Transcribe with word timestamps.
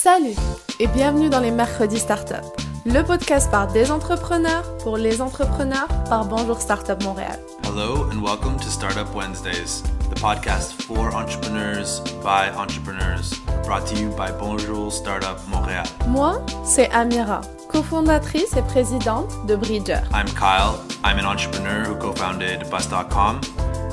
Salut 0.00 0.36
et 0.78 0.86
bienvenue 0.86 1.28
dans 1.28 1.40
les 1.40 1.50
Mercredis 1.50 1.98
Startup, 1.98 2.44
le 2.86 3.02
podcast 3.02 3.50
par 3.50 3.66
des 3.66 3.90
entrepreneurs 3.90 4.78
pour 4.78 4.96
les 4.96 5.20
entrepreneurs 5.20 5.88
par 6.08 6.24
Bonjour 6.26 6.60
Startup 6.60 7.02
Montréal. 7.02 7.40
Hello 7.64 8.04
and 8.04 8.22
welcome 8.22 8.56
to 8.58 8.68
Startup 8.68 9.12
Wednesdays, 9.12 9.82
the 10.08 10.20
podcast 10.20 10.80
for 10.84 11.12
entrepreneurs 11.12 12.00
by 12.22 12.48
entrepreneurs, 12.56 13.40
brought 13.64 13.88
to 13.88 13.96
you 13.96 14.10
by 14.10 14.30
Bonjour 14.38 14.92
Startup 14.92 15.36
Montréal. 15.48 15.82
Moi, 16.06 16.40
c'est 16.62 16.88
Amira, 16.92 17.40
cofondatrice 17.68 18.56
et 18.56 18.62
présidente 18.62 19.46
de 19.48 19.56
Bridger. 19.56 20.02
I'm 20.14 20.26
Kyle. 20.26 20.78
I'm 21.02 21.18
an 21.18 21.26
entrepreneur 21.26 21.84
who 21.84 21.96
co-founded 21.96 22.70
Bus.com. 22.70 23.40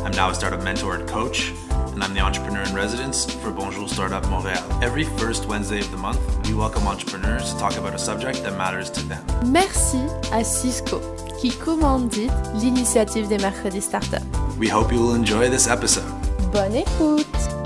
I'm 0.06 0.12
now 0.12 0.30
a 0.30 0.36
startup 0.36 0.64
mentor 0.64 0.98
and 0.98 1.08
coach, 1.08 1.52
and 1.96 2.04
I'm 2.04 2.14
the 2.14 2.20
entrepreneur 2.20 2.62
in 2.62 2.76
residence 2.76 3.26
for 3.36 3.52
Bonjour 3.52 3.88
Startup 3.88 4.22
Montréal. 4.26 4.84
Every 4.84 5.06
first 5.18 5.48
Wednesday 5.48 5.80
of 5.80 5.90
the 5.92 5.98
month, 5.98 6.20
we 6.46 6.54
welcome 6.54 6.86
entrepreneurs 6.88 7.54
to 7.54 7.60
talk 7.60 7.78
about 7.78 7.96
a 7.96 7.98
subject 7.98 8.44
that 8.44 8.58
matters 8.58 8.90
to 8.92 9.02
them. 9.08 9.26
Merci 9.46 10.02
à 10.32 10.44
Cisco 10.44 11.00
qui 11.40 11.52
commandite 11.52 12.32
l'initiative 12.56 13.28
des 13.30 13.38
Mercredis 13.38 13.82
Startup. 13.82 14.22
We 14.60 14.68
hope 14.68 14.92
you 14.92 15.00
will 15.00 15.16
enjoy 15.16 15.50
this 15.50 15.68
episode. 15.68 16.04
Bonne 16.52 16.76
écoute! 16.76 17.65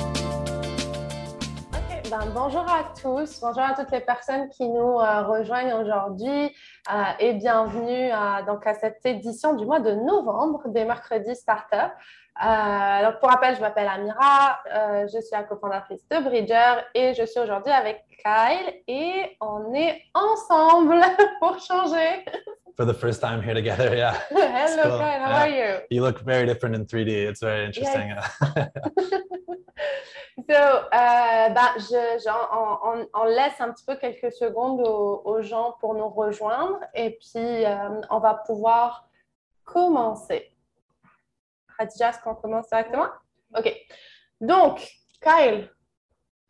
Bonjour 2.34 2.62
à 2.62 2.84
tous, 3.02 3.40
bonjour 3.42 3.64
à 3.64 3.74
toutes 3.74 3.90
les 3.92 4.02
personnes 4.02 4.50
qui 4.50 4.68
nous 4.70 5.00
euh, 5.00 5.24
rejoignent 5.24 5.74
aujourd'hui 5.74 6.30
euh, 6.92 7.04
et 7.20 7.34
bienvenue 7.34 8.12
à, 8.12 8.44
donc 8.44 8.68
à 8.68 8.76
cette 8.76 9.04
édition 9.04 9.56
du 9.56 9.66
mois 9.66 9.80
de 9.80 9.92
novembre 9.92 10.68
des 10.68 10.86
Mercredis 10.86 11.36
Startup. 11.36 11.92
Euh, 12.46 13.06
donc 13.06 13.20
pour 13.20 13.30
rappel, 13.30 13.56
je 13.56 13.62
m'appelle 13.62 13.88
Amira, 13.88 14.60
euh, 14.74 15.08
je 15.08 15.20
suis 15.20 15.32
la 15.32 15.44
cofondatrice 15.44 16.08
de 16.08 16.20
Bridger 16.20 16.82
et 16.94 17.14
je 17.16 17.26
suis 17.26 17.40
aujourd'hui 17.40 17.72
avec 17.72 18.04
Kyle 18.24 18.82
et 18.88 19.36
on 19.42 19.74
est 19.74 20.04
ensemble 20.14 21.02
pour 21.40 21.60
changer. 21.60 22.26
For 22.80 22.86
the 22.86 22.94
first 22.94 23.20
time 23.20 23.42
here 23.42 23.54
together. 23.54 23.94
Yeah. 24.04 24.18
Hello 24.30 24.84
cool. 24.84 25.00
Kyle, 25.00 25.20
how 25.20 25.32
Yeah. 25.32 25.44
are 25.44 25.50
you? 25.60 25.70
You 25.92 26.02
look 26.02 26.22
very 26.22 26.46
different 26.48 26.76
in 26.78 26.86
3D. 26.86 27.10
It's 27.30 27.42
very 27.42 27.66
interesting. 27.66 28.14
So, 30.50 30.56
euh, 30.56 31.50
ben, 31.54 31.70
je, 31.78 32.02
je- 32.24 32.48
on, 32.60 32.78
on- 32.90 33.08
on 33.14 33.26
laisse 33.26 33.60
un 33.60 33.72
petit 33.74 33.84
peu 33.86 33.96
quelques 33.98 34.32
secondes 34.32 34.80
aux, 34.80 35.22
aux 35.26 35.42
gens 35.42 35.76
pour 35.82 35.94
nous 35.96 36.08
rejoindre 36.08 36.80
et 36.96 37.10
puis 37.20 37.66
euh, 37.66 38.02
on 38.10 38.20
va 38.20 38.36
pouvoir 38.46 39.10
commencer. 39.66 40.50
Khadija, 41.78 42.10
est-ce 42.10 42.20
qu'on 42.22 42.36
commence 42.36 42.70
directement? 42.70 43.08
OK. 43.58 43.70
Donc, 44.40 44.88
Kyle, 45.22 45.70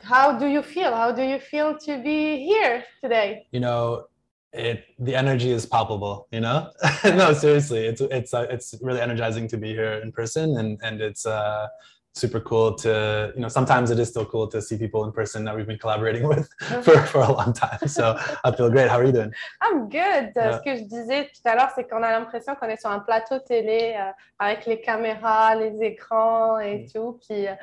how 0.03 0.33
do 0.37 0.45
you 0.45 0.61
feel? 0.61 0.93
How 0.93 1.11
do 1.11 1.23
you 1.23 1.39
feel 1.39 1.75
to 1.85 1.97
be 1.97 2.45
here 2.47 2.83
today? 3.01 3.47
you 3.51 3.59
know, 3.59 4.05
it 4.53 4.83
the 4.97 5.15
energy 5.15 5.51
is 5.51 5.65
palpable. 5.65 6.27
You 6.31 6.41
know, 6.41 6.71
no, 7.03 7.33
seriously, 7.33 7.85
it's 7.85 8.01
it's 8.01 8.33
uh, 8.33 8.47
it's 8.49 8.75
really 8.81 9.01
energizing 9.01 9.47
to 9.49 9.57
be 9.57 9.69
here 9.69 9.93
in 9.93 10.11
person, 10.11 10.57
and 10.57 10.79
and 10.83 11.01
it's 11.01 11.25
uh, 11.25 11.67
super 12.13 12.39
cool 12.39 12.75
to 12.75 13.31
you 13.35 13.41
know. 13.41 13.47
Sometimes 13.47 13.91
it 13.91 13.99
is 13.99 14.09
still 14.09 14.25
cool 14.25 14.47
to 14.47 14.61
see 14.61 14.77
people 14.77 15.03
in 15.05 15.11
person 15.11 15.43
that 15.45 15.55
we've 15.55 15.67
been 15.67 15.77
collaborating 15.77 16.27
with 16.27 16.49
for 16.83 16.97
for 17.05 17.21
a 17.21 17.31
long 17.31 17.53
time. 17.53 17.87
So 17.87 18.17
I 18.43 18.51
feel 18.51 18.69
great. 18.69 18.89
How 18.89 18.99
are 18.99 19.05
you 19.05 19.11
doing? 19.11 19.33
I'm 19.61 19.89
good. 19.89 20.31
Yeah. 20.35 20.57
Ce 20.57 20.63
que 20.63 20.75
je 20.75 20.83
disais 20.83 21.29
tout 21.33 21.47
à 21.47 21.55
l'heure, 21.55 21.71
c'est 21.75 21.87
qu'on 21.87 22.03
a 22.03 22.11
l'impression 22.11 22.55
qu'on 22.55 22.67
est 22.67 22.79
sur 22.79 22.89
un 22.89 22.99
plateau 22.99 23.39
télé 23.39 23.95
euh, 23.97 24.11
avec 24.39 24.65
les 24.65 24.81
caméras, 24.81 25.55
les 25.55 25.81
écrans 25.83 26.59
et 26.59 26.85
tout. 26.91 27.19
Puis 27.27 27.47
euh, 27.47 27.55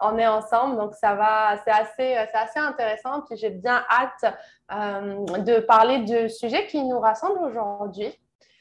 on 0.00 0.18
est 0.18 0.26
ensemble, 0.26 0.76
donc 0.76 0.94
ça 0.94 1.14
va. 1.14 1.56
C'est 1.64 1.70
assez, 1.70 2.16
euh, 2.16 2.24
c'est 2.30 2.38
assez 2.38 2.58
intéressant. 2.58 3.22
Puis 3.22 3.36
j'ai 3.36 3.50
bien 3.50 3.84
hâte 3.90 4.34
euh, 4.72 5.38
de 5.38 5.60
parler 5.60 6.00
du 6.00 6.28
sujet 6.28 6.66
qui 6.66 6.82
nous 6.82 6.98
rassemble 6.98 7.38
aujourd'hui, 7.40 8.12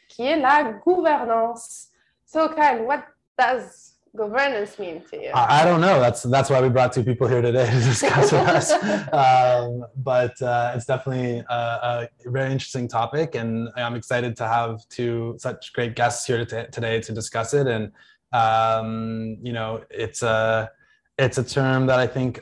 qui 0.08 0.26
est 0.26 0.38
la 0.38 0.64
gouvernance. 0.86 1.88
So, 2.26 2.50
Kyle, 2.50 2.82
what 2.86 3.04
does 3.38 3.95
governance 4.16 4.80
mean 4.80 5.02
to 5.12 5.22
you? 5.22 5.30
I, 5.30 5.62
I 5.62 5.66
don't 5.66 5.82
know. 5.82 6.00
That's 6.00 6.24
that's 6.24 6.50
why 6.50 6.62
we 6.62 6.70
brought 6.70 6.94
two 6.94 7.04
people 7.04 7.28
here 7.28 7.42
today 7.42 7.66
to 7.70 7.80
discuss 7.80 8.32
with 8.32 8.48
us. 8.48 8.72
Um, 9.16 9.86
but 9.98 10.40
uh, 10.42 10.74
it's 10.76 10.86
definitely 10.86 11.44
a, 11.50 11.54
a 11.54 12.10
very 12.26 12.52
interesting 12.52 12.88
topic, 12.88 13.36
and 13.36 13.70
I'm 13.76 13.96
excited 13.96 14.36
to 14.38 14.48
have 14.48 14.88
two 14.90 15.36
such 15.40 15.74
great 15.74 15.96
guests 15.96 16.26
here 16.26 16.46
to 16.46 16.70
today 16.70 17.00
to 17.02 17.12
discuss 17.14 17.54
it. 17.54 17.68
And 17.68 17.92
um, 18.34 19.38
you 19.42 19.54
know, 19.54 19.84
it's 19.90 20.24
a 20.24 20.72
it's 21.18 21.38
a 21.38 21.44
term 21.44 21.86
that 21.88 22.00
I 22.00 22.08
think 22.08 22.42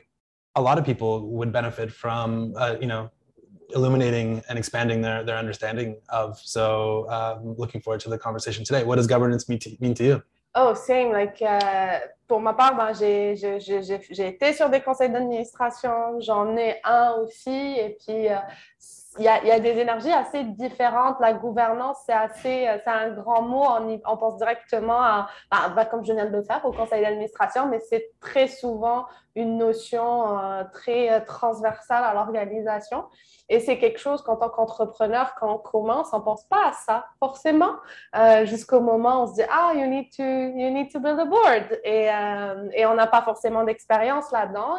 a 0.55 0.61
lot 0.61 0.77
of 0.77 0.85
people 0.85 1.27
would 1.31 1.51
benefit 1.51 1.91
from. 1.91 2.53
Uh, 2.57 2.75
you 2.79 2.87
know. 2.87 3.09
Illuminating 3.75 4.43
and 4.49 4.59
expanding 4.59 5.01
their, 5.01 5.23
their 5.23 5.37
understanding 5.37 5.97
of. 6.09 6.39
So, 6.39 7.09
um, 7.09 7.55
looking 7.57 7.81
forward 7.81 8.01
to 8.01 8.09
the 8.09 8.19
conversation 8.19 8.63
today. 8.63 8.83
What 8.83 8.97
does 8.97 9.07
governance 9.07 9.49
mean 9.49 9.57
to, 9.59 9.75
mean 9.79 9.95
to 9.95 10.03
you? 10.03 10.23
Oh, 10.55 10.75
same. 10.75 11.11
Like, 11.11 11.41
euh, 11.41 11.99
pour 12.27 12.39
ma 12.39 12.53
part, 12.53 12.75
ben, 12.75 12.93
j'ai, 12.93 13.35
j'ai, 13.35 14.27
été 14.27 14.53
sur 14.53 14.69
des 14.69 14.81
conseils 14.81 15.09
d'administration, 15.09 16.19
j'en 16.19 16.55
ai 16.55 16.79
un 16.83 17.13
aussi, 17.13 17.49
et 17.49 17.97
puis 17.99 18.29
euh, 18.29 18.35
il 19.19 19.25
y 19.25 19.27
a, 19.27 19.43
y 19.43 19.51
a 19.51 19.59
des 19.59 19.77
énergies 19.77 20.11
assez 20.11 20.43
différentes. 20.43 21.17
La 21.19 21.33
gouvernance, 21.33 21.97
c'est 22.05 22.13
assez, 22.13 22.67
euh, 22.67 22.77
c'est 22.83 22.89
un 22.89 23.09
grand 23.11 23.43
mot. 23.43 23.63
On, 24.05 24.17
pense 24.17 24.37
directement 24.37 25.01
à, 25.01 25.27
ben, 25.51 25.73
ben, 25.75 25.85
comme 25.85 26.03
je 26.03 26.13
viens 26.13 26.25
de 26.25 26.35
le 26.35 26.43
faire, 26.43 26.65
au 26.65 26.71
conseil 26.71 27.03
d'administration, 27.03 27.67
mais 27.67 27.79
c'est 27.79 28.11
très 28.19 28.47
souvent 28.47 29.05
une 29.35 29.57
notion 29.57 30.39
euh, 30.39 30.63
très 30.71 31.11
euh, 31.11 31.19
transversale 31.25 32.03
à 32.03 32.13
l'organisation. 32.13 33.05
Et 33.49 33.59
c'est 33.59 33.77
quelque 33.77 33.99
chose 33.99 34.23
qu'en 34.23 34.35
tant 34.35 34.49
qu'entrepreneur, 34.49 35.35
quand 35.35 35.53
on 35.53 35.57
commence, 35.57 36.13
on 36.13 36.19
ne 36.19 36.23
pense 36.23 36.45
pas 36.45 36.69
à 36.69 36.71
ça 36.71 37.05
forcément 37.19 37.73
jusqu'au 38.45 38.79
moment 38.79 39.19
où 39.19 39.23
on 39.23 39.27
se 39.27 39.33
dit 39.33 39.43
ah 39.51 39.73
you 39.75 39.85
need 39.85 40.09
to 40.15 40.23
you 40.23 40.69
need 40.69 40.89
to 40.91 40.99
build 40.99 41.19
a 41.19 41.25
board 41.25 41.79
et, 41.83 42.07
et 42.73 42.85
on 42.85 42.93
n'a 42.93 43.05
pas 43.05 43.21
forcément 43.21 43.63
d'expérience 43.65 44.31
là-dedans 44.31 44.77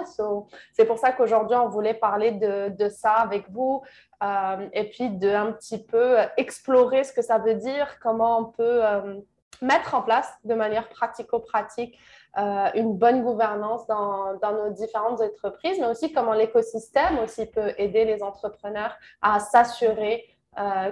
c'est 0.72 0.86
pour 0.86 0.98
ça 0.98 1.12
qu'aujourd'hui 1.12 1.56
on 1.56 1.68
voulait 1.68 1.94
parler 1.94 2.32
de 2.32 2.88
ça 2.88 3.12
avec 3.12 3.50
vous 3.50 3.82
euh, 4.22 4.68
et 4.72 4.88
puis 4.90 5.10
de 5.10 5.28
un 5.28 5.52
petit 5.52 5.82
peu 5.82 6.16
explorer 6.36 7.04
ce 7.04 7.12
que 7.12 7.22
ça 7.22 7.38
veut 7.38 7.54
dire 7.54 7.98
comment 8.00 8.38
on 8.38 8.44
peut 8.46 8.84
euh, 8.84 9.20
mettre 9.62 9.94
en 9.94 10.02
place 10.02 10.32
de 10.44 10.54
manière 10.54 10.88
pratico-pratique 10.88 11.98
euh, 12.38 12.68
une 12.74 12.96
bonne 12.96 13.22
gouvernance 13.22 13.86
dans, 13.86 14.34
dans 14.38 14.52
nos 14.52 14.70
différentes 14.70 15.20
entreprises, 15.20 15.78
mais 15.78 15.86
aussi 15.86 16.12
comment 16.12 16.32
l'écosystème 16.32 17.18
aussi 17.20 17.46
peut 17.46 17.72
aider 17.78 18.04
les 18.04 18.22
entrepreneurs 18.22 18.96
à 19.22 19.40
s'assurer 19.40 20.24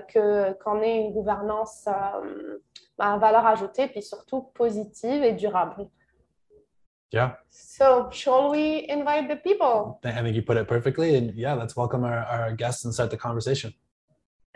que 0.08 0.54
qu'on 0.54 0.82
ait 0.82 0.96
une 0.96 1.12
gouvernance 1.12 1.86
à 1.86 3.16
valeur 3.18 3.46
ajoutée, 3.46 3.86
puis 3.86 4.02
surtout 4.02 4.42
positive 4.54 5.22
et 5.22 5.34
durable. 5.34 5.86
Yeah. 7.12 7.34
So, 7.50 8.08
shall 8.10 8.50
we 8.50 8.86
invite 8.88 9.28
the 9.28 9.36
people? 9.36 10.00
I 10.02 10.22
think 10.22 10.34
you 10.34 10.42
put 10.42 10.56
it 10.56 10.66
perfectly. 10.66 11.16
And 11.16 11.34
yeah, 11.34 11.52
let's 11.52 11.76
welcome 11.76 12.04
our, 12.04 12.24
our 12.24 12.52
guests 12.52 12.84
and 12.84 12.94
start 12.94 13.10
the 13.10 13.18
conversation. 13.18 13.72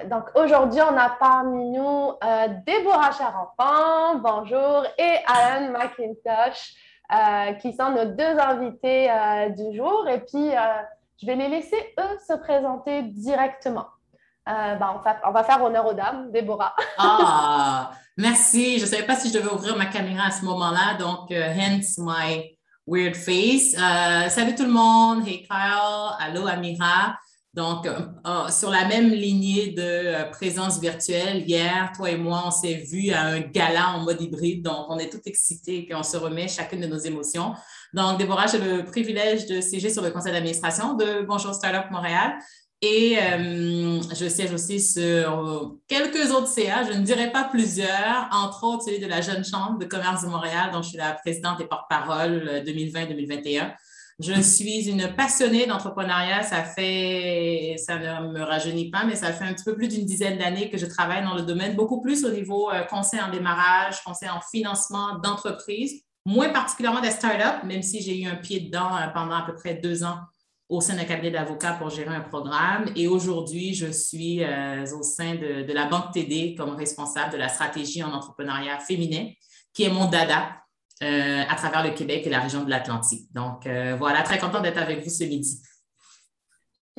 Donc, 0.08 0.30
aujourd'hui, 0.34 0.80
on 0.80 0.96
a 0.96 1.16
parmi 1.18 1.70
nous 1.70 2.12
euh, 2.22 2.48
Déborah 2.66 3.12
Charenfant, 3.12 4.18
bonjour, 4.20 4.86
et 4.98 5.18
Alan 5.26 5.72
McIntosh, 5.72 6.74
euh, 7.12 7.52
qui 7.54 7.72
sont 7.72 7.90
nos 7.90 8.04
deux 8.04 8.38
invités 8.38 9.10
euh, 9.10 9.48
du 9.50 9.76
jour. 9.76 10.06
Et 10.08 10.20
puis, 10.20 10.54
euh, 10.54 10.82
je 11.20 11.26
vais 11.26 11.36
les 11.36 11.48
laisser, 11.48 11.94
eux, 11.98 12.18
se 12.26 12.34
présenter 12.34 13.02
directement. 13.02 13.86
Euh, 14.48 14.76
ben, 14.76 15.02
on, 15.24 15.32
va, 15.32 15.42
faire 15.42 15.62
honneur 15.62 15.86
aux 15.86 15.94
dames. 15.94 16.30
Déborah. 16.30 16.74
Ah, 16.98 17.90
merci. 18.16 18.78
Je 18.78 18.84
ne 18.84 18.88
savais 18.88 19.02
pas 19.02 19.16
si 19.16 19.28
je 19.28 19.38
devais 19.38 19.50
ouvrir 19.50 19.76
ma 19.76 19.86
caméra 19.86 20.26
à 20.26 20.30
ce 20.30 20.44
moment-là, 20.44 20.94
donc 20.98 21.32
euh, 21.32 21.52
hence 21.52 21.98
my 21.98 22.56
weird 22.86 23.16
face. 23.16 23.74
Euh, 23.74 24.28
salut 24.28 24.54
tout 24.54 24.64
le 24.64 24.70
monde. 24.70 25.26
Hey 25.26 25.42
Kyle. 25.42 26.16
Allô 26.20 26.46
Amira. 26.46 27.18
Donc, 27.54 27.88
sur 28.50 28.68
la 28.68 28.84
même 28.84 29.08
lignée 29.08 29.70
de 29.70 30.30
présence 30.30 30.78
virtuelle, 30.78 31.42
hier, 31.48 31.90
toi 31.96 32.10
et 32.10 32.16
moi, 32.18 32.42
on 32.44 32.50
s'est 32.50 32.74
vus 32.74 33.12
à 33.12 33.22
un 33.22 33.40
gala 33.40 33.94
en 33.94 34.00
mode 34.00 34.20
hybride. 34.20 34.62
Donc, 34.62 34.84
on 34.90 34.98
est 34.98 35.08
tout 35.08 35.22
excités 35.24 35.88
et 35.88 35.94
on 35.94 36.02
se 36.02 36.18
remet 36.18 36.48
chacune 36.48 36.82
de 36.82 36.86
nos 36.86 36.98
émotions. 36.98 37.54
Donc, 37.94 38.18
Déborah, 38.18 38.46
j'ai 38.46 38.58
le 38.58 38.84
privilège 38.84 39.46
de 39.46 39.62
siéger 39.62 39.88
sur 39.88 40.02
le 40.02 40.10
conseil 40.10 40.34
d'administration 40.34 40.96
de 40.96 41.24
Bonjour 41.26 41.54
Startup 41.54 41.90
Montréal. 41.90 42.34
Et 42.88 43.18
euh, 43.18 44.00
je 44.14 44.28
siège 44.28 44.52
aussi 44.52 44.80
sur 44.80 45.00
euh, 45.02 45.80
quelques 45.88 46.30
autres 46.30 46.46
CA, 46.46 46.84
je 46.84 46.92
ne 46.96 47.02
dirais 47.02 47.32
pas 47.32 47.44
plusieurs, 47.44 48.28
entre 48.30 48.62
autres 48.62 48.84
celui 48.84 49.00
de 49.00 49.06
la 49.06 49.20
Jeune 49.20 49.44
Chambre 49.44 49.78
de 49.78 49.86
commerce 49.86 50.22
de 50.22 50.28
Montréal, 50.28 50.70
dont 50.72 50.82
je 50.82 50.90
suis 50.90 50.98
la 50.98 51.14
présidente 51.14 51.60
et 51.60 51.66
porte-parole 51.66 52.48
euh, 52.48 52.62
2020-2021. 52.62 53.72
Je 54.20 54.40
suis 54.40 54.88
une 54.88 55.14
passionnée 55.14 55.66
d'entrepreneuriat. 55.66 56.42
Ça 56.42 56.64
ça 56.64 56.78
ne 56.78 58.32
me 58.32 58.42
rajeunit 58.42 58.90
pas, 58.90 59.04
mais 59.04 59.16
ça 59.16 59.32
fait 59.32 59.44
un 59.44 59.52
petit 59.52 59.64
peu 59.64 59.74
plus 59.74 59.88
d'une 59.88 60.06
dizaine 60.06 60.38
d'années 60.38 60.70
que 60.70 60.78
je 60.78 60.86
travaille 60.86 61.24
dans 61.24 61.34
le 61.34 61.42
domaine, 61.42 61.74
beaucoup 61.74 62.00
plus 62.00 62.24
au 62.24 62.30
niveau 62.30 62.70
euh, 62.70 62.82
conseil 62.84 63.20
en 63.20 63.30
démarrage, 63.30 64.02
conseil 64.04 64.30
en 64.30 64.40
financement 64.40 65.18
d'entreprise, 65.18 66.02
moins 66.24 66.50
particulièrement 66.50 67.00
des 67.00 67.10
startups, 67.10 67.66
même 67.66 67.82
si 67.82 68.00
j'ai 68.00 68.22
eu 68.22 68.26
un 68.26 68.36
pied 68.36 68.60
dedans 68.60 68.96
euh, 68.96 69.08
pendant 69.12 69.34
à 69.34 69.42
peu 69.44 69.54
près 69.54 69.74
deux 69.74 70.04
ans 70.04 70.18
au 70.68 70.80
sein 70.80 70.96
d'un 70.96 71.04
cabinet 71.04 71.30
d'avocats 71.30 71.74
pour 71.74 71.90
gérer 71.90 72.14
un 72.14 72.20
programme. 72.20 72.86
Et 72.96 73.06
aujourd'hui, 73.08 73.74
je 73.74 73.86
suis 73.86 74.42
au 74.44 75.02
sein 75.02 75.34
de, 75.34 75.62
de, 75.62 75.72
la 75.72 75.86
Banque 75.86 76.12
TD 76.12 76.54
comme 76.56 76.70
responsable 76.74 77.32
de 77.32 77.38
la 77.38 77.48
stratégie 77.48 78.02
en 78.02 78.12
entrepreneuriat 78.12 78.78
féminin, 78.80 79.30
qui 79.72 79.84
est 79.84 79.90
mon 79.90 80.06
dada 80.06 80.56
à 81.00 81.54
travers 81.56 81.84
le 81.84 81.90
Québec 81.90 82.26
et 82.26 82.30
la 82.30 82.40
région 82.40 82.64
de 82.64 82.70
l'Atlantique. 82.70 83.32
Donc, 83.32 83.68
voilà, 83.98 84.22
très 84.22 84.38
content 84.38 84.60
d'être 84.60 84.78
avec 84.78 85.04
vous 85.04 85.10
ce 85.10 85.24
midi. 85.24 85.62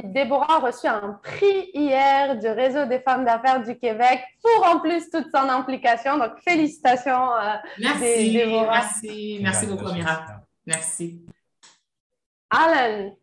Déborah 0.04 0.58
a 0.58 0.60
reçu 0.60 0.86
un 0.86 1.20
prix 1.24 1.72
hier 1.74 2.38
du 2.38 2.48
Réseau 2.48 2.86
des 2.86 3.00
femmes 3.00 3.26
d'affaires 3.26 3.64
du 3.64 3.76
Québec 3.80 4.24
pour 4.44 4.68
en 4.68 4.80
plus 4.80 5.10
toute 5.10 5.26
son 5.34 5.50
implication. 5.50 6.20
Donc, 6.20 6.34
félicitations. 6.48 7.34
Euh, 7.34 7.56
merci, 7.80 8.32
Déborah. 8.32 8.82
merci, 8.82 9.40
merci 9.42 9.66
beaucoup, 9.66 9.88
Amira. 9.88 10.24
Merci. 10.68 11.26
Alan, 12.52 13.18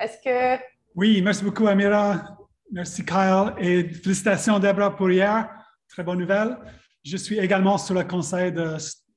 est-ce 0.00 0.18
que. 0.22 0.62
Oui, 0.94 1.20
merci 1.22 1.44
beaucoup, 1.44 1.66
Amira. 1.66 2.36
Merci, 2.70 3.04
Kyle. 3.04 3.52
Et 3.58 3.88
félicitations, 3.92 4.58
Déborah, 4.58 4.94
pour 4.94 5.10
hier. 5.10 5.48
Très 5.88 6.02
bonne 6.02 6.18
nouvelle. 6.18 6.56
Je 7.04 7.16
suis 7.16 7.38
également 7.38 7.78
sur 7.78 7.94
le 7.94 8.04
conseil 8.04 8.52
de 8.52 8.76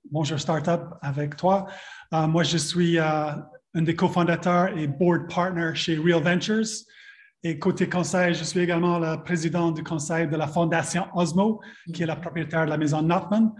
Bonjour 0.10 0.40
Startup 0.40 0.82
avec 1.02 1.36
toi. 1.36 1.68
Euh, 2.14 2.28
moi, 2.28 2.44
je 2.44 2.58
suis. 2.58 2.98
Euh, 3.00 3.32
un 3.78 3.84
des 3.84 3.96
cofondateurs 3.96 4.76
et 4.76 4.88
board 4.88 5.30
partner 5.30 5.72
chez 5.76 5.98
Real 5.98 6.22
Ventures. 6.22 6.66
Et 7.44 7.60
côté 7.60 7.88
conseil, 7.88 8.34
je 8.34 8.44
suis 8.44 8.60
également 8.60 8.98
le 8.98 9.24
président 9.24 9.72
du 9.72 9.84
conseil 9.84 10.28
de 10.28 10.36
la 10.36 10.48
fondation 10.48 11.06
Osmo, 11.14 11.62
qui 11.94 12.02
est 12.02 12.08
la 12.08 12.16
propriétaire 12.16 12.66
de 12.66 12.72
la 12.72 12.78
maison 12.78 13.04
Notman. 13.04 13.54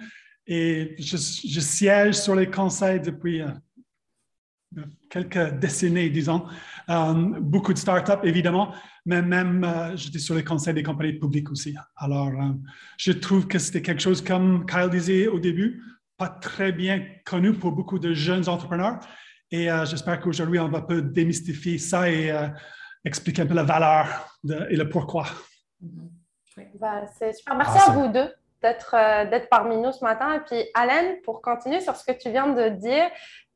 Et 0.48 0.96
je, 0.98 1.18
siège 1.18 2.16
sur 2.16 2.36
les 2.36 2.50
conseils 2.50 3.00
depuis 3.00 3.42
euh, 3.42 3.50
quelques 5.10 5.60
décennies, 5.60 6.10
disons. 6.10 6.46
Euh, 6.90 7.14
beaucoup 7.40 7.74
de 7.74 7.78
startups, 7.78 8.24
évidemment, 8.24 8.74
mais 9.06 9.22
même 9.22 9.64
euh, 9.64 9.96
j'étais 9.96 10.20
sur 10.20 10.36
les 10.36 10.44
conseils 10.44 10.74
des 10.74 10.84
compagnies 10.84 11.20
publiques 11.20 11.52
aussi. 11.52 11.76
Alors, 11.96 12.32
je 12.98 13.12
trouve 13.12 13.48
que 13.48 13.60
c'était 13.60 13.82
quelque 13.82 14.02
chose, 14.02 14.22
comme 14.22 14.66
Kyle 14.66 14.90
disait 14.90 15.28
au 15.28 15.40
début, 15.40 15.82
pas 16.18 16.30
très 16.30 16.72
bien 16.72 17.06
connu 17.26 17.54
pour 17.54 17.72
beaucoup 17.72 18.00
de 18.00 18.14
jeunes 18.14 18.50
entrepreneurs. 18.50 19.00
Et 19.52 19.72
euh, 19.72 19.86
j'espère 19.86 20.20
qu'aujourd'hui, 20.20 20.60
on 20.60 20.68
va 20.68 20.80
un 20.80 20.82
peu 20.82 21.02
démystifier 21.02 21.78
ça 21.78 22.10
et 22.10 22.32
euh, 22.32 22.48
expliquer 23.06 23.44
un 23.44 23.46
peu 23.46 23.54
la 23.54 23.64
valeur 23.64 24.38
et 24.70 24.76
le 24.76 24.90
pourquoi. 24.90 25.26
Ben, 26.80 27.06
c'est 27.18 27.34
super. 27.34 27.56
Merci 27.56 27.90
à 27.90 27.92
vous 27.92 28.08
deux 28.10 28.34
euh, 28.64 29.26
d'être 29.30 29.50
parmi 29.50 29.78
nous 29.78 29.92
ce 29.92 30.04
matin. 30.04 30.34
Et 30.34 30.40
puis, 30.40 30.66
Alain, 30.74 31.16
pour 31.24 31.42
continuer 31.42 31.80
sur 31.80 31.96
ce 31.96 32.04
que 32.04 32.18
tu 32.18 32.32
viens 32.32 32.48
de 32.48 32.70
dire, 32.70 33.08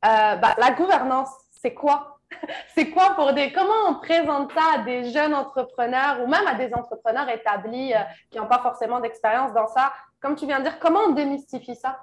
ben, 0.04 0.54
la 0.58 0.72
gouvernance, 0.72 1.30
c'est 1.52 1.74
quoi? 1.74 2.20
c'est 2.76 2.90
quoi 2.90 3.14
pour 3.16 3.34
des. 3.34 3.52
Comment 3.52 3.90
on 3.90 3.96
présente 3.96 4.52
ça 4.54 4.76
à 4.76 4.78
des 4.80 5.12
jeunes 5.12 5.34
entrepreneurs 5.34 6.22
ou 6.22 6.28
même 6.28 6.48
à 6.48 6.56
des 6.56 6.74
entrepreneurs 6.74 7.30
établis 7.30 7.94
qui 8.30 8.38
n'ont 8.38 8.48
pas 8.48 8.60
forcément 8.60 9.00
d'expérience 9.00 9.54
dans 9.54 9.68
ça? 9.68 9.94
Comme 10.20 10.36
tu 10.36 10.46
viens 10.46 10.60
de 10.60 10.64
dire, 10.64 10.80
comment 10.80 11.02
on 11.10 11.12
démystifie 11.12 11.76
ça? 11.76 12.00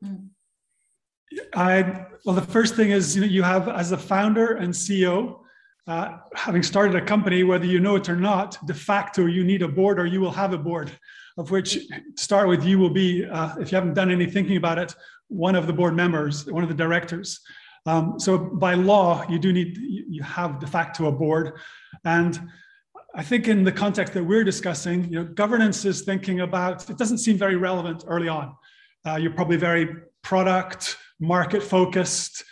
Hmm. 0.00 0.28
I, 1.54 1.82
well, 2.24 2.34
the 2.34 2.42
first 2.42 2.76
thing 2.76 2.90
is 2.90 3.16
you, 3.16 3.22
know, 3.22 3.26
you 3.26 3.42
have, 3.42 3.68
as 3.68 3.92
a 3.92 3.96
founder 3.96 4.56
and 4.56 4.74
CEO, 4.74 5.40
uh, 5.86 6.18
having 6.34 6.62
started 6.62 6.94
a 6.94 7.00
company, 7.00 7.42
whether 7.42 7.64
you 7.64 7.80
know 7.80 7.96
it 7.96 8.08
or 8.08 8.16
not, 8.16 8.58
de 8.66 8.74
facto, 8.74 9.26
you 9.26 9.44
need 9.44 9.62
a 9.62 9.68
board 9.68 9.98
or 9.98 10.06
you 10.06 10.20
will 10.20 10.30
have 10.30 10.52
a 10.52 10.58
board, 10.58 10.90
of 11.38 11.50
which 11.50 11.78
start 12.16 12.48
with 12.48 12.64
you 12.64 12.78
will 12.78 12.90
be, 12.90 13.24
uh, 13.24 13.54
if 13.58 13.72
you 13.72 13.76
haven't 13.76 13.94
done 13.94 14.10
any 14.10 14.26
thinking 14.26 14.56
about 14.56 14.78
it, 14.78 14.94
one 15.32 15.54
of 15.54 15.66
the 15.66 15.72
board 15.72 15.94
members, 15.94 16.46
one 16.46 16.62
of 16.62 16.68
the 16.68 16.74
directors. 16.74 17.40
Um, 17.86 18.18
so 18.18 18.38
by 18.38 18.74
law, 18.74 19.24
you 19.28 19.38
do 19.38 19.52
need, 19.52 19.76
you 19.78 20.22
have 20.22 20.60
de 20.60 20.66
facto 20.66 21.06
a 21.06 21.12
board. 21.12 21.58
And 22.04 22.40
I 23.14 23.22
think 23.22 23.48
in 23.48 23.64
the 23.64 23.72
context 23.72 24.14
that 24.14 24.24
we're 24.24 24.44
discussing, 24.44 25.04
you 25.04 25.18
know, 25.18 25.24
governance 25.24 25.84
is 25.84 26.02
thinking 26.02 26.40
about, 26.40 26.88
it 26.88 26.96
doesn't 26.96 27.18
seem 27.18 27.36
very 27.36 27.56
relevant 27.56 28.04
early 28.06 28.28
on. 28.28 28.54
Uh, 29.06 29.16
you're 29.16 29.32
probably 29.32 29.56
very 29.56 29.88
product 30.22 30.96
market 31.18 31.62
focused, 31.62 32.44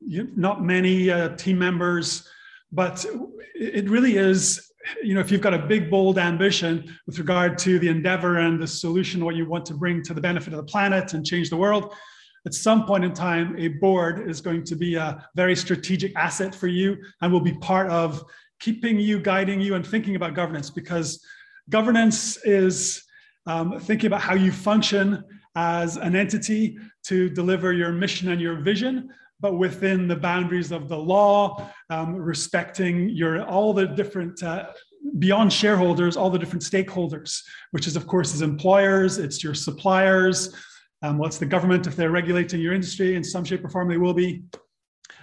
not 0.00 0.64
many 0.64 1.10
uh, 1.10 1.36
team 1.36 1.58
members, 1.58 2.26
but 2.72 3.04
it 3.54 3.88
really 3.88 4.16
is. 4.16 4.66
You 5.02 5.14
know, 5.14 5.20
if 5.20 5.30
you've 5.30 5.42
got 5.42 5.52
a 5.52 5.58
big, 5.58 5.90
bold 5.90 6.18
ambition 6.18 6.96
with 7.06 7.18
regard 7.18 7.58
to 7.58 7.78
the 7.78 7.88
endeavor 7.88 8.38
and 8.38 8.60
the 8.60 8.66
solution, 8.66 9.24
what 9.24 9.36
you 9.36 9.46
want 9.46 9.66
to 9.66 9.74
bring 9.74 10.02
to 10.04 10.14
the 10.14 10.20
benefit 10.20 10.54
of 10.54 10.56
the 10.56 10.64
planet 10.64 11.12
and 11.12 11.24
change 11.24 11.50
the 11.50 11.56
world, 11.56 11.94
at 12.46 12.54
some 12.54 12.86
point 12.86 13.04
in 13.04 13.12
time, 13.12 13.54
a 13.58 13.68
board 13.68 14.28
is 14.28 14.40
going 14.40 14.64
to 14.64 14.76
be 14.76 14.94
a 14.94 15.26
very 15.34 15.54
strategic 15.54 16.16
asset 16.16 16.54
for 16.54 16.68
you 16.68 16.96
and 17.20 17.32
will 17.32 17.40
be 17.40 17.54
part 17.54 17.90
of 17.90 18.24
keeping 18.60 18.98
you, 18.98 19.20
guiding 19.20 19.60
you, 19.60 19.74
and 19.74 19.86
thinking 19.86 20.16
about 20.16 20.34
governance 20.34 20.70
because 20.70 21.24
governance 21.68 22.38
is 22.44 23.02
um, 23.46 23.78
thinking 23.80 24.06
about 24.06 24.20
how 24.20 24.34
you 24.34 24.52
function 24.52 25.24
as 25.56 25.96
an 25.96 26.14
entity 26.14 26.78
to 27.04 27.28
deliver 27.28 27.72
your 27.72 27.92
mission 27.92 28.30
and 28.30 28.40
your 28.40 28.60
vision, 28.60 29.10
but 29.40 29.54
within 29.54 30.06
the 30.06 30.16
boundaries 30.16 30.70
of 30.70 30.88
the 30.88 30.96
law, 30.96 31.70
um, 31.88 32.14
respecting 32.14 33.08
your 33.08 33.42
all 33.44 33.72
the 33.72 33.86
different 33.86 34.42
uh, 34.42 34.66
beyond 35.18 35.52
shareholders, 35.52 36.16
all 36.16 36.30
the 36.30 36.38
different 36.38 36.62
stakeholders, 36.62 37.42
which 37.70 37.86
is 37.86 37.96
of 37.96 38.06
course 38.06 38.34
is 38.34 38.42
employers, 38.42 39.18
it's 39.18 39.42
your 39.42 39.54
suppliers, 39.54 40.54
um, 41.02 41.18
what's 41.18 41.38
the 41.38 41.46
government 41.46 41.86
if 41.86 41.96
they're 41.96 42.10
regulating 42.10 42.60
your 42.60 42.74
industry 42.74 43.16
in 43.16 43.24
some 43.24 43.44
shape 43.44 43.64
or 43.64 43.68
form 43.68 43.88
they 43.88 43.98
will 43.98 44.14
be, 44.14 44.42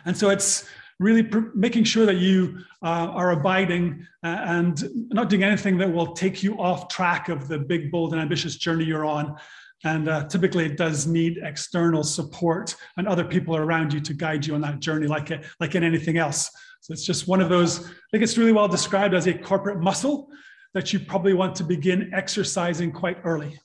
and 0.06 0.16
so 0.16 0.30
it's 0.30 0.68
really 1.00 1.24
pr- 1.24 1.52
making 1.54 1.84
sure 1.84 2.06
that 2.06 2.18
you 2.18 2.58
uh, 2.84 3.10
are 3.12 3.32
abiding 3.32 4.06
uh, 4.24 4.40
and 4.46 4.84
not 5.10 5.30
doing 5.30 5.44
anything 5.44 5.78
that 5.78 5.92
will 5.92 6.14
take 6.14 6.42
you 6.42 6.58
off 6.60 6.88
track 6.88 7.30
of 7.30 7.48
the 7.48 7.60
big, 7.60 7.92
bold, 7.92 8.14
and 8.14 8.22
ambitious 8.22 8.56
journey 8.56 8.84
you're 8.84 9.06
on. 9.06 9.36
And 9.84 10.10
uh, 10.10 10.28
typically, 10.28 10.66
it 10.66 10.76
does 10.76 11.06
need 11.06 11.38
external 11.44 12.04
support 12.04 12.76
and 12.98 13.08
other 13.08 13.24
people 13.24 13.56
around 13.56 13.94
you 13.94 14.00
to 14.00 14.14
guide 14.14 14.44
you 14.44 14.56
on 14.56 14.62
that 14.62 14.80
journey, 14.80 15.06
like, 15.06 15.30
a, 15.30 15.42
like 15.60 15.76
in 15.76 15.84
anything 15.84 16.18
else. 16.18 16.50
So 16.82 16.94
it's 16.94 17.06
just 17.06 17.28
one 17.28 17.42
of 17.42 17.50
those, 17.50 17.86
I 17.86 17.92
think 18.10 18.24
it's 18.24 18.40
really 18.40 18.54
well 18.54 18.68
described 18.68 19.14
as 19.14 19.28
a 19.28 19.34
corporate 19.38 19.80
muscle 19.80 20.30
that 20.74 20.94
you 20.94 21.00
probably 21.00 21.34
want 21.34 21.56
to 21.58 21.64
begin 21.64 22.10
exercising 22.12 22.92
quite 22.92 23.18
early. 23.24 23.60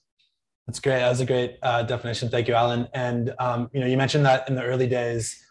That's 0.66 0.80
great. 0.80 1.00
That 1.00 1.08
was 1.08 1.20
a 1.20 1.26
great 1.26 1.58
uh, 1.62 1.82
definition. 1.82 2.28
Thank 2.28 2.48
you, 2.48 2.54
Alan. 2.54 2.88
And 2.94 3.34
um, 3.38 3.68
you 3.72 3.80
know, 3.80 3.86
you 3.86 3.96
mentioned 3.96 4.24
that 4.26 4.48
in 4.48 4.54
the 4.54 4.62
early 4.62 4.86
days, 4.86 5.42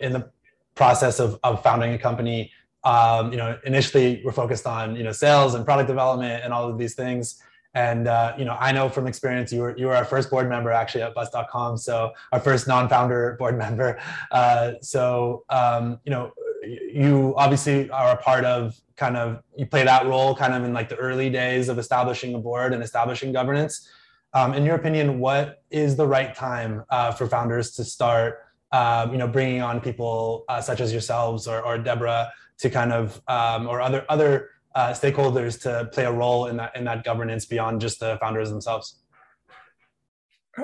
in 0.00 0.12
the 0.12 0.30
process 0.74 1.20
of, 1.20 1.38
of 1.44 1.62
founding 1.62 1.94
a 1.94 1.98
company, 1.98 2.50
um, 2.82 3.32
you 3.32 3.38
know, 3.38 3.58
initially 3.64 4.22
we're 4.24 4.32
focused 4.32 4.66
on 4.66 4.96
you 4.96 5.04
know 5.04 5.12
sales 5.12 5.54
and 5.54 5.64
product 5.64 5.88
development 5.88 6.44
and 6.44 6.52
all 6.52 6.68
of 6.68 6.78
these 6.78 6.94
things. 6.94 7.40
And 7.74 8.06
uh, 8.06 8.34
you 8.38 8.44
know, 8.44 8.56
I 8.58 8.72
know 8.72 8.88
from 8.88 9.06
experience, 9.06 9.52
you 9.52 9.60
were 9.60 9.76
you 9.76 9.86
were 9.86 9.96
our 9.96 10.04
first 10.04 10.30
board 10.30 10.48
member 10.48 10.70
actually 10.70 11.02
at 11.02 11.14
Bus.com, 11.14 11.76
so 11.76 12.12
our 12.32 12.40
first 12.40 12.68
non-founder 12.68 13.36
board 13.38 13.56
member. 13.56 14.00
Uh, 14.30 14.72
so 14.80 15.44
um, 15.48 15.98
you 16.04 16.10
know, 16.10 16.32
you 16.64 17.34
obviously 17.36 17.90
are 17.90 18.12
a 18.12 18.16
part 18.16 18.44
of 18.44 18.80
kind 18.96 19.16
of 19.16 19.42
you 19.56 19.66
play 19.66 19.84
that 19.84 20.06
role 20.06 20.34
kind 20.34 20.54
of 20.54 20.64
in 20.64 20.72
like 20.72 20.88
the 20.88 20.96
early 20.96 21.30
days 21.30 21.68
of 21.68 21.78
establishing 21.78 22.34
a 22.34 22.38
board 22.38 22.72
and 22.72 22.82
establishing 22.82 23.32
governance. 23.32 23.88
Um, 24.34 24.52
in 24.52 24.64
your 24.64 24.74
opinion, 24.74 25.20
what 25.20 25.62
is 25.70 25.94
the 25.94 26.06
right 26.06 26.34
time 26.34 26.84
uh, 26.90 27.12
for 27.12 27.28
founders 27.28 27.70
to 27.72 27.84
start? 27.84 28.40
Um, 28.72 29.12
you 29.12 29.18
know, 29.18 29.28
bringing 29.28 29.62
on 29.62 29.80
people 29.80 30.44
uh, 30.48 30.60
such 30.60 30.80
as 30.80 30.90
yourselves 30.90 31.46
or, 31.46 31.62
or 31.62 31.78
Deborah 31.78 32.32
to 32.58 32.68
kind 32.68 32.92
of 32.92 33.22
um, 33.28 33.68
or 33.68 33.80
other 33.80 34.04
other 34.08 34.50
uh, 34.74 34.88
stakeholders 34.88 35.60
to 35.62 35.88
play 35.92 36.04
a 36.04 36.12
role 36.12 36.46
in 36.46 36.56
that 36.56 36.74
in 36.74 36.84
that 36.84 37.04
governance 37.04 37.46
beyond 37.46 37.80
just 37.80 38.00
the 38.00 38.18
founders 38.20 38.50
themselves? 38.50 38.96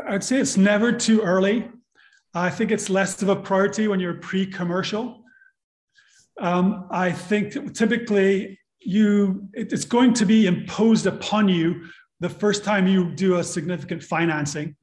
I'd 0.09 0.25
say 0.25 0.39
it's 0.39 0.57
never 0.57 0.91
too 0.91 1.21
early. 1.21 1.69
I 2.35 2.51
think 2.51 2.73
it's 2.73 2.91
less 2.91 3.23
of 3.23 3.29
a 3.29 3.37
priority 3.37 3.87
when 3.89 4.01
you're 4.01 4.15
pre-commercial. 4.15 5.23
Um, 6.41 6.87
I 6.91 7.13
think 7.13 7.75
typically 7.75 8.59
you 8.81 9.49
it's 9.53 9.85
going 9.85 10.15
to 10.15 10.25
be 10.25 10.47
imposed 10.47 11.07
upon 11.07 11.49
you 11.49 11.83
the 12.21 12.29
first 12.29 12.65
time 12.65 12.87
you 12.87 13.11
do 13.11 13.37
a 13.37 13.45
significant 13.45 14.03
financing. 14.03 14.77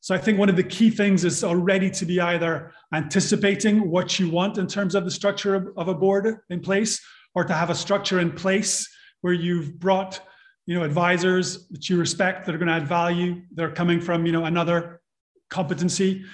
So 0.00 0.14
I 0.14 0.18
think 0.18 0.38
one 0.38 0.48
of 0.48 0.56
the 0.56 0.62
key 0.62 0.90
things 0.90 1.24
is 1.24 1.42
already 1.42 1.90
to 1.90 2.06
be 2.06 2.20
either 2.20 2.72
anticipating 2.94 3.90
what 3.90 4.18
you 4.20 4.30
want 4.30 4.56
in 4.56 4.66
terms 4.66 4.94
of 4.94 5.04
the 5.04 5.10
structure 5.10 5.72
of, 5.76 5.88
a 5.88 5.94
board 5.94 6.38
in 6.48 6.60
place, 6.60 7.04
or 7.34 7.44
to 7.44 7.52
have 7.52 7.70
a 7.70 7.74
structure 7.74 8.20
in 8.20 8.30
place 8.30 8.88
where 9.22 9.32
you've 9.32 9.78
brought 9.80 10.20
you 10.66 10.74
know 10.74 10.84
advisors 10.84 11.68
that 11.68 11.88
you 11.88 11.96
respect 11.96 12.44
that 12.44 12.54
are 12.54 12.58
going 12.58 12.68
to 12.68 12.74
add 12.74 12.86
value 12.86 13.42
that 13.54 13.64
are 13.64 13.72
coming 13.72 14.00
from 14.00 14.26
you 14.26 14.32
know 14.32 14.44
another 14.44 15.00
competency 15.48 16.24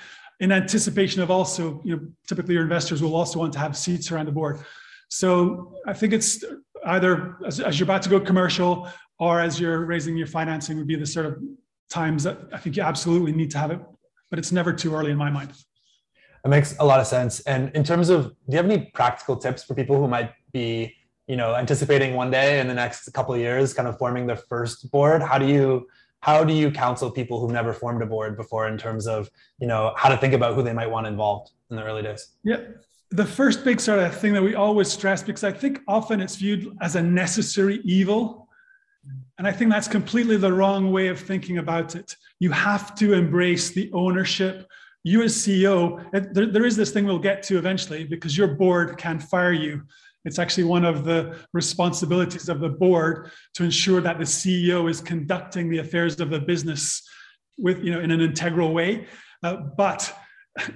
in 0.40 0.50
anticipation 0.50 1.22
of 1.22 1.30
also 1.30 1.80
you 1.84 1.94
know 1.94 2.02
typically 2.26 2.54
your 2.54 2.62
investors 2.62 3.02
will 3.02 3.14
also 3.14 3.38
want 3.38 3.52
to 3.52 3.58
have 3.58 3.76
seats 3.76 4.10
around 4.10 4.26
the 4.26 4.32
board 4.32 4.60
so 5.08 5.74
i 5.86 5.92
think 5.92 6.12
it's 6.12 6.42
either 6.86 7.36
as, 7.46 7.60
as 7.60 7.78
you're 7.78 7.84
about 7.84 8.02
to 8.02 8.08
go 8.08 8.18
commercial 8.18 8.88
or 9.24 9.40
as 9.46 9.52
you're 9.60 9.82
raising 9.94 10.14
your 10.16 10.30
financing 10.38 10.74
would 10.78 10.90
be 10.94 10.98
the 11.04 11.10
sort 11.16 11.26
of 11.26 11.32
times 11.98 12.20
that 12.26 12.36
i 12.56 12.58
think 12.60 12.72
you 12.76 12.82
absolutely 12.82 13.32
need 13.40 13.50
to 13.50 13.58
have 13.62 13.70
it 13.74 13.80
but 14.30 14.38
it's 14.40 14.52
never 14.58 14.72
too 14.82 14.90
early 14.96 15.12
in 15.16 15.20
my 15.26 15.30
mind 15.38 15.50
It 16.44 16.48
makes 16.48 16.70
a 16.78 16.84
lot 16.84 16.98
of 16.98 17.06
sense. 17.06 17.34
And 17.52 17.70
in 17.78 17.84
terms 17.84 18.08
of, 18.14 18.20
do 18.24 18.50
you 18.52 18.56
have 18.56 18.68
any 18.70 18.90
practical 19.00 19.36
tips 19.36 19.62
for 19.62 19.74
people 19.80 19.96
who 20.00 20.08
might 20.08 20.32
be, 20.52 20.68
you 21.28 21.36
know, 21.40 21.54
anticipating 21.54 22.10
one 22.22 22.30
day 22.32 22.58
in 22.60 22.66
the 22.66 22.74
next 22.74 23.08
couple 23.12 23.32
of 23.34 23.40
years, 23.40 23.72
kind 23.78 23.88
of 23.90 23.96
forming 23.96 24.26
their 24.26 24.40
first 24.52 24.90
board? 24.90 25.22
How 25.22 25.38
do 25.38 25.46
you 25.46 25.86
how 26.28 26.44
do 26.44 26.52
you 26.52 26.68
counsel 26.70 27.10
people 27.10 27.40
who've 27.40 27.56
never 27.60 27.72
formed 27.72 28.02
a 28.02 28.06
board 28.06 28.36
before 28.36 28.64
in 28.72 28.76
terms 28.78 29.06
of, 29.06 29.28
you 29.62 29.68
know, 29.70 29.92
how 30.02 30.08
to 30.08 30.16
think 30.16 30.34
about 30.34 30.54
who 30.56 30.62
they 30.62 30.72
might 30.80 30.90
want 30.94 31.06
involved 31.06 31.52
in 31.70 31.76
the 31.76 31.84
early 31.84 32.02
days? 32.08 32.22
Yeah. 32.42 32.60
The 33.10 33.26
first 33.26 33.64
big 33.64 33.78
sort 33.80 34.00
of 34.00 34.14
thing 34.22 34.32
that 34.36 34.42
we 34.42 34.54
always 34.54 34.88
stress, 34.98 35.22
because 35.22 35.44
I 35.44 35.52
think 35.52 35.80
often 35.86 36.20
it's 36.20 36.36
viewed 36.36 36.76
as 36.80 36.96
a 36.96 37.02
necessary 37.02 37.80
evil. 37.84 38.41
And 39.38 39.46
I 39.46 39.52
think 39.52 39.70
that's 39.70 39.88
completely 39.88 40.36
the 40.36 40.52
wrong 40.52 40.92
way 40.92 41.08
of 41.08 41.18
thinking 41.18 41.58
about 41.58 41.96
it. 41.96 42.14
You 42.38 42.50
have 42.50 42.94
to 42.96 43.14
embrace 43.14 43.70
the 43.70 43.90
ownership 43.92 44.68
you 45.04 45.22
as 45.22 45.34
CEO, 45.34 46.04
there, 46.32 46.46
there 46.46 46.64
is 46.64 46.76
this 46.76 46.92
thing 46.92 47.04
we'll 47.04 47.18
get 47.18 47.42
to 47.44 47.58
eventually 47.58 48.04
because 48.04 48.36
your 48.36 48.48
board 48.48 48.96
can 48.98 49.18
fire 49.18 49.52
you. 49.52 49.82
It's 50.24 50.38
actually 50.38 50.64
one 50.64 50.84
of 50.84 51.04
the 51.04 51.36
responsibilities 51.52 52.48
of 52.48 52.60
the 52.60 52.68
board 52.68 53.32
to 53.54 53.64
ensure 53.64 54.00
that 54.00 54.18
the 54.18 54.24
CEO 54.24 54.88
is 54.88 55.00
conducting 55.00 55.68
the 55.68 55.78
affairs 55.78 56.20
of 56.20 56.30
the 56.30 56.38
business 56.38 57.02
with, 57.58 57.82
you 57.82 57.90
know, 57.90 58.00
in 58.00 58.12
an 58.12 58.20
integral 58.20 58.72
way. 58.72 59.06
Uh, 59.42 59.56
but 59.76 60.14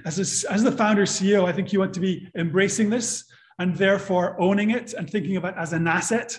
as, 0.04 0.18
a, 0.18 0.52
as 0.52 0.64
the 0.64 0.72
founder 0.72 1.04
CEO, 1.04 1.44
I 1.44 1.52
think 1.52 1.72
you 1.72 1.78
want 1.78 1.94
to 1.94 2.00
be 2.00 2.28
embracing 2.36 2.90
this 2.90 3.24
and 3.60 3.76
therefore 3.76 4.40
owning 4.40 4.70
it 4.70 4.92
and 4.94 5.08
thinking 5.08 5.36
about 5.36 5.52
it 5.52 5.60
as 5.60 5.72
an 5.72 5.86
asset 5.86 6.36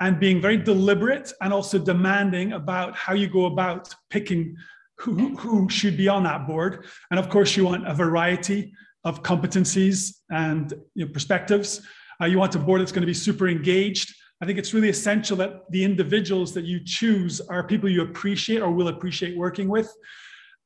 and 0.00 0.20
being 0.20 0.40
very 0.40 0.56
deliberate 0.56 1.32
and 1.40 1.52
also 1.52 1.78
demanding 1.78 2.52
about 2.52 2.94
how 2.94 3.14
you 3.14 3.28
go 3.28 3.46
about 3.46 3.94
picking 4.10 4.56
who, 4.96 5.36
who 5.36 5.68
should 5.68 5.96
be 5.96 6.08
on 6.08 6.24
that 6.24 6.46
board. 6.46 6.84
And 7.10 7.20
of 7.20 7.28
course, 7.28 7.56
you 7.56 7.64
want 7.64 7.86
a 7.86 7.94
variety 7.94 8.72
of 9.04 9.22
competencies 9.22 10.18
and 10.30 10.72
you 10.94 11.06
know, 11.06 11.12
perspectives. 11.12 11.80
Uh, 12.20 12.26
you 12.26 12.38
want 12.38 12.54
a 12.54 12.58
board 12.58 12.80
that's 12.80 12.92
going 12.92 13.02
to 13.02 13.06
be 13.06 13.14
super 13.14 13.48
engaged. 13.48 14.12
I 14.40 14.46
think 14.46 14.58
it's 14.58 14.74
really 14.74 14.88
essential 14.88 15.36
that 15.38 15.70
the 15.70 15.84
individuals 15.84 16.52
that 16.54 16.64
you 16.64 16.80
choose 16.84 17.40
are 17.40 17.64
people 17.64 17.88
you 17.88 18.02
appreciate 18.02 18.60
or 18.60 18.70
will 18.70 18.88
appreciate 18.88 19.36
working 19.36 19.68
with. 19.68 19.92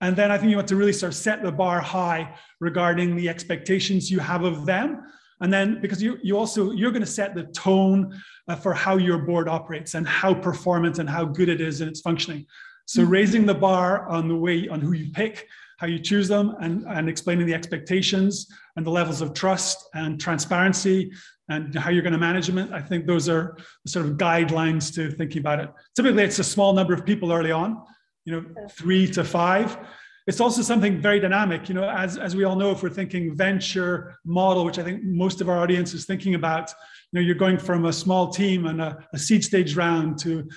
And 0.00 0.16
then 0.16 0.30
I 0.32 0.36
think 0.36 0.50
you 0.50 0.56
want 0.56 0.68
to 0.68 0.76
really 0.76 0.92
sort 0.92 1.12
of 1.12 1.16
set 1.16 1.42
the 1.42 1.52
bar 1.52 1.80
high 1.80 2.34
regarding 2.60 3.16
the 3.16 3.28
expectations 3.28 4.10
you 4.10 4.18
have 4.18 4.44
of 4.44 4.66
them. 4.66 5.02
And 5.42 5.52
then 5.52 5.80
because 5.80 6.02
you, 6.02 6.18
you 6.22 6.38
also, 6.38 6.70
you're 6.70 6.92
going 6.92 7.02
to 7.02 7.06
set 7.20 7.34
the 7.34 7.44
tone 7.44 8.18
uh, 8.48 8.56
for 8.56 8.72
how 8.72 8.96
your 8.96 9.18
board 9.18 9.48
operates 9.48 9.94
and 9.94 10.06
how 10.06 10.32
performant 10.32 10.98
and 10.98 11.10
how 11.10 11.24
good 11.24 11.48
it 11.48 11.60
is 11.60 11.80
in 11.80 11.88
its 11.88 12.00
functioning. 12.00 12.46
So 12.86 13.02
raising 13.02 13.44
the 13.44 13.54
bar 13.54 14.08
on 14.08 14.28
the 14.28 14.36
way 14.36 14.68
on 14.68 14.80
who 14.80 14.92
you 14.92 15.12
pick, 15.12 15.46
how 15.78 15.86
you 15.88 15.98
choose 15.98 16.28
them, 16.28 16.54
and, 16.60 16.84
and 16.86 17.08
explaining 17.08 17.46
the 17.46 17.54
expectations 17.54 18.46
and 18.76 18.86
the 18.86 18.90
levels 18.90 19.20
of 19.20 19.34
trust 19.34 19.88
and 19.94 20.20
transparency 20.20 21.10
and 21.48 21.74
how 21.74 21.90
you're 21.90 22.02
going 22.02 22.12
to 22.12 22.18
manage 22.18 22.46
them. 22.46 22.72
I 22.72 22.80
think 22.80 23.06
those 23.06 23.28
are 23.28 23.56
sort 23.86 24.06
of 24.06 24.12
guidelines 24.12 24.94
to 24.94 25.10
thinking 25.10 25.40
about 25.40 25.58
it. 25.60 25.70
Typically, 25.96 26.22
it's 26.22 26.38
a 26.38 26.44
small 26.44 26.72
number 26.72 26.94
of 26.94 27.04
people 27.04 27.32
early 27.32 27.50
on, 27.50 27.82
you 28.24 28.32
know, 28.32 28.44
three 28.70 29.06
to 29.08 29.24
five. 29.24 29.76
It's 30.26 30.40
also 30.40 30.62
something 30.62 31.00
very 31.00 31.18
dynamic, 31.18 31.68
you 31.68 31.74
know, 31.74 31.88
as, 31.88 32.16
as 32.16 32.36
we 32.36 32.44
all 32.44 32.54
know, 32.54 32.70
if 32.70 32.82
we're 32.82 32.90
thinking 32.90 33.34
venture 33.34 34.16
model, 34.24 34.64
which 34.64 34.78
I 34.78 34.84
think 34.84 35.02
most 35.02 35.40
of 35.40 35.48
our 35.48 35.58
audience 35.58 35.94
is 35.94 36.06
thinking 36.06 36.36
about, 36.36 36.70
you 37.10 37.20
know, 37.20 37.26
you're 37.26 37.34
going 37.34 37.58
from 37.58 37.86
a 37.86 37.92
small 37.92 38.28
team 38.28 38.66
and 38.66 38.80
a, 38.80 39.04
a 39.12 39.18
seed 39.18 39.42
stage 39.42 39.74
round 39.74 40.18
to 40.20 40.48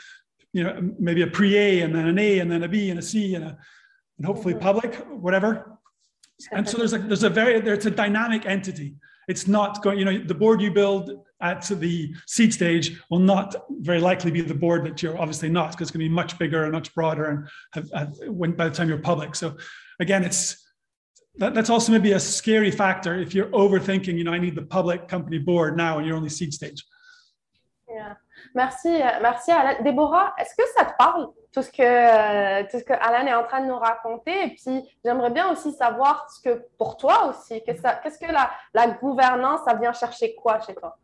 you 0.56 0.64
know, 0.64 0.90
maybe 0.98 1.22
a 1.22 1.28
pre-A 1.28 1.82
and 1.82 1.94
then 1.94 2.08
an 2.08 2.18
A 2.18 2.40
and 2.40 2.50
then 2.50 2.64
a 2.64 2.68
B 2.70 2.90
and 2.90 2.98
a 2.98 3.02
C 3.02 3.36
and 3.36 3.44
a, 3.44 3.58
and 4.18 4.26
hopefully 4.26 4.54
mm-hmm. 4.54 4.64
public, 4.64 4.96
whatever. 5.10 5.78
And 6.54 6.68
so 6.68 6.78
there's 6.78 6.94
a, 6.94 6.98
there's 6.98 7.24
a 7.24 7.30
very, 7.30 7.60
there's 7.60 7.86
a 7.86 7.92
dynamic 7.92 8.46
entity. 8.46 8.96
It's 9.28 9.50
not 9.50 9.84
going, 9.84 10.00
you 10.00 10.06
know, 10.06 10.18
the 10.18 10.34
board 10.34 10.62
you 10.62 10.72
build 10.72 11.25
at 11.42 11.64
the 11.64 12.14
seed 12.28 12.54
stage 12.54 13.00
will 13.10 13.20
not 13.20 13.56
very 13.82 14.00
likely 14.00 14.32
be 14.32 14.42
the 14.42 14.54
board 14.54 14.86
that 14.86 15.04
you're 15.04 15.18
obviously 15.18 15.50
not, 15.50 15.72
because 15.72 15.90
it's 15.90 15.92
going 15.92 16.04
to 16.04 16.10
be 16.10 16.16
much 16.16 16.38
bigger 16.40 16.64
and 16.64 16.72
much 16.72 16.94
broader 16.96 17.26
and 17.26 17.48
have, 17.74 17.92
have, 17.94 18.14
when 18.28 18.54
by 18.54 18.70
the 18.70 18.76
time 18.76 18.88
you're 18.88 18.98
public. 18.98 19.36
So 19.36 19.56
again, 20.00 20.24
it's 20.24 20.64
that, 21.38 21.54
that's 21.54 21.70
also 21.70 21.92
maybe 21.92 22.14
a 22.14 22.20
scary 22.20 22.72
factor 22.72 23.20
if 23.20 23.36
you're 23.36 23.48
overthinking, 23.48 24.18
you 24.18 24.24
know, 24.24 24.32
I 24.32 24.40
need 24.40 24.56
the 24.56 24.62
public 24.62 25.08
company 25.08 25.38
board 25.38 25.76
now 25.76 25.98
and 25.98 26.08
you're 26.08 26.16
only 26.16 26.30
seed 26.30 26.54
stage. 26.54 26.84
Yeah. 27.90 28.14
Merci, 28.54 29.02
euh, 29.02 29.20
merci 29.22 29.52
Alan. 29.52 29.84
Déborah, 29.84 30.34
est-ce 30.38 30.56
que 30.56 30.64
ça 30.78 30.86
te 30.86 30.96
parle, 30.98 31.28
tout 31.52 31.62
ce, 31.62 31.70
que, 31.70 32.64
tout 32.70 32.80
ce 32.80 32.84
que 32.84 32.94
Alan 32.94 33.26
est 33.28 33.34
en 33.34 33.44
train 33.44 33.62
de 33.62 33.68
nous 33.68 33.78
raconter? 33.78 34.46
Et 34.46 34.48
puis, 34.50 34.82
j'aimerais 35.04 35.32
bien 35.32 35.52
aussi 35.52 35.72
savoir 35.74 36.30
ce 36.30 36.42
que 36.42 36.66
pour 36.78 36.96
toi 36.96 37.28
aussi, 37.28 37.62
qu'est-ce 37.64 38.20
que 38.20 38.32
la, 38.32 38.52
la 38.74 38.88
gouvernance, 38.88 39.62
ça 39.66 39.74
vient 39.74 39.94
chercher 39.94 40.36
quoi 40.36 40.60
chez 40.62 40.74
toi? 40.74 40.98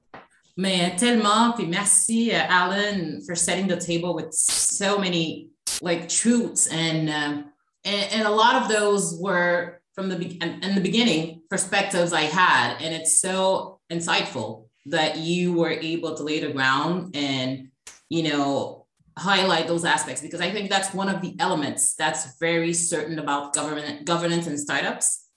Mais 0.57 0.95
tellement, 0.97 1.53
puis 1.55 1.65
merci 1.65 2.31
uh, 2.31 2.45
Alan 2.49 3.21
for 3.25 3.35
setting 3.35 3.67
the 3.67 3.77
table 3.77 4.13
with 4.13 4.33
so 4.33 4.97
many 4.97 5.49
like 5.81 6.09
truths. 6.09 6.67
And, 6.67 7.09
uh, 7.09 7.43
and, 7.85 8.11
and 8.11 8.27
a 8.27 8.31
lot 8.31 8.61
of 8.61 8.67
those 8.67 9.17
were 9.19 9.81
from 9.93 10.09
the 10.09 10.15
in 10.41 10.75
the 10.75 10.81
beginning 10.81 11.41
perspectives 11.49 12.13
I 12.13 12.21
had. 12.21 12.77
And 12.81 12.93
it's 12.93 13.19
so 13.19 13.79
insightful 13.91 14.67
that 14.87 15.17
you 15.17 15.53
were 15.53 15.71
able 15.71 16.15
to 16.15 16.23
lay 16.23 16.39
the 16.39 16.51
ground 16.51 17.15
and, 17.15 17.69
you 18.09 18.23
know, 18.23 18.87
highlight 19.17 19.67
those 19.67 19.85
aspects. 19.85 20.21
Because 20.21 20.41
I 20.41 20.51
think 20.51 20.69
that's 20.69 20.93
one 20.93 21.09
of 21.09 21.21
the 21.21 21.35
elements 21.39 21.95
that's 21.95 22.37
very 22.39 22.73
certain 22.73 23.19
about 23.19 23.53
government, 23.53 24.05
governance 24.05 24.47
and 24.47 24.59
startups. 24.59 25.27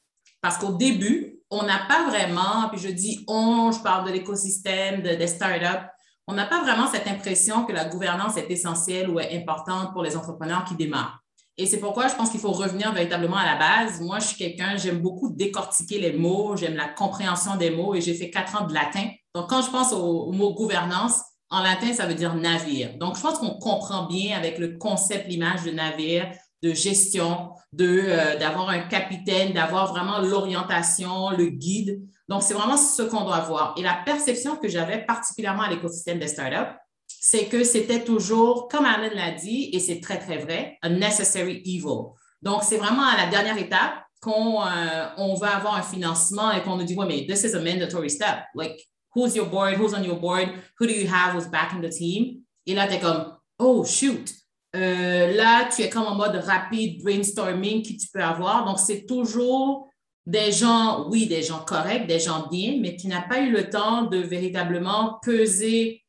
Parce 0.43 0.59
qu'au 0.59 0.77
début, 0.77 1.39
on 1.55 1.63
n'a 1.65 1.81
pas 1.89 2.09
vraiment, 2.09 2.69
puis 2.71 2.81
je 2.81 2.89
dis 2.89 3.25
on, 3.29 3.73
je 3.73 3.81
parle 3.81 4.07
de 4.07 4.13
l'écosystème, 4.13 5.03
de, 5.03 5.15
des 5.15 5.27
startups, 5.27 5.87
on 6.27 6.35
n'a 6.35 6.47
pas 6.47 6.63
vraiment 6.63 6.87
cette 6.87 7.07
impression 7.07 7.65
que 7.65 7.73
la 7.73 7.85
gouvernance 7.85 8.37
est 8.37 8.51
essentielle 8.51 9.11
ou 9.11 9.21
est 9.21 9.37
importante 9.37 9.93
pour 9.93 10.03
les 10.03 10.17
entrepreneurs 10.17 10.65
qui 10.65 10.75
démarrent. 10.75 11.21
Et 11.57 11.67
c'est 11.67 11.79
pourquoi 11.79 12.09
je 12.09 12.15
pense 12.15 12.31
qu'il 12.31 12.41
faut 12.41 12.51
revenir 12.51 12.93
véritablement 12.93 13.37
à 13.37 13.45
la 13.45 13.57
base. 13.57 14.01
Moi, 14.01 14.19
je 14.19 14.27
suis 14.29 14.37
quelqu'un, 14.37 14.77
j'aime 14.77 15.01
beaucoup 15.01 15.31
décortiquer 15.31 16.01
les 16.01 16.13
mots, 16.13 16.57
j'aime 16.57 16.75
la 16.75 16.89
compréhension 16.89 17.57
des 17.57 17.71
mots 17.71 17.95
et 17.95 18.01
j'ai 18.01 18.15
fait 18.15 18.31
quatre 18.31 18.61
ans 18.61 18.67
de 18.67 18.75
latin. 18.75 19.09
Donc, 19.35 19.51
quand 19.51 19.63
je 19.63 19.71
pense 19.71 19.93
au, 19.93 20.33
mot 20.33 20.53
gouvernance, 20.55 21.21
en 21.51 21.63
latin, 21.63 21.93
ça 21.93 22.07
veut 22.07 22.15
dire 22.15 22.35
navire. 22.35 22.99
Donc, 22.99 23.17
je 23.17 23.23
pense 23.23 23.39
qu'on 23.39 23.57
comprend 23.59 24.07
bien 24.07 24.37
avec 24.37 24.59
le 24.59 24.77
concept, 24.79 25.29
l'image 25.29 25.63
de 25.63 25.71
navire, 25.71 26.29
de 26.65 26.73
gestion, 26.73 27.51
euh, 27.79 28.39
d'avoir 28.39 28.71
un 28.71 28.81
capitaine, 28.81 29.53
d'avoir 29.53 29.93
vraiment 29.93 30.19
l'orientation, 30.21 31.31
le 31.31 31.47
guide. 31.47 32.01
Donc, 32.27 32.43
c'est 32.43 32.55
vraiment 32.55 32.79
ce 32.79 33.03
qu'on 33.03 33.25
doit 33.25 33.37
avoir. 33.37 33.75
Et 33.77 33.83
la 33.83 34.01
perception 34.07 34.57
que 34.57 34.67
j'avais 34.67 35.05
particulièrement 35.05 35.65
à 35.65 35.71
l'écosystème 35.71 36.19
des 36.19 36.29
startups, 36.29 36.75
c'est 37.07 37.47
que 37.47 37.65
c'était 37.65 38.03
toujours, 38.03 38.69
comme 38.69 38.87
Alan 38.87 39.11
l'a 39.15 39.33
dit, 39.33 39.69
et 39.75 39.79
c'est 39.79 40.01
très, 40.01 40.19
très 40.19 40.39
vrai, 40.39 40.79
a 40.81 40.89
necessary 40.89 41.63
evil. 41.67 42.15
Donc, 42.41 42.63
c'est 42.63 42.79
vraiment 42.79 43.07
à 43.07 43.17
la 43.19 43.27
dernière 43.27 43.59
étape 43.59 43.95
qu'on 44.23 44.63
euh, 44.63 45.09
on 45.19 45.35
va 45.35 45.57
avoir 45.57 45.75
un 45.75 45.83
financement 45.83 46.51
et 46.53 46.63
qu'on 46.63 46.77
nous 46.77 46.85
dit, 46.85 46.95
ouais, 46.95 47.07
mais 47.07 47.27
this 47.27 47.45
is 47.45 47.55
a 47.55 47.61
mandatory 47.61 48.09
step. 48.09 48.45
Like, 48.55 48.89
who's 49.15 49.37
your 49.37 49.51
board? 49.51 49.75
Who's 49.75 49.93
on 49.93 50.03
your 50.03 50.19
board? 50.19 50.49
Who 50.81 50.87
do 50.87 50.95
you 50.95 51.07
have 51.13 51.35
who's 51.35 51.47
backing 51.47 51.83
the 51.83 51.91
team? 51.91 52.41
Et 52.67 52.75
là, 52.75 52.87
tu 52.87 52.95
es 52.95 53.01
comme, 53.01 53.37
oh, 53.59 53.85
shoot. 53.85 54.33
Euh, 54.75 55.33
là, 55.35 55.69
tu 55.75 55.83
es 55.83 55.89
comme 55.89 56.07
en 56.07 56.15
mode 56.15 56.37
rapide 56.37 57.03
brainstorming 57.03 57.83
qui 57.83 57.97
tu 57.97 58.09
peux 58.13 58.23
avoir. 58.23 58.65
Donc, 58.65 58.79
c'est 58.79 59.07
toujours 59.07 59.89
des 60.27 60.53
gens, 60.53 61.09
oui, 61.11 61.27
des 61.27 61.43
gens 61.43 61.61
corrects, 61.65 62.07
des 62.07 62.19
gens 62.19 62.49
bien, 62.51 62.79
mais 62.81 62.97
tu 62.97 63.07
n'as 63.07 63.23
pas 63.23 63.41
eu 63.41 63.51
le 63.51 63.69
temps 63.69 64.03
de 64.03 64.19
véritablement 64.19 65.19
peser 65.23 66.03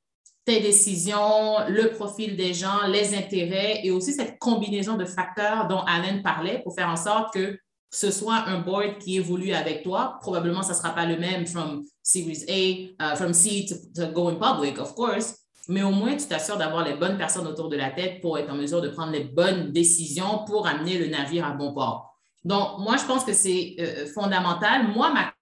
tes 0.45 0.61
décisions, 0.61 1.67
le 1.67 1.89
profil 1.89 2.35
des 2.35 2.53
gens, 2.53 2.87
les 2.87 3.15
intérêts 3.15 3.81
et 3.83 3.91
aussi 3.91 4.13
cette 4.13 4.37
combinaison 4.39 4.95
de 4.95 5.05
facteurs 5.05 5.67
dont 5.67 5.79
Alan 5.79 6.21
parlait 6.23 6.61
pour 6.63 6.75
faire 6.75 6.89
en 6.89 6.95
sorte 6.95 7.33
que 7.33 7.57
ce 7.89 8.11
soit 8.11 8.43
un 8.47 8.59
board 8.59 8.99
qui 8.99 9.17
évolue 9.17 9.53
avec 9.53 9.83
toi. 9.83 10.17
Probablement, 10.21 10.61
ça 10.61 10.73
ne 10.73 10.77
sera 10.77 10.93
pas 10.93 11.05
le 11.05 11.17
même 11.17 11.47
from 11.47 11.83
Series 12.03 12.45
A, 12.47 13.13
uh, 13.13 13.15
from 13.15 13.33
C 13.33 13.65
to, 13.65 14.07
going 14.11 14.37
public, 14.37 14.77
of 14.79 14.93
course. 14.93 15.44
Mais 15.67 15.83
au 15.83 15.91
moins, 15.91 16.15
tu 16.15 16.27
t'assures 16.27 16.57
d'avoir 16.57 16.83
les 16.85 16.95
bonnes 16.95 17.17
personnes 17.17 17.47
autour 17.47 17.69
de 17.69 17.75
la 17.75 17.91
tête 17.91 18.21
pour 18.21 18.37
être 18.37 18.51
en 18.51 18.55
mesure 18.55 18.81
de 18.81 18.89
prendre 18.89 19.11
les 19.11 19.23
bonnes 19.23 19.71
décisions 19.71 20.45
pour 20.45 20.67
amener 20.67 20.97
le 20.97 21.07
navire 21.07 21.45
à 21.45 21.51
bon 21.51 21.73
port. 21.73 22.15
Donc, 22.43 22.79
moi, 22.79 22.97
je 22.97 23.05
pense 23.05 23.23
que 23.23 23.33
c'est 23.33 23.75
euh, 23.79 24.05
fondamental. 24.13 24.87
Moi, 24.87 25.11
ma 25.11 25.33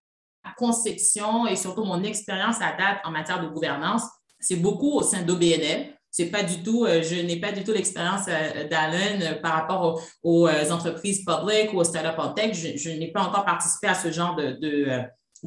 conception 0.57 1.47
et 1.47 1.55
surtout 1.55 1.83
mon 1.83 2.03
expérience 2.03 2.57
à 2.61 2.75
date 2.77 2.99
en 3.03 3.11
matière 3.11 3.41
de 3.41 3.47
gouvernance, 3.47 4.03
c'est 4.39 4.57
beaucoup 4.57 4.91
au 4.91 5.01
sein 5.01 5.21
d'OBNL. 5.23 5.93
C'est 6.11 6.29
pas 6.29 6.43
du 6.43 6.61
tout, 6.61 6.85
euh, 6.85 7.01
je 7.01 7.15
n'ai 7.15 7.39
pas 7.39 7.51
du 7.51 7.63
tout 7.63 7.71
l'expérience 7.71 8.25
euh, 8.27 8.67
d'Allen 8.67 9.21
euh, 9.23 9.41
par 9.41 9.53
rapport 9.53 9.99
aux, 10.21 10.47
entreprises 10.47 11.25
publiques 11.25 11.73
ou 11.73 11.77
aux 11.77 11.83
startups 11.83 12.19
en 12.19 12.33
tech. 12.33 12.53
Je, 12.53 12.89
n'ai 12.89 13.11
pas 13.11 13.23
encore 13.23 13.45
participé 13.45 13.87
à 13.87 13.95
ce 13.95 14.11
genre 14.11 14.35
de, 14.35 14.51
de, 14.51 15.01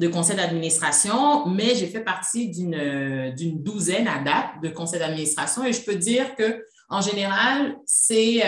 conseil 0.05 0.35
d'administration, 0.35 1.47
mais 1.47 1.73
j'ai 1.73 1.87
fait 1.87 2.03
partie 2.03 2.49
d'une, 2.49 3.33
d'une 3.35 3.63
douzaine 3.63 4.07
à 4.07 4.19
date 4.19 4.61
de 4.61 4.69
conseils 4.69 4.99
d'administration 4.99 5.65
et 5.65 5.73
je 5.73 5.81
peux 5.81 5.95
dire 5.95 6.35
que 6.35 6.63
en 6.89 7.01
général, 7.01 7.75
c'est 7.85 8.43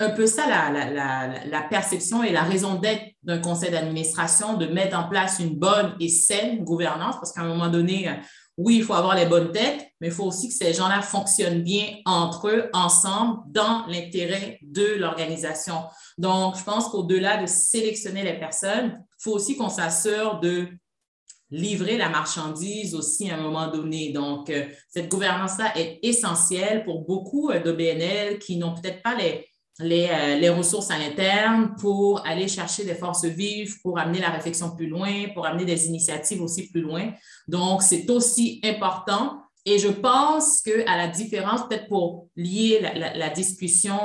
un 0.00 0.10
peu 0.10 0.26
ça 0.26 0.46
la, 0.48 1.62
perception 1.68 2.24
et 2.24 2.32
la 2.32 2.42
raison 2.42 2.76
d'être 2.76 3.04
d'un 3.22 3.38
conseil 3.38 3.70
d'administration, 3.70 4.56
de 4.56 4.66
mettre 4.66 4.98
en 4.98 5.08
place 5.08 5.38
une 5.40 5.56
bonne 5.56 5.94
et 6.00 6.08
saine 6.08 6.64
gouvernance, 6.64 7.16
parce 7.16 7.32
qu'à 7.32 7.42
un 7.42 7.48
moment 7.48 7.68
donné, 7.68 8.08
euh, 8.08 8.14
oui, 8.62 8.76
il 8.76 8.84
faut 8.84 8.92
avoir 8.92 9.14
les 9.14 9.24
bonnes 9.24 9.52
têtes, 9.52 9.86
mais 10.00 10.08
il 10.08 10.12
faut 10.12 10.24
aussi 10.24 10.48
que 10.48 10.54
ces 10.54 10.74
gens-là 10.74 11.00
fonctionnent 11.00 11.62
bien 11.62 11.86
entre 12.04 12.48
eux, 12.48 12.68
ensemble, 12.74 13.40
dans 13.46 13.86
l'intérêt 13.86 14.58
de 14.60 14.96
l'organisation. 14.98 15.76
Donc, 16.18 16.58
je 16.58 16.64
pense 16.64 16.88
qu'au-delà 16.88 17.40
de 17.40 17.46
sélectionner 17.46 18.22
les 18.22 18.38
personnes, 18.38 19.02
il 19.18 19.22
faut 19.22 19.32
aussi 19.32 19.56
qu'on 19.56 19.70
s'assure 19.70 20.40
de 20.40 20.68
livrer 21.50 21.96
la 21.96 22.10
marchandise 22.10 22.94
aussi 22.94 23.30
à 23.30 23.38
un 23.38 23.40
moment 23.40 23.68
donné. 23.68 24.12
Donc, 24.12 24.50
euh, 24.50 24.66
cette 24.90 25.08
gouvernance-là 25.08 25.76
est 25.78 25.98
essentielle 26.02 26.84
pour 26.84 27.06
beaucoup 27.06 27.50
euh, 27.50 27.62
d'OBNL 27.62 28.38
qui 28.40 28.58
n'ont 28.58 28.74
peut-être 28.74 29.02
pas 29.02 29.14
les, 29.14 29.49
euh, 29.80 30.36
les, 30.36 30.48
ressources 30.48 30.90
à 30.90 30.98
l'interne 30.98 31.74
pour 31.78 32.24
aller 32.26 32.48
chercher 32.48 32.84
des 32.84 32.94
forces 32.94 33.24
vives, 33.24 33.80
pour 33.82 33.98
amener 33.98 34.20
la 34.20 34.30
réflexion 34.30 34.74
plus 34.74 34.88
loin, 34.88 35.28
pour 35.34 35.46
amener 35.46 35.64
des 35.64 35.86
initiatives 35.86 36.42
aussi 36.42 36.70
plus 36.70 36.82
loin. 36.82 37.12
Donc, 37.48 37.82
c'est 37.82 38.08
aussi 38.10 38.60
important. 38.64 39.42
Et 39.64 39.78
je 39.78 39.88
pense 39.88 40.62
qu'à 40.62 40.96
la 40.96 41.08
différence, 41.08 41.68
peut-être 41.68 41.88
pour 41.88 42.28
lier 42.36 42.80
la, 42.80 43.28
discussion 43.30 43.98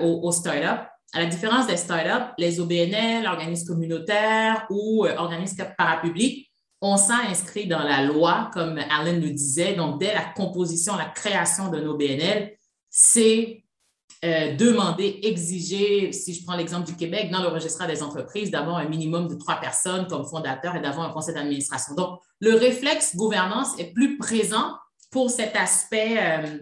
aux, 0.00 0.28
aux 0.28 0.48
à 1.14 1.20
la 1.20 1.26
différence 1.26 1.66
des 1.66 1.76
startups, 1.76 2.32
les 2.38 2.60
OBNL, 2.60 3.26
organismes 3.26 3.68
communautaires 3.68 4.66
ou 4.68 5.04
euh, 5.04 5.14
organismes 5.16 5.64
parapublics, 5.78 6.50
on 6.80 6.96
s'est 6.96 7.12
inscrit 7.30 7.66
dans 7.66 7.82
la 7.82 8.02
loi, 8.02 8.50
comme 8.52 8.78
Alan 8.78 9.18
le 9.18 9.30
disait. 9.30 9.74
Donc, 9.74 10.00
dès 10.00 10.12
la 10.12 10.24
composition, 10.36 10.96
la 10.96 11.06
création 11.06 11.68
d'un 11.68 11.86
OBNL, 11.86 12.52
c'est 12.90 13.63
euh, 14.24 14.54
demander, 14.56 15.20
exiger, 15.22 16.10
si 16.12 16.32
je 16.32 16.44
prends 16.44 16.56
l'exemple 16.56 16.86
du 16.86 16.96
Québec, 16.96 17.30
dans 17.30 17.42
le 17.42 17.48
registre 17.48 17.86
des 17.86 18.02
entreprises, 18.02 18.50
d'avoir 18.50 18.78
un 18.78 18.88
minimum 18.88 19.28
de 19.28 19.34
trois 19.34 19.56
personnes 19.56 20.06
comme 20.06 20.24
fondateurs 20.24 20.74
et 20.76 20.80
d'avoir 20.80 21.10
un 21.10 21.12
conseil 21.12 21.34
d'administration. 21.34 21.94
Donc, 21.94 22.20
le 22.40 22.54
réflexe 22.54 23.16
gouvernance 23.16 23.78
est 23.78 23.92
plus 23.92 24.16
présent 24.16 24.78
pour 25.10 25.30
cet 25.30 25.54
aspect 25.56 26.16
euh, 26.18 26.58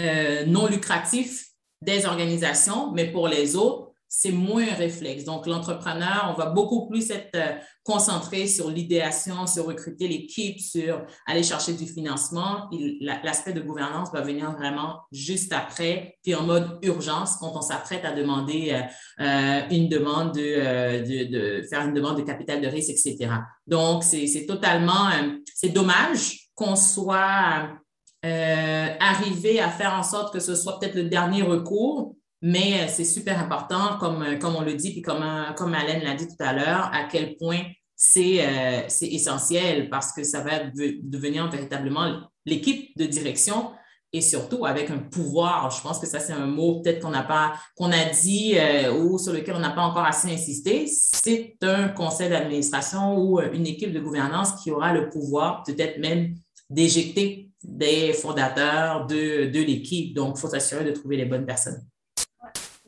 euh, 0.00 0.44
non 0.46 0.66
lucratif 0.66 1.50
des 1.80 2.06
organisations, 2.06 2.90
mais 2.90 3.10
pour 3.12 3.28
les 3.28 3.54
autres, 3.54 3.89
c'est 4.12 4.32
moins 4.32 4.64
un 4.68 4.74
réflexe. 4.74 5.22
Donc, 5.22 5.46
l'entrepreneur, 5.46 6.34
on 6.34 6.38
va 6.38 6.46
beaucoup 6.46 6.88
plus 6.88 7.12
être 7.12 7.30
euh, 7.36 7.52
concentré 7.84 8.48
sur 8.48 8.68
l'idéation, 8.68 9.46
sur 9.46 9.66
recruter 9.66 10.08
l'équipe, 10.08 10.58
sur 10.58 11.06
aller 11.28 11.44
chercher 11.44 11.74
du 11.74 11.86
financement. 11.86 12.68
L'aspect 13.00 13.52
de 13.52 13.60
gouvernance 13.60 14.10
va 14.12 14.20
venir 14.22 14.50
vraiment 14.50 14.98
juste 15.12 15.52
après, 15.52 16.18
puis 16.24 16.34
en 16.34 16.42
mode 16.42 16.80
urgence, 16.82 17.36
quand 17.36 17.52
on 17.54 17.60
s'apprête 17.60 18.04
à 18.04 18.10
demander 18.10 18.72
euh, 18.72 19.24
euh, 19.24 19.60
une 19.70 19.88
demande 19.88 20.32
de, 20.34 21.62
faire 21.70 21.86
une 21.86 21.94
demande 21.94 22.16
de 22.16 22.22
capital 22.22 22.60
de 22.60 22.66
risque, 22.66 22.90
etc. 22.90 23.30
Donc, 23.68 24.02
c'est 24.02 24.44
totalement, 24.46 25.08
c'est 25.54 25.68
dommage 25.68 26.48
qu'on 26.56 26.74
soit 26.74 27.78
arrivé 28.24 29.60
à 29.60 29.70
faire 29.70 29.94
en 29.94 30.02
sorte 30.02 30.34
que 30.34 30.40
ce 30.40 30.56
soit 30.56 30.80
peut-être 30.80 30.96
le 30.96 31.04
dernier 31.04 31.42
recours 31.42 32.16
mais 32.42 32.80
euh, 32.80 32.86
c'est 32.88 33.04
super 33.04 33.38
important, 33.38 33.98
comme, 33.98 34.22
euh, 34.22 34.36
comme 34.36 34.56
on 34.56 34.62
le 34.62 34.74
dit, 34.74 34.92
puis 34.92 35.02
comme, 35.02 35.22
euh, 35.22 35.52
comme 35.56 35.74
Alain 35.74 35.98
l'a 35.98 36.14
dit 36.14 36.26
tout 36.26 36.42
à 36.42 36.52
l'heure, 36.52 36.90
à 36.92 37.04
quel 37.10 37.36
point 37.36 37.60
c'est 38.02 38.86
essentiel 39.02 39.90
parce 39.90 40.12
que 40.12 40.22
ça 40.24 40.40
va 40.40 40.60
devenir 40.74 41.50
véritablement 41.50 42.30
l'équipe 42.46 42.96
de 42.96 43.04
direction 43.04 43.72
et 44.10 44.22
surtout 44.22 44.64
avec 44.64 44.88
un 44.88 44.96
pouvoir. 44.96 45.70
Je 45.70 45.82
pense 45.82 45.98
que 45.98 46.06
ça, 46.06 46.18
c'est 46.18 46.32
un 46.32 46.46
mot 46.46 46.80
peut-être 46.80 47.00
qu'on 47.00 47.10
n'a 47.10 47.22
pas, 47.22 47.56
qu'on 47.76 47.92
a 47.92 48.06
dit 48.06 48.56
ou 48.96 49.18
sur 49.18 49.34
lequel 49.34 49.54
on 49.54 49.58
n'a 49.58 49.72
pas 49.72 49.82
encore 49.82 50.06
assez 50.06 50.32
insisté. 50.32 50.86
C'est 50.86 51.58
un 51.60 51.88
conseil 51.88 52.30
d'administration 52.30 53.18
ou 53.18 53.38
une 53.38 53.66
équipe 53.66 53.92
de 53.92 54.00
gouvernance 54.00 54.52
qui 54.62 54.70
aura 54.70 54.94
le 54.94 55.10
pouvoir 55.10 55.62
peut-être 55.64 55.98
même 55.98 56.34
d'éjecter 56.70 57.50
des 57.62 58.14
fondateurs 58.14 59.06
de, 59.08 59.50
de 59.50 59.60
l'équipe. 59.60 60.14
Donc, 60.14 60.36
il 60.38 60.40
faut 60.40 60.48
s'assurer 60.48 60.84
de 60.84 60.92
trouver 60.92 61.18
les 61.18 61.26
bonnes 61.26 61.44
personnes. 61.44 61.84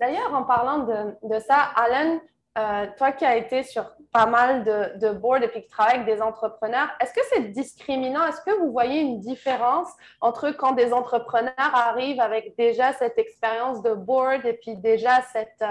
D'ailleurs, 0.03 0.35
en 0.35 0.43
parlant 0.43 0.79
de, 1.23 1.38
ça, 1.38 1.61
Alan, 1.77 2.19
euh, 2.59 2.87
toi 2.99 3.12
qui 3.12 3.25
as 3.25 3.37
été 3.37 3.62
sur 3.62 3.85
pas 4.12 4.27
mal 4.27 4.65
de, 4.65 4.99
de 4.99 5.12
boards 5.12 5.45
et 5.45 5.49
puis 5.49 5.62
qui 5.62 5.69
travailles 5.69 6.01
avec 6.01 6.07
des 6.17 6.21
entrepreneurs, 6.21 6.88
est-ce 7.01 7.15
que 7.15 7.21
c'est 7.33 7.53
discriminant? 7.53 8.27
Est-ce 8.27 8.41
que 8.41 8.51
vous 8.59 8.73
voyez 8.73 9.01
une 9.01 9.21
différence 9.21 9.87
entre 10.21 10.51
quand 10.51 10.73
des 10.73 10.93
entrepreneurs 10.93 11.53
arrivent 11.57 12.21
avec 12.21 12.57
déjà 12.59 12.93
cette 12.95 13.17
expérience 13.17 13.81
de 13.81 13.95
board 13.95 14.45
et 14.45 14.55
puis 14.55 14.75
déjà 14.77 15.23
cette, 15.33 15.62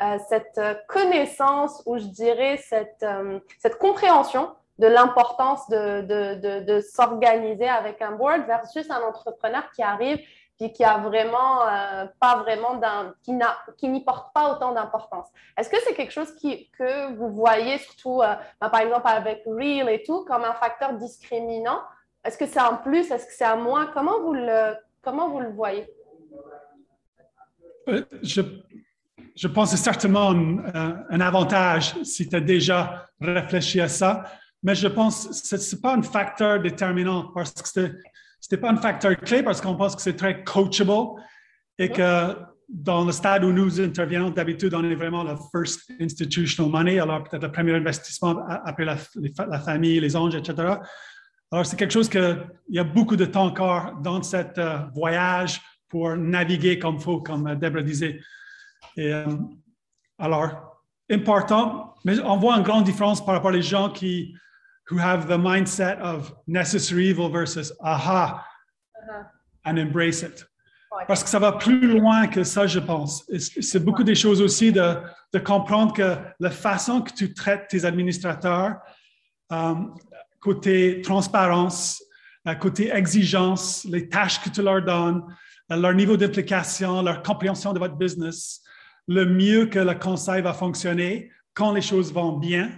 euh, 0.00 0.18
cette 0.28 0.60
connaissance 0.86 1.82
ou 1.84 1.98
je 1.98 2.04
dirais 2.04 2.58
cette, 2.58 3.02
euh, 3.02 3.40
cette 3.58 3.76
compréhension 3.76 4.52
de 4.78 4.86
l'importance 4.86 5.68
de, 5.68 6.02
de, 6.02 6.60
de 6.60 6.80
s'organiser 6.80 7.68
avec 7.68 8.00
un 8.00 8.12
board 8.12 8.46
versus 8.46 8.88
un 8.88 9.02
entrepreneur 9.02 9.64
qui 9.72 9.82
arrive 9.82 10.20
qui 10.68 10.84
a 10.84 10.98
vraiment 10.98 11.66
euh, 11.66 12.06
pas 12.20 12.36
vraiment 12.36 12.78
qui 13.22 13.32
n'a, 13.32 13.56
qui 13.78 13.88
n'y 13.88 14.04
porte 14.04 14.34
pas 14.34 14.52
autant 14.52 14.72
d'importance. 14.72 15.28
Est-ce 15.56 15.70
que 15.70 15.78
c'est 15.84 15.94
quelque 15.94 16.12
chose 16.12 16.34
qui, 16.34 16.70
que 16.78 17.14
vous 17.14 17.30
voyez 17.30 17.78
surtout, 17.78 18.20
euh, 18.20 18.34
ben, 18.60 18.68
par 18.68 18.80
exemple 18.80 19.08
avec 19.08 19.42
Real 19.46 19.88
et 19.88 20.02
tout, 20.02 20.24
comme 20.26 20.44
un 20.44 20.52
facteur 20.52 20.92
discriminant? 20.94 21.80
Est-ce 22.22 22.36
que 22.36 22.46
c'est 22.46 22.60
un 22.60 22.74
plus? 22.74 23.10
Est-ce 23.10 23.26
que 23.26 23.32
c'est 23.32 23.46
un 23.46 23.56
moins? 23.56 23.86
Comment 23.86 24.20
vous 24.20 24.34
le, 24.34 24.74
comment 25.00 25.30
vous 25.30 25.40
le 25.40 25.50
voyez? 25.50 25.88
Euh, 27.88 28.04
je, 28.22 28.42
je 29.34 29.48
pense 29.48 29.70
que 29.70 29.78
c'est 29.78 29.84
certainement 29.84 30.30
un, 30.30 30.96
un 31.08 31.20
avantage 31.20 31.94
si 32.02 32.28
tu 32.28 32.36
as 32.36 32.40
déjà 32.40 33.06
réfléchi 33.18 33.80
à 33.80 33.88
ça, 33.88 34.24
mais 34.62 34.74
je 34.74 34.88
pense 34.88 35.26
que 35.26 35.56
ce 35.56 35.74
n'est 35.74 35.80
pas 35.80 35.94
un 35.94 36.02
facteur 36.02 36.60
déterminant 36.60 37.30
parce 37.34 37.54
que 37.54 37.80
n'était 38.42 38.60
pas 38.60 38.70
un 38.70 38.76
facteur 38.76 39.16
clé 39.18 39.42
parce 39.42 39.60
qu'on 39.60 39.76
pense 39.76 39.96
que 39.96 40.02
c'est 40.02 40.16
très 40.16 40.44
coachable 40.44 41.20
et 41.78 41.88
que 41.90 42.36
dans 42.68 43.04
le 43.04 43.12
stade 43.12 43.44
où 43.44 43.52
nous 43.52 43.80
intervenons, 43.80 44.30
d'habitude, 44.30 44.74
on 44.74 44.84
est 44.84 44.94
vraiment 44.94 45.24
le 45.24 45.34
first 45.50 45.90
institutional 46.00 46.70
money, 46.70 47.00
alors 47.00 47.24
peut-être 47.24 47.42
le 47.42 47.52
premier 47.52 47.74
investissement 47.74 48.38
après 48.64 48.84
la, 48.84 48.96
famille, 49.58 49.98
les 49.98 50.16
anges, 50.16 50.36
etc. 50.36 50.74
Alors, 51.50 51.66
c'est 51.66 51.76
quelque 51.76 51.92
chose 51.92 52.08
qu'il 52.08 52.46
y 52.68 52.78
a 52.78 52.84
beaucoup 52.84 53.16
de 53.16 53.24
temps 53.24 53.46
encore 53.46 53.96
dans 54.00 54.22
ce 54.22 54.36
euh, 54.36 54.78
voyage 54.94 55.60
pour 55.88 56.16
naviguer 56.16 56.78
comme 56.78 56.94
il 56.94 57.00
faut, 57.00 57.20
comme 57.20 57.56
Deborah 57.56 57.82
disait. 57.82 58.20
Et, 58.96 59.12
euh, 59.12 59.26
alors, 60.18 60.80
important, 61.10 61.94
mais 62.04 62.20
on 62.20 62.36
voit 62.36 62.56
une 62.56 62.62
grande 62.62 62.84
différence 62.84 63.24
par 63.24 63.34
rapport 63.34 63.52
aux 63.52 63.60
gens 63.60 63.90
qui 63.90 64.32
who 64.90 64.98
have 64.98 65.28
the 65.28 65.38
mindset 65.38 65.98
of 66.00 66.34
necessary 66.46 67.08
evil 67.08 67.28
versus 67.28 67.72
aha 67.82 68.44
uh-huh. 68.98 69.24
and 69.64 69.78
embrace 69.78 70.22
it. 70.22 70.44
Parce 71.06 71.22
que 71.22 71.30
ça 71.30 71.38
va 71.38 71.52
plus 71.52 71.86
loin 71.86 72.26
que 72.26 72.42
ça, 72.42 72.66
je 72.66 72.80
pense. 72.80 73.24
C'est 73.38 73.78
beaucoup 73.84 74.02
des 74.02 74.16
choses 74.16 74.42
aussi 74.42 74.72
de, 74.72 74.96
de, 75.32 75.38
comprendre 75.38 75.92
que 75.92 76.16
la 76.40 76.50
façon 76.50 77.00
que 77.00 77.12
tu 77.12 77.32
traites 77.32 77.68
tes 77.68 77.84
administrateurs, 77.84 78.76
um, 79.50 79.94
côté 80.40 81.00
transparence, 81.02 82.02
euh, 82.48 82.54
côté 82.54 82.90
exigence, 82.92 83.84
les 83.84 84.08
tâches 84.08 84.42
que 84.42 84.50
tu 84.50 84.62
leur 84.62 84.82
donnes, 84.82 85.22
euh, 85.70 85.76
leur 85.76 85.94
niveau 85.94 86.16
d'implication, 86.16 87.02
leur 87.02 87.22
compréhension 87.22 87.72
de 87.72 87.78
votre 87.78 87.96
business, 87.96 88.60
le 89.06 89.24
mieux 89.24 89.66
que 89.66 89.78
le 89.78 89.94
conseil 89.94 90.42
va 90.42 90.52
fonctionner 90.52 91.30
quand 91.54 91.72
les 91.72 91.82
choses 91.82 92.12
vont 92.12 92.36
bien 92.36 92.72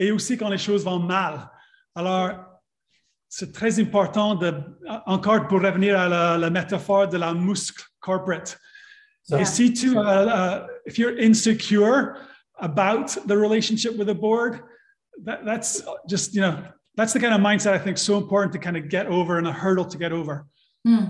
et 0.00 0.10
aussi 0.10 0.36
quand 0.36 0.48
les 0.48 0.58
choses 0.58 0.84
vont 0.84 0.98
mal. 0.98 1.48
Alors, 1.94 2.32
c'est 3.28 3.52
très 3.52 3.78
important 3.78 4.34
de, 4.34 4.52
encore 5.06 5.46
pour 5.46 5.60
revenir 5.62 5.96
à 5.96 6.08
la, 6.38 6.50
métaphore 6.50 7.06
de 7.06 7.18
la 7.18 7.32
muscle 7.32 7.84
corporate. 8.00 8.58
et 9.38 9.44
si 9.44 9.72
tu, 9.72 9.96
uh, 9.96 10.00
uh, 10.00 10.66
if 10.86 10.98
you're 10.98 11.16
insecure 11.16 12.16
about 12.58 13.16
the 13.28 13.36
relationship 13.36 13.96
with 13.96 14.08
the 14.08 14.14
board, 14.14 14.60
that, 15.22 15.44
that's 15.44 15.82
just, 16.08 16.34
you 16.34 16.40
know, 16.40 16.58
that's 16.96 17.12
the 17.12 17.20
kind 17.20 17.32
of 17.32 17.40
mindset 17.40 17.72
I 17.72 17.78
think 17.78 17.98
so 17.98 18.16
important 18.16 18.52
to 18.54 18.58
kind 18.58 18.76
of 18.76 18.88
get 18.88 19.06
over 19.06 19.38
and 19.38 19.46
a 19.46 19.52
hurdle 19.52 19.84
to 19.84 19.98
get 19.98 20.10
over. 20.10 20.46
Hmm. 20.84 21.04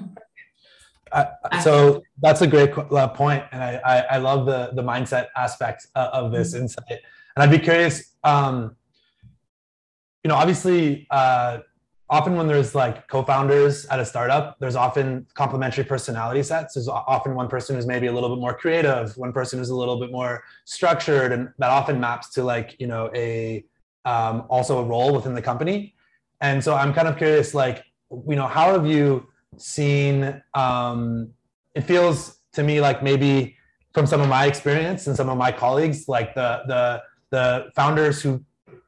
Uh, 1.13 1.25
so 1.63 2.03
that's 2.21 2.43
a 2.43 2.47
great 2.47 2.71
uh, 2.77 3.09
point, 3.09 3.43
and 3.51 3.63
I, 3.63 3.81
I, 3.85 3.99
I, 4.15 4.19
love 4.19 4.47
the 4.47 4.71
the 4.75 4.83
mindset 4.83 5.27
aspect 5.37 5.89
uh, 5.97 6.09
of 6.13 6.31
this 6.31 6.53
mm-hmm. 6.53 6.63
insight. 6.63 7.01
And 7.35 7.43
I'd 7.43 7.51
be 7.51 7.59
curious, 7.59 8.15
um, 8.23 8.77
you 10.25 10.29
know, 10.29 10.35
obviously, 10.35 11.07
uh, 11.11 11.59
often 12.11 12.37
when 12.37 12.49
there's 12.49 12.75
like 12.75 13.07
co-founders 13.07 13.87
at 13.87 14.01
a 14.01 14.05
startup, 14.05 14.59
there's 14.59 14.75
often 14.75 15.27
complementary 15.35 15.85
personality 15.85 16.43
sets. 16.43 16.75
There's 16.75 16.89
often 16.89 17.35
one 17.35 17.49
person 17.49 17.77
who's 17.77 17.87
maybe 17.87 18.09
a 18.09 18.13
little 18.13 18.29
bit 18.29 18.41
more 18.41 18.53
creative, 18.53 19.17
one 19.17 19.33
person 19.33 19.59
who's 19.61 19.71
a 19.71 19.77
little 19.77 19.99
bit 19.99 20.11
more 20.11 20.43
structured, 20.65 21.33
and 21.33 21.49
that 21.59 21.71
often 21.71 22.01
maps 22.01 22.31
to 22.31 22.43
like 22.43 22.77
you 22.79 22.89
know 22.89 23.11
a 23.15 23.65
um, 24.05 24.45
also 24.51 24.81
a 24.81 24.85
role 24.85 25.15
within 25.15 25.35
the 25.35 25.43
company. 25.43 25.95
And 26.41 26.63
so 26.63 26.75
I'm 26.75 26.93
kind 26.93 27.07
of 27.07 27.17
curious, 27.17 27.55
like 27.55 27.85
you 28.11 28.37
know, 28.37 28.49
how 28.49 28.73
have 28.73 28.87
you 28.87 29.29
seen? 29.57 30.43
Um, 30.55 31.31
it 31.75 31.83
feels 31.83 32.41
to 32.55 32.65
me 32.65 32.81
like 32.81 33.03
maybe 33.03 33.57
from 33.95 34.07
some 34.07 34.21
of 34.21 34.29
my 34.29 34.47
experience 34.47 35.07
and 35.07 35.17
some 35.17 35.29
of 35.29 35.39
my 35.39 35.53
colleagues, 35.53 36.09
like 36.09 36.35
the 36.35 36.63
the 36.67 37.03
the 37.31 37.71
founders 37.77 38.21
who 38.21 38.45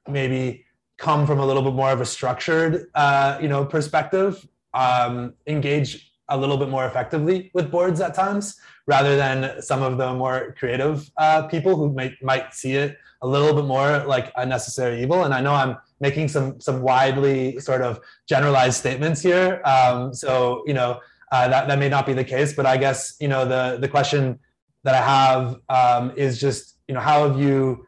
maybe 0.08 0.64
come 1.02 1.26
from 1.26 1.40
a 1.40 1.44
little 1.44 1.62
bit 1.62 1.74
more 1.74 1.90
of 1.90 2.00
a 2.00 2.06
structured, 2.06 2.86
uh, 2.94 3.36
you 3.42 3.48
know, 3.48 3.64
perspective, 3.64 4.46
um, 4.72 5.34
engage 5.48 6.12
a 6.28 6.36
little 6.36 6.56
bit 6.56 6.68
more 6.68 6.86
effectively 6.86 7.50
with 7.54 7.70
boards 7.70 8.00
at 8.00 8.14
times, 8.14 8.58
rather 8.86 9.16
than 9.16 9.60
some 9.60 9.82
of 9.82 9.98
the 9.98 10.14
more 10.14 10.54
creative 10.58 11.10
uh, 11.18 11.42
people 11.48 11.76
who 11.76 11.92
might 11.92 12.14
might 12.22 12.54
see 12.54 12.74
it 12.74 12.96
a 13.20 13.26
little 13.26 13.52
bit 13.52 13.64
more 13.64 14.04
like 14.06 14.32
a 14.36 14.46
necessary 14.46 15.02
evil. 15.02 15.24
And 15.24 15.34
I 15.34 15.40
know 15.40 15.52
I'm 15.52 15.76
making 16.00 16.28
some 16.28 16.60
some 16.60 16.80
widely 16.82 17.58
sort 17.58 17.82
of 17.82 18.00
generalized 18.28 18.78
statements 18.78 19.20
here, 19.20 19.60
um, 19.64 20.14
so 20.14 20.62
you 20.68 20.74
know 20.74 21.00
uh, 21.32 21.48
that 21.48 21.66
that 21.68 21.78
may 21.80 21.88
not 21.88 22.06
be 22.06 22.14
the 22.14 22.24
case. 22.24 22.52
But 22.54 22.64
I 22.64 22.76
guess 22.76 23.16
you 23.20 23.28
know 23.28 23.44
the 23.44 23.78
the 23.80 23.88
question 23.88 24.38
that 24.84 24.94
I 24.94 25.04
have 25.16 25.60
um, 25.68 26.12
is 26.16 26.40
just 26.40 26.78
you 26.86 26.94
know 26.94 27.00
how 27.00 27.28
have 27.28 27.38
you 27.40 27.84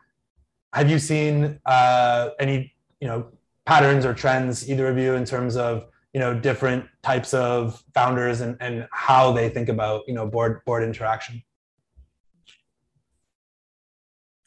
have 0.72 0.90
you 0.90 0.98
seen 0.98 1.60
uh, 1.64 2.30
any 2.40 2.73
you 3.00 3.08
know 3.08 3.26
patterns 3.66 4.04
or 4.04 4.14
trends 4.14 4.68
either 4.70 4.88
of 4.88 4.98
you 4.98 5.14
in 5.14 5.24
terms 5.24 5.56
of 5.56 5.86
you 6.12 6.20
know 6.20 6.38
different 6.38 6.86
types 7.02 7.34
of 7.34 7.82
founders 7.94 8.40
and, 8.40 8.56
and 8.60 8.86
how 8.92 9.32
they 9.32 9.48
think 9.48 9.68
about 9.68 10.02
you 10.06 10.14
know 10.14 10.26
board 10.26 10.64
board 10.64 10.82
interaction 10.82 11.42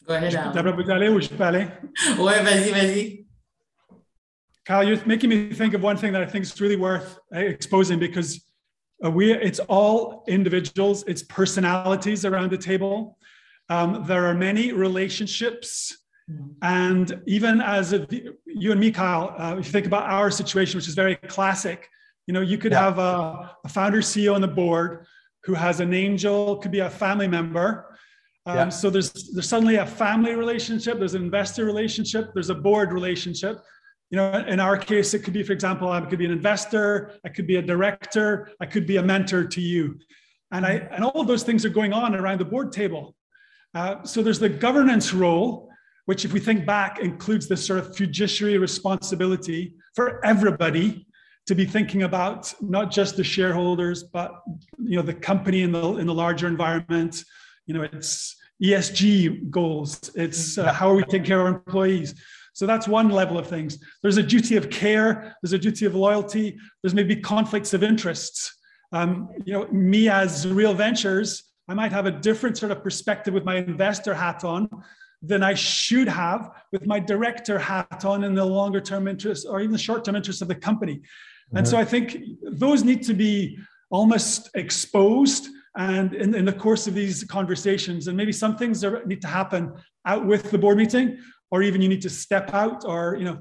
Go 0.07 0.13
ahead, 0.13 0.53
Deborah, 0.53 0.71
vous 0.71 0.89
aller 0.89 1.09
ou 1.09 1.19
je 1.19 1.27
peux 1.27 1.43
aller? 1.43 1.67
Ouais, 2.17 2.41
vas-y, 2.41 2.71
vas-y. 2.71 3.25
Kyle, 4.63 4.81
you're 4.81 5.05
making 5.05 5.29
me 5.29 5.49
think 5.53 5.73
of 5.73 5.83
one 5.83 5.97
thing 5.97 6.13
that 6.13 6.21
I 6.21 6.25
think 6.25 6.43
is 6.43 6.61
really 6.61 6.77
worth 6.77 7.19
uh, 7.35 7.39
exposing 7.39 7.99
because 7.99 8.41
uh, 9.03 9.11
we 9.11 9.33
it's 9.33 9.59
all 9.67 10.23
individuals, 10.29 11.03
it's 11.07 11.23
personalities 11.23 12.23
around 12.23 12.51
the 12.51 12.57
table. 12.57 13.17
Um, 13.69 14.05
there 14.07 14.25
are 14.25 14.33
many 14.33 14.71
relationships 14.71 15.97
and 16.61 17.21
even 17.25 17.61
as 17.61 17.93
a, 17.93 18.05
you 18.45 18.71
and 18.71 18.79
me, 18.79 18.91
Kyle, 18.91 19.33
uh, 19.37 19.55
if 19.57 19.65
you 19.65 19.71
think 19.71 19.85
about 19.85 20.03
our 20.03 20.29
situation, 20.29 20.77
which 20.77 20.87
is 20.87 20.93
very 20.93 21.15
classic, 21.15 21.89
you 22.25 22.33
know, 22.33 22.41
you 22.41 22.57
could 22.57 22.73
yeah. 22.73 22.81
have 22.81 22.99
a, 22.99 23.55
a, 23.63 23.69
founder 23.69 23.99
CEO 23.99 24.35
on 24.35 24.41
the 24.41 24.47
board 24.47 25.05
who 25.43 25.53
has 25.53 25.79
an 25.79 25.93
angel, 25.93 26.57
could 26.57 26.71
be 26.71 26.79
a 26.79 26.89
family 26.89 27.27
member. 27.27 27.97
Um, 28.45 28.55
yeah. 28.55 28.69
So 28.69 28.89
there's 28.89 29.31
there's 29.33 29.47
suddenly 29.47 29.75
a 29.75 29.85
family 29.85 30.35
relationship, 30.35 30.99
there's 30.99 31.13
an 31.13 31.23
investor 31.23 31.63
relationship, 31.63 32.31
there's 32.33 32.49
a 32.49 32.55
board 32.55 32.91
relationship. 32.91 33.59
You 34.09 34.17
know, 34.17 34.31
in 34.47 34.59
our 34.59 34.77
case, 34.77 35.13
it 35.13 35.19
could 35.19 35.33
be, 35.33 35.43
for 35.43 35.53
example, 35.53 35.89
I 35.89 36.01
could 36.01 36.19
be 36.19 36.25
an 36.25 36.31
investor, 36.31 37.19
I 37.25 37.29
could 37.29 37.47
be 37.47 37.57
a 37.57 37.61
director, 37.61 38.51
I 38.59 38.65
could 38.65 38.87
be 38.87 38.97
a 38.97 39.03
mentor 39.03 39.45
to 39.45 39.61
you, 39.61 39.97
and 40.51 40.65
I 40.65 40.87
and 40.91 41.05
all 41.05 41.21
of 41.21 41.27
those 41.27 41.43
things 41.43 41.65
are 41.65 41.69
going 41.69 41.93
on 41.93 42.13
around 42.15 42.39
the 42.39 42.45
board 42.45 42.73
table. 42.73 43.15
Uh, 43.73 44.03
so 44.03 44.21
there's 44.21 44.39
the 44.39 44.49
governance 44.49 45.13
role, 45.13 45.66
which, 46.07 46.23
if 46.23 46.31
we 46.31 46.39
think 46.39 46.65
back, 46.65 46.99
includes 46.99 47.49
this 47.49 47.65
sort 47.65 47.79
of 47.79 47.93
fiduciary 47.93 48.57
responsibility 48.57 49.73
for 49.93 50.25
everybody 50.25 51.05
to 51.47 51.53
be 51.53 51.65
thinking 51.65 52.03
about 52.03 52.53
not 52.61 52.89
just 52.91 53.17
the 53.17 53.23
shareholders, 53.25 54.03
but 54.03 54.31
you 54.79 54.95
know 54.95 55.01
the 55.01 55.13
company 55.13 55.63
in 55.63 55.73
the 55.73 55.97
in 55.97 56.07
the 56.07 56.13
larger 56.13 56.47
environment. 56.47 57.23
You 57.65 57.73
know, 57.73 57.81
it's 57.81 58.37
ESG 58.63 59.49
goals. 59.49 60.09
It's 60.15 60.57
uh, 60.57 60.71
how 60.71 60.89
are 60.89 60.95
we 60.95 61.03
taking 61.03 61.25
care 61.25 61.41
of 61.41 61.47
our 61.47 61.53
employees. 61.55 62.15
So 62.53 62.65
that's 62.65 62.87
one 62.87 63.09
level 63.09 63.37
of 63.37 63.47
things. 63.47 63.77
There's 64.01 64.17
a 64.17 64.23
duty 64.23 64.55
of 64.55 64.69
care. 64.69 65.35
There's 65.43 65.53
a 65.53 65.59
duty 65.59 65.85
of 65.85 65.93
loyalty. 65.93 66.57
There's 66.81 66.93
maybe 66.93 67.17
conflicts 67.17 67.73
of 67.73 67.83
interests. 67.83 68.57
Um, 68.93 69.27
you 69.43 69.51
know, 69.51 69.67
me 69.73 70.07
as 70.07 70.47
Real 70.47 70.73
Ventures, 70.73 71.43
I 71.67 71.73
might 71.73 71.91
have 71.91 72.05
a 72.05 72.11
different 72.11 72.57
sort 72.57 72.71
of 72.71 72.81
perspective 72.81 73.33
with 73.33 73.43
my 73.43 73.57
investor 73.57 74.13
hat 74.13 74.45
on 74.45 74.69
than 75.21 75.43
I 75.43 75.53
should 75.53 76.07
have 76.07 76.51
with 76.71 76.85
my 76.85 76.99
director 76.99 77.57
hat 77.57 78.05
on 78.05 78.23
in 78.23 78.35
the 78.35 78.45
longer 78.45 78.79
term 78.79 79.07
interest 79.07 79.47
or 79.49 79.59
even 79.59 79.71
the 79.71 79.77
short 79.77 80.05
term 80.05 80.15
interest 80.15 80.41
of 80.41 80.47
the 80.47 80.55
company. 80.55 80.95
Mm-hmm. 80.95 81.57
And 81.57 81.67
so 81.67 81.77
I 81.77 81.85
think 81.85 82.17
those 82.43 82.83
need 82.83 83.03
to 83.03 83.13
be 83.13 83.57
almost 83.89 84.49
exposed 84.53 85.47
and 85.77 86.13
in, 86.15 86.33
in 86.33 86.43
the 86.43 86.53
course 86.53 86.87
of 86.87 86.93
these 86.93 87.23
conversations 87.23 88.07
and 88.07 88.17
maybe 88.17 88.31
some 88.31 88.57
things 88.57 88.83
are, 88.83 89.05
need 89.05 89.21
to 89.21 89.27
happen 89.27 89.73
out 90.05 90.25
with 90.25 90.51
the 90.51 90.57
board 90.57 90.77
meeting 90.77 91.17
or 91.51 91.61
even 91.61 91.81
you 91.81 91.87
need 91.87 92.01
to 92.01 92.09
step 92.09 92.53
out 92.53 92.83
or 92.85 93.15
you 93.17 93.23
know 93.23 93.39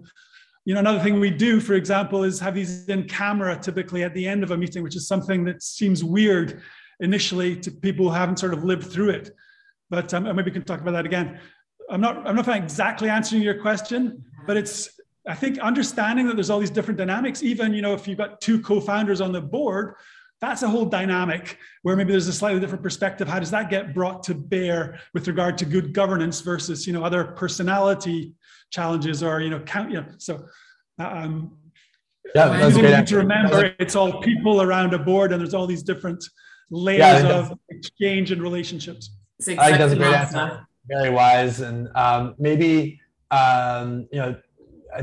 you 0.65 0.75
know 0.75 0.81
another 0.81 1.01
thing 1.01 1.19
we 1.19 1.31
do 1.31 1.59
for 1.61 1.75
example 1.75 2.23
is 2.23 2.39
have 2.39 2.55
these 2.55 2.89
in 2.89 3.09
camera 3.09 3.59
typically 3.59 4.05
at 4.05 4.15
the 4.15 4.27
end 4.27 4.45
of 4.45 4.51
a 4.51 4.57
meeting 4.57 4.83
which 4.83 4.97
is 4.97 5.09
something 5.09 5.45
that 5.45 5.63
seems 5.63 6.05
weird 6.05 6.63
initially 7.01 7.57
to 7.57 7.71
people 7.71 8.09
who 8.09 8.15
haven't 8.15 8.39
sort 8.39 8.53
of 8.53 8.63
lived 8.63 8.93
through 8.93 9.11
it 9.11 9.31
but 9.91 10.13
um, 10.15 10.25
maybe 10.25 10.43
we 10.45 10.51
can 10.51 10.63
talk 10.63 10.81
about 10.81 10.93
that 10.93 11.07
again 11.07 11.41
I'm 11.91 12.01
not, 12.01 12.27
I'm 12.27 12.37
not 12.37 12.49
exactly 12.49 13.09
answering 13.09 13.43
your 13.43 13.61
question, 13.61 14.25
but 14.47 14.57
it's, 14.57 14.91
I 15.27 15.35
think 15.35 15.59
understanding 15.59 16.27
that 16.27 16.35
there's 16.35 16.51
all 16.51 16.61
these 16.61 16.71
different 16.71 16.99
dynamics, 16.99 17.43
even, 17.43 17.75
you 17.75 17.83
know, 17.83 17.95
if 17.95 18.07
you've 18.07 18.19
got 18.19 18.41
two 18.41 18.61
co-founders 18.61 19.21
on 19.21 19.33
the 19.33 19.41
board, 19.41 19.95
that's 20.41 20.63
a 20.63 20.69
whole 20.69 20.85
dynamic 20.85 21.59
where 21.83 21.97
maybe 21.97 22.13
there's 22.13 22.29
a 22.29 22.33
slightly 22.33 22.61
different 22.61 22.83
perspective. 22.83 23.27
How 23.27 23.39
does 23.39 23.51
that 23.51 23.71
get 23.71 23.95
brought 23.95 24.23
to 24.25 24.35
bear 24.35 25.01
with 25.15 25.27
regard 25.27 25.59
to 25.59 25.65
good 25.65 25.93
governance 25.93 26.41
versus, 26.43 26.87
you 26.87 26.93
know, 26.93 27.03
other 27.03 27.25
personality 27.25 28.35
challenges 28.71 29.23
or, 29.23 29.41
you 29.41 29.51
know, 29.51 29.61
count, 29.61 29.91
you 29.91 30.01
know, 30.01 30.07
so, 30.19 30.47
um, 30.99 31.57
yeah, 32.35 32.49
that's 32.49 32.77
great. 32.77 32.97
Need 32.97 33.07
to 33.07 33.17
remember 33.17 33.75
it's 33.79 33.97
all 33.97 34.21
people 34.21 34.61
around 34.61 34.93
a 34.93 34.99
board 34.99 35.33
and 35.33 35.41
there's 35.41 35.55
all 35.55 35.67
these 35.67 35.83
different 35.83 36.23
layers 36.71 37.23
yeah, 37.23 37.33
of 37.33 37.53
exchange 37.71 38.31
and 38.31 38.43
relationships. 38.43 39.17
I 39.41 39.45
think 39.45 39.61
that's 39.61 39.93
a 39.93 39.97
great 39.97 40.15
answer 40.15 40.67
very 40.89 41.11
wise. 41.11 41.61
And 41.61 41.89
um, 41.95 42.35
maybe, 42.39 43.01
um, 43.31 44.09
you 44.13 44.19
know, 44.19 44.37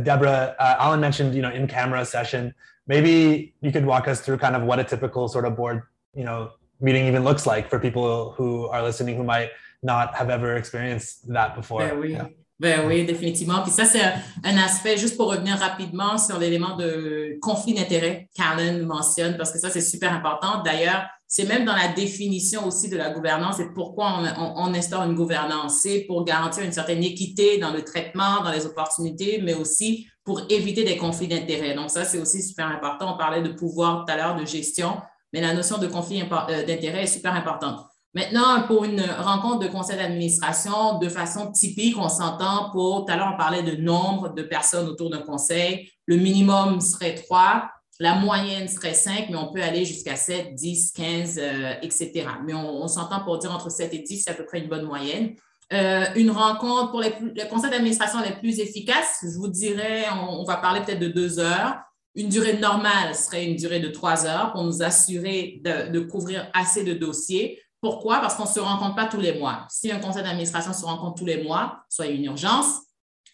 Deborah, 0.02 0.56
uh, 0.60 0.76
Alan 0.80 1.00
mentioned, 1.00 1.36
you 1.36 1.42
know, 1.42 1.52
in 1.52 1.68
camera 1.68 2.06
session. 2.06 2.54
Maybe 2.88 3.54
you 3.62 3.72
could 3.72 3.86
walk 3.86 4.08
us 4.08 4.22
through 4.22 4.38
kind 4.38 4.56
of 4.56 4.64
what 4.64 4.80
a 4.80 4.84
typical 4.84 5.28
sort 5.28 5.46
of 5.46 5.56
board, 5.56 5.84
you 6.14 6.24
know, 6.24 6.52
meeting 6.82 7.06
even 7.08 7.24
looks 7.24 7.46
like 7.46 7.70
for 7.70 7.80
people 7.80 8.32
who 8.34 8.68
are 8.68 8.82
listening 8.82 9.16
who 9.16 9.24
might 9.24 9.52
not 9.82 10.16
have 10.16 10.30
ever 10.30 10.56
experienced 10.56 11.28
that 11.32 11.56
before. 11.56 11.82
Ben 11.82 12.00
oui. 12.00 12.14
Yeah. 12.14 12.28
Ben 12.60 12.88
oui, 12.88 13.06
définitivement. 13.06 13.62
Puis 13.64 13.72
ça, 13.72 13.84
c'est 13.84 14.02
un 14.44 14.58
aspect, 14.58 14.96
juste 14.98 15.18
pour 15.18 15.30
revenir 15.30 15.58
rapidement 15.58 16.18
sur 16.18 16.38
l'élément 16.38 16.78
de 16.78 17.38
conflit 17.42 17.74
d'intérêt 17.74 18.30
qu'Alan 18.36 18.86
mentionne, 18.86 19.38
parce 19.38 19.52
que 19.52 19.60
ça, 19.60 19.70
c'est 19.70 19.82
super 19.82 20.14
important. 20.14 20.62
D'ailleurs, 20.64 21.04
c'est 21.28 21.46
même 21.46 21.66
dans 21.66 21.76
la 21.76 21.88
définition 21.88 22.68
aussi 22.68 22.90
de 22.90 22.96
la 22.96 23.10
gouvernance 23.10 23.60
et 23.60 23.66
pourquoi 23.74 24.20
on, 24.38 24.74
instaure 24.76 25.02
une 25.04 25.16
gouvernance. 25.16 25.80
C'est 25.82 26.02
pour 26.08 26.26
garantir 26.26 26.64
une 26.64 26.72
certaine 26.72 27.04
équité 27.04 27.58
dans 27.58 27.74
le 27.74 27.84
traitement, 27.84 28.44
dans 28.44 28.52
les 28.52 28.68
opportunités, 28.68 29.42
mais 29.44 29.56
aussi 29.56 30.08
pour 30.24 30.42
éviter 30.50 30.84
des 30.84 30.96
conflits 30.96 31.28
d'intérêts. 31.28 31.74
Donc, 31.74 31.90
ça, 31.90 32.06
c'est 32.06 32.20
aussi 32.20 32.44
super 32.44 32.68
important. 32.68 33.16
On 33.16 33.18
parlait 33.18 33.42
de 33.42 33.50
pouvoir 33.50 34.06
tout 34.06 34.14
à 34.14 34.16
l'heure, 34.16 34.36
de 34.36 34.46
gestion, 34.46 35.02
mais 35.34 35.42
la 35.42 35.56
notion 35.56 35.80
de 35.80 35.88
conflit 35.88 36.22
euh, 36.22 36.66
d'intérêt 36.68 37.04
est 37.04 37.08
super 37.08 37.34
importante. 37.34 37.80
Maintenant, 38.16 38.64
pour 38.68 38.84
une 38.84 39.02
rencontre 39.02 39.60
de 39.60 39.68
conseil 39.68 39.98
d'administration, 39.98 41.00
de 41.00 41.10
façon 41.10 41.52
typique, 41.52 41.98
on 41.98 42.10
s'entend 42.10 42.70
pour, 42.72 43.06
tout 43.06 43.12
à 43.12 43.18
l'heure, 43.18 43.32
on 43.34 43.38
parlait 43.38 43.64
de 43.64 43.76
nombre 43.76 44.34
de 44.34 44.44
personnes 44.44 44.88
autour 44.88 45.10
d'un 45.10 45.22
conseil. 45.22 45.90
Le 46.06 46.18
minimum 46.18 46.80
serait 46.80 47.16
trois. 47.16 47.70
La 48.00 48.16
moyenne 48.16 48.68
serait 48.68 48.94
5, 48.94 49.28
mais 49.30 49.36
on 49.36 49.52
peut 49.52 49.62
aller 49.62 49.86
jusqu'à 49.86 50.16
7, 50.16 50.56
10, 50.56 50.92
15, 50.92 51.42
etc. 51.84 52.26
Mais 52.46 52.54
on, 52.54 52.88
s'entend 52.88 53.24
pour 53.24 53.38
dire 53.38 53.52
entre 53.52 53.72
7 53.72 53.94
et 53.94 54.00
10, 54.00 54.24
c'est 54.24 54.32
à 54.32 54.34
peu 54.34 54.46
près 54.46 54.60
une 54.60 54.68
bonne 54.68 54.86
moyenne. 54.86 55.36
Euh, 55.72 56.06
une 56.16 56.30
rencontre 56.30 56.92
pour 56.92 57.02
les, 57.02 57.14
les 57.36 57.48
conseils 57.48 57.72
d'administration 57.72 58.20
les 58.22 58.36
plus 58.36 58.60
efficaces, 58.60 59.20
je 59.24 59.38
vous 59.38 59.48
dirais, 59.48 60.06
on, 60.28 60.44
va 60.44 60.58
parler 60.58 60.82
peut-être 60.82 61.00
de 61.00 61.08
deux 61.08 61.40
heures. 61.40 61.78
Une 62.16 62.30
durée 62.30 62.58
normale 62.58 63.16
serait 63.16 63.46
une 63.46 63.56
durée 63.56 63.80
de 63.80 63.88
trois 63.88 64.26
heures 64.28 64.52
pour 64.52 64.64
nous 64.64 64.84
assurer 64.84 65.62
de, 65.64 66.00
couvrir 66.00 66.48
assez 66.54 66.84
de 66.84 66.94
dossiers. 66.94 67.60
Pourquoi? 67.84 68.22
Parce 68.22 68.36
qu'on 68.36 68.46
ne 68.46 68.48
se 68.48 68.62
rencontre 68.62 68.96
pas 68.96 69.08
tous 69.08 69.20
les 69.20 69.38
mois. 69.38 69.68
Si 69.70 69.92
un 69.92 70.00
conseil 70.00 70.24
d'administration 70.24 70.72
se 70.72 70.86
rencontre 70.86 71.16
tous 71.16 71.26
les 71.26 71.44
mois, 71.44 71.84
soit 71.90 72.08
une 72.08 72.24
urgence, 72.24 72.78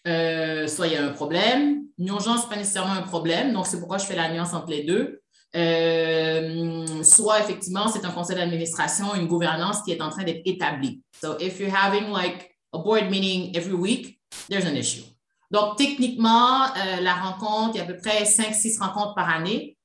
euh, 0.08 0.66
soit 0.66 0.88
il 0.88 0.94
y 0.94 0.96
a 0.96 1.04
un 1.04 1.12
problème. 1.12 1.84
Une 1.98 2.08
urgence, 2.08 2.48
pas 2.48 2.56
nécessairement 2.56 2.94
un 2.94 3.02
problème, 3.02 3.52
donc 3.52 3.68
c'est 3.68 3.78
pourquoi 3.78 3.98
je 3.98 4.06
fais 4.06 4.16
l'alliance 4.16 4.52
entre 4.52 4.70
les 4.70 4.82
deux. 4.82 5.22
Euh, 5.54 7.04
soit 7.04 7.38
effectivement, 7.38 7.86
c'est 7.86 8.04
un 8.04 8.10
conseil 8.10 8.34
d'administration, 8.34 9.14
une 9.14 9.28
gouvernance 9.28 9.82
qui 9.82 9.92
est 9.92 10.02
en 10.02 10.10
train 10.10 10.24
d'être 10.24 10.42
établie. 10.44 11.00
So 11.22 11.36
if 11.38 11.60
you're 11.60 11.72
having 11.72 12.10
like 12.10 12.50
a 12.72 12.78
board 12.78 13.08
meeting 13.08 13.56
every 13.56 13.74
week, 13.74 14.20
there's 14.48 14.66
an 14.66 14.74
issue. 14.74 15.04
Donc, 15.52 15.76
techniquement, 15.76 16.64
euh, 16.64 17.00
la 17.00 17.14
rencontre, 17.14 17.76
il 17.76 17.78
y 17.78 17.80
a 17.80 17.84
à 17.84 17.86
peu 17.86 17.98
près 17.98 18.24
5-6 18.24 18.80
rencontres 18.80 19.14
par 19.14 19.30
année. 19.30 19.76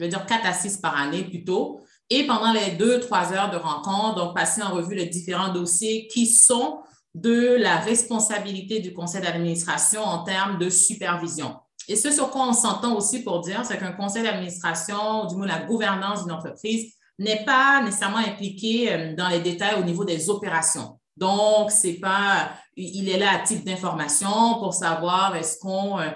Je 0.00 0.04
veux 0.04 0.10
dire 0.10 0.26
4 0.26 0.46
à 0.46 0.52
6 0.52 0.78
par 0.78 1.00
année 1.00 1.22
plutôt. 1.22 1.80
Et 2.10 2.26
pendant 2.26 2.52
les 2.52 2.76
2-3 2.76 3.32
heures 3.32 3.50
de 3.50 3.56
rencontre, 3.56 4.16
donc 4.16 4.34
passer 4.34 4.62
en 4.62 4.70
revue 4.70 4.96
les 4.96 5.06
différents 5.06 5.52
dossiers 5.52 6.08
qui 6.08 6.26
sont 6.26 6.80
de 7.14 7.56
la 7.58 7.78
responsabilité 7.78 8.80
du 8.80 8.92
conseil 8.92 9.22
d'administration 9.22 10.02
en 10.02 10.24
termes 10.24 10.58
de 10.58 10.68
supervision. 10.68 11.56
Et 11.88 11.96
ce 11.96 12.10
sur 12.10 12.30
quoi 12.30 12.46
on 12.48 12.52
s'entend 12.52 12.96
aussi 12.96 13.22
pour 13.22 13.40
dire, 13.40 13.64
c'est 13.64 13.78
qu'un 13.78 13.92
conseil 13.92 14.22
d'administration, 14.22 15.26
du 15.26 15.36
moins 15.36 15.46
la 15.46 15.60
gouvernance 15.60 16.22
d'une 16.22 16.32
entreprise, 16.32 16.92
n'est 17.18 17.44
pas 17.44 17.82
nécessairement 17.82 18.18
impliqué 18.18 18.92
euh, 18.92 19.14
dans 19.14 19.28
les 19.28 19.40
détails 19.40 19.78
au 19.80 19.84
niveau 19.84 20.04
des 20.04 20.30
opérations. 20.30 20.98
Donc, 21.16 21.70
c'est 21.70 21.94
pas, 21.94 22.50
il 22.76 23.08
est 23.08 23.18
là 23.18 23.32
à 23.34 23.38
titre 23.40 23.64
d'information 23.64 24.58
pour 24.58 24.72
savoir 24.72 25.36
est-ce 25.36 25.58
qu'on, 25.58 25.98
euh, 26.00 26.10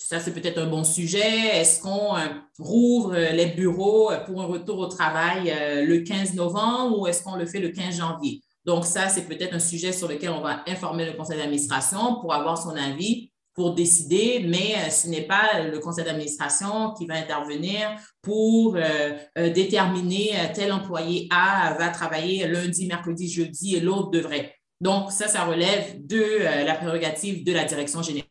ça 0.00 0.20
c'est 0.20 0.32
peut-être 0.32 0.58
un 0.58 0.66
bon 0.66 0.84
sujet, 0.84 1.58
est-ce 1.60 1.82
qu'on 1.82 2.16
euh, 2.16 2.28
rouvre 2.58 3.14
les 3.16 3.46
bureaux 3.46 4.10
pour 4.26 4.40
un 4.40 4.46
retour 4.46 4.78
au 4.78 4.86
travail 4.86 5.52
le 5.86 5.98
15 5.98 6.34
novembre 6.34 7.00
ou 7.00 7.06
est-ce 7.06 7.22
qu'on 7.22 7.36
le 7.36 7.46
fait 7.46 7.60
le 7.60 7.68
15 7.68 7.96
janvier? 7.96 8.40
Donc, 8.68 8.84
ça, 8.84 9.08
c'est 9.08 9.22
peut-être 9.22 9.54
un 9.54 9.60
sujet 9.60 9.92
sur 9.92 10.08
lequel 10.08 10.28
on 10.28 10.42
va 10.42 10.62
informer 10.66 11.06
le 11.06 11.14
conseil 11.14 11.38
d'administration 11.38 12.20
pour 12.20 12.34
avoir 12.34 12.58
son 12.58 12.76
avis 12.76 13.30
pour 13.54 13.74
décider, 13.74 14.44
mais 14.46 14.74
euh, 14.76 14.90
ce 14.90 15.08
n'est 15.08 15.26
pas 15.26 15.62
le 15.62 15.78
conseil 15.78 16.04
d'administration 16.04 16.92
qui 16.92 17.06
va 17.06 17.14
intervenir 17.14 17.98
pour 18.20 18.76
euh, 18.76 19.14
euh, 19.38 19.50
déterminer 19.50 20.32
tel 20.54 20.70
employé 20.70 21.28
A 21.30 21.76
va 21.78 21.88
travailler 21.88 22.46
lundi, 22.46 22.86
mercredi, 22.86 23.28
jeudi 23.28 23.74
et 23.74 23.80
l'autre 23.80 24.10
devrait. 24.10 24.54
Donc, 24.82 25.12
ça, 25.12 25.28
ça 25.28 25.44
relève 25.46 26.06
de 26.06 26.44
la 26.64 26.74
prérogative 26.74 27.44
de 27.44 27.52
la 27.52 27.64
direction 27.64 28.02
générale 28.02 28.28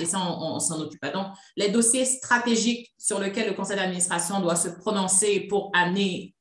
et 0.00 0.04
ça, 0.04 0.18
on 0.20 0.60
s'en 0.60 0.80
occupe. 0.80 1.04
Donc, 1.12 1.26
les 1.56 1.70
dossiers 1.70 2.04
stratégiques 2.04 2.92
sur 2.98 3.18
lesquels 3.18 3.48
le 3.48 3.54
conseil 3.54 3.76
d'administration 3.76 4.40
doit 4.40 4.56
se 4.56 4.68
prononcer 4.68 5.40
pour 5.40 5.70
amener, 5.74 6.34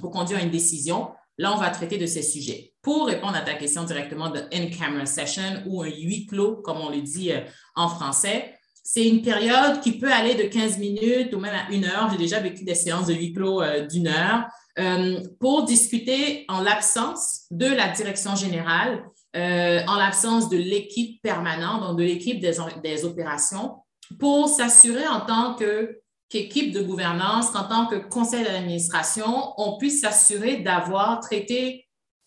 pour 0.00 0.10
conduire 0.10 0.38
une 0.38 0.50
décision, 0.50 1.08
Là, 1.38 1.52
on 1.54 1.58
va 1.58 1.68
traiter 1.70 1.98
de 1.98 2.06
ces 2.06 2.22
sujets. 2.22 2.72
Pour 2.80 3.06
répondre 3.06 3.36
à 3.36 3.42
ta 3.42 3.54
question 3.54 3.84
directement 3.84 4.30
de 4.30 4.40
in-camera 4.52 5.04
session 5.04 5.62
ou 5.66 5.82
un 5.82 5.88
huis 5.88 6.26
clos, 6.26 6.56
comme 6.56 6.78
on 6.78 6.88
le 6.88 7.02
dit 7.02 7.30
euh, 7.30 7.40
en 7.74 7.88
français, 7.88 8.54
c'est 8.82 9.06
une 9.06 9.20
période 9.20 9.80
qui 9.80 9.98
peut 9.98 10.10
aller 10.10 10.34
de 10.34 10.44
15 10.44 10.78
minutes 10.78 11.34
ou 11.34 11.40
même 11.40 11.54
à 11.54 11.70
une 11.72 11.84
heure. 11.84 12.08
J'ai 12.10 12.16
déjà 12.16 12.40
vécu 12.40 12.64
des 12.64 12.74
séances 12.74 13.06
de 13.06 13.14
huis 13.14 13.32
clos 13.34 13.60
euh, 13.60 13.86
d'une 13.86 14.08
heure 14.08 14.46
euh, 14.78 15.20
pour 15.38 15.64
discuter 15.64 16.46
en 16.48 16.62
l'absence 16.62 17.42
de 17.50 17.66
la 17.66 17.88
direction 17.88 18.34
générale, 18.34 19.04
en 19.36 19.96
l'absence 19.96 20.48
de 20.48 20.56
l'équipe 20.56 21.20
permanente, 21.22 21.82
donc 21.82 21.98
de 21.98 22.04
l'équipe 22.04 22.40
des, 22.40 23.04
opérations, 23.04 23.76
pour 24.18 24.48
s'assurer 24.48 25.06
en 25.06 25.20
tant 25.20 25.54
que 25.54 26.00
qu'équipe 26.28 26.72
de 26.72 26.82
gouvernance, 26.82 27.50
qu'en 27.50 27.68
tant 27.68 27.86
que 27.86 27.96
conseil 27.96 28.44
d'administration, 28.44 29.52
on 29.58 29.78
puisse 29.78 30.00
s'assurer 30.00 30.56
d'avoir 30.56 31.20
traité 31.20 31.86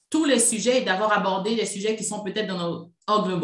tous 0.09 0.25
les 0.25 0.39
sujets 0.39 0.81
et 0.81 0.85
d'avoir 0.85 1.11
abordé 1.11 1.55
les 1.55 1.65
sujets 1.65 1.95
qui 1.95 2.03
sont 2.03 2.23
peut-être 2.23 2.47
dans 2.47 2.57
nos 2.57 2.91
angle 3.07 3.39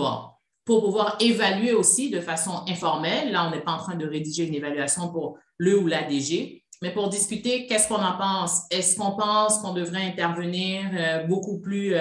pour 0.65 0.83
pouvoir 0.83 1.17
évaluer 1.19 1.73
aussi 1.73 2.09
de 2.09 2.19
façon 2.19 2.63
informelle. 2.67 3.31
Là, 3.31 3.47
on 3.47 3.51
n'est 3.51 3.61
pas 3.61 3.73
en 3.73 3.77
train 3.77 3.95
de 3.95 4.07
rédiger 4.07 4.47
une 4.47 4.55
évaluation 4.55 5.09
pour 5.09 5.37
le 5.57 5.77
ou 5.77 5.87
la 5.87 6.03
DG, 6.03 6.63
mais 6.81 6.91
pour 6.91 7.09
discuter 7.09 7.67
qu'est-ce 7.67 7.87
qu'on 7.87 8.03
en 8.03 8.17
pense. 8.17 8.63
Est-ce 8.71 8.97
qu'on 8.97 9.15
pense 9.15 9.59
qu'on 9.59 9.73
devrait 9.73 10.03
intervenir 10.03 10.89
euh, 10.93 11.23
beaucoup 11.27 11.59
plus, 11.59 11.93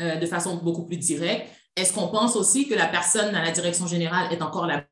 euh, 0.00 0.16
de 0.16 0.26
façon 0.26 0.56
beaucoup 0.56 0.84
plus 0.84 0.96
directe? 0.96 1.48
Est-ce 1.76 1.92
qu'on 1.92 2.08
pense 2.08 2.36
aussi 2.36 2.68
que 2.68 2.74
la 2.74 2.86
personne 2.86 3.34
à 3.34 3.44
la 3.44 3.50
direction 3.50 3.86
générale 3.86 4.32
est 4.32 4.42
encore 4.42 4.66
la 4.66 4.84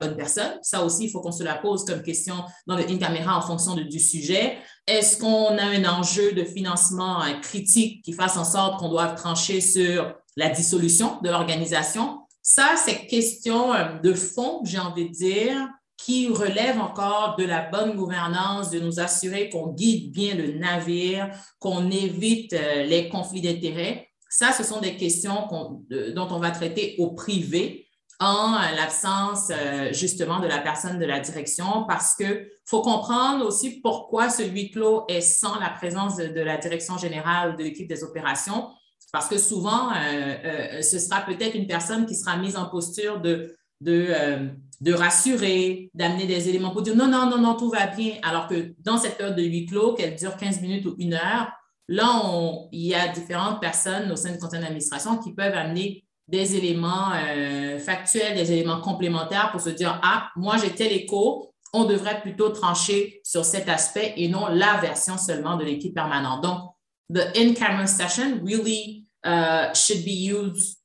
bonne 0.00 0.16
personne? 0.16 0.58
Ça 0.62 0.84
aussi, 0.84 1.04
il 1.04 1.10
faut 1.10 1.20
qu'on 1.20 1.32
se 1.32 1.42
la 1.42 1.54
pose 1.54 1.84
comme 1.84 2.02
question 2.02 2.36
dans 2.66 2.76
le 2.76 2.88
in-caméra 2.88 3.36
en 3.36 3.42
fonction 3.42 3.74
du 3.74 4.00
sujet. 4.00 4.58
Est-ce 4.86 5.18
qu'on 5.18 5.58
a 5.58 5.64
un 5.64 5.84
enjeu 5.84 6.32
de 6.32 6.44
financement 6.44 7.22
euh, 7.22 7.34
critique 7.40 8.04
qui 8.04 8.12
fasse 8.12 8.36
en 8.36 8.44
sorte 8.44 8.80
qu'on 8.80 8.88
doit 8.88 9.08
trancher 9.08 9.60
sur 9.60 10.14
la 10.36 10.48
dissolution 10.48 11.20
de 11.22 11.28
l'organisation? 11.28 12.20
Ça, 12.42 12.74
c'est 12.76 13.06
question 13.06 13.72
euh, 13.72 13.98
de 14.00 14.14
fond, 14.14 14.62
j'ai 14.64 14.78
envie 14.78 15.08
de 15.08 15.14
dire, 15.14 15.68
qui 15.96 16.28
relève 16.28 16.80
encore 16.80 17.36
de 17.38 17.44
la 17.44 17.62
bonne 17.62 17.94
gouvernance, 17.94 18.70
de 18.70 18.80
nous 18.80 18.98
assurer 18.98 19.48
qu'on 19.50 19.68
guide 19.68 20.10
bien 20.10 20.34
le 20.34 20.58
navire, 20.58 21.30
qu'on 21.60 21.90
évite 21.90 22.52
euh, 22.54 22.82
les 22.82 23.08
conflits 23.08 23.40
d'intérêts. 23.40 24.08
Ça, 24.32 24.50
ce 24.50 24.64
sont 24.64 24.80
des 24.80 24.96
questions 24.96 25.46
dont 25.90 26.28
on 26.30 26.38
va 26.38 26.50
traiter 26.52 26.96
au 26.98 27.10
privé 27.10 27.86
en 28.18 28.52
l'absence 28.74 29.50
euh, 29.50 29.92
justement 29.92 30.40
de 30.40 30.46
la 30.46 30.56
personne 30.56 30.98
de 30.98 31.04
la 31.04 31.20
direction 31.20 31.84
parce 31.86 32.14
que 32.14 32.48
faut 32.64 32.80
comprendre 32.80 33.44
aussi 33.44 33.82
pourquoi 33.82 34.30
ce 34.30 34.42
huis 34.42 34.70
clos 34.70 35.04
est 35.08 35.20
sans 35.20 35.60
la 35.60 35.68
présence 35.68 36.16
de, 36.16 36.40
la 36.40 36.56
direction 36.56 36.96
générale 36.96 37.52
ou 37.52 37.56
de 37.58 37.62
l'équipe 37.62 37.86
des 37.86 38.04
opérations. 38.04 38.70
Parce 39.12 39.28
que 39.28 39.36
souvent, 39.36 39.90
euh, 39.90 40.36
euh, 40.44 40.80
ce 40.80 40.98
sera 40.98 41.20
peut-être 41.20 41.54
une 41.54 41.66
personne 41.66 42.06
qui 42.06 42.14
sera 42.14 42.38
mise 42.38 42.56
en 42.56 42.70
posture 42.70 43.20
de, 43.20 43.54
de, 43.82 44.14
de 44.80 44.94
rassurer, 44.94 45.90
d'amener 45.92 46.24
des 46.24 46.48
éléments 46.48 46.70
pour 46.70 46.80
dire 46.80 46.96
non, 46.96 47.08
non, 47.08 47.28
non, 47.28 47.36
non, 47.36 47.54
tout 47.54 47.68
va 47.68 47.86
bien. 47.86 48.14
Alors 48.22 48.46
que 48.46 48.74
dans 48.78 48.96
cette 48.96 49.18
période 49.18 49.36
de 49.36 49.42
huis 49.42 49.66
clos, 49.66 49.92
qu'elle 49.92 50.16
dure 50.16 50.38
15 50.38 50.62
minutes 50.62 50.86
ou 50.86 50.94
une 50.96 51.12
heure, 51.12 51.52
là, 51.92 52.68
il 52.72 52.86
y 52.86 52.94
a 52.94 53.08
différentes 53.08 53.60
personnes 53.60 54.10
au 54.10 54.16
sein 54.16 54.32
du 54.32 54.38
conseil 54.38 54.60
d'administration 54.60 55.18
qui 55.18 55.34
peuvent 55.34 55.54
amener 55.54 56.04
des 56.26 56.56
éléments 56.56 57.12
euh, 57.12 57.78
factuels, 57.78 58.34
des 58.34 58.50
éléments 58.50 58.80
complémentaires 58.80 59.50
pour 59.50 59.60
se 59.60 59.70
dire, 59.70 60.00
ah, 60.02 60.30
moi 60.36 60.56
j'ai 60.56 60.70
tel 60.70 60.90
écho, 60.92 61.52
on 61.74 61.84
devrait 61.84 62.22
plutôt 62.22 62.48
trancher 62.48 63.20
sur 63.24 63.44
cet 63.44 63.68
aspect 63.68 64.14
et 64.16 64.28
non 64.28 64.46
la 64.48 64.78
version 64.78 65.18
seulement 65.18 65.56
de 65.56 65.64
l'équipe 65.64 65.94
permanente. 65.94 66.42
Donc, 66.42 66.70
the 67.10 67.36
in-camera 67.36 67.86
session 67.86 68.40
really 68.42 69.06
uh, 69.26 69.74
should 69.74 70.02
be 70.04 70.12
used 70.12 70.78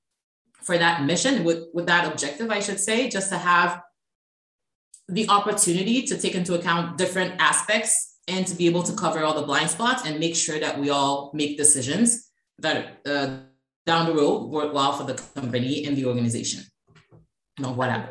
for 0.61 0.77
that 0.77 1.03
mission, 1.03 1.45
with, 1.45 1.69
with 1.73 1.85
that 1.85 2.05
objective, 2.05 2.49
I 2.51 2.59
should 2.59 2.79
say, 2.79 3.09
just 3.09 3.29
to 3.29 3.37
have 3.37 3.81
the 5.07 5.25
opportunity 5.29 6.03
to 6.03 6.17
take 6.17 6.35
into 6.35 6.55
account 6.55 6.97
different 6.97 7.35
aspects 7.39 8.16
and 8.27 8.45
to 8.45 8.55
be 8.55 8.67
able 8.67 8.83
to 8.83 8.93
cover 8.93 9.23
all 9.23 9.33
the 9.33 9.45
blind 9.45 9.69
spots 9.69 10.03
and 10.05 10.19
make 10.19 10.35
sure 10.35 10.59
that 10.59 10.79
we 10.79 10.89
all 10.89 11.31
make 11.33 11.57
decisions 11.57 12.29
that 12.59 12.99
uh, 13.05 13.39
down 13.85 14.07
the 14.07 14.13
road 14.13 14.49
worthwhile 14.49 14.93
for 14.93 15.03
the 15.03 15.13
company 15.35 15.85
and 15.85 15.95
the 15.95 16.05
organization. 16.05 16.61
Donc 17.59 17.75
voilà. 17.75 18.09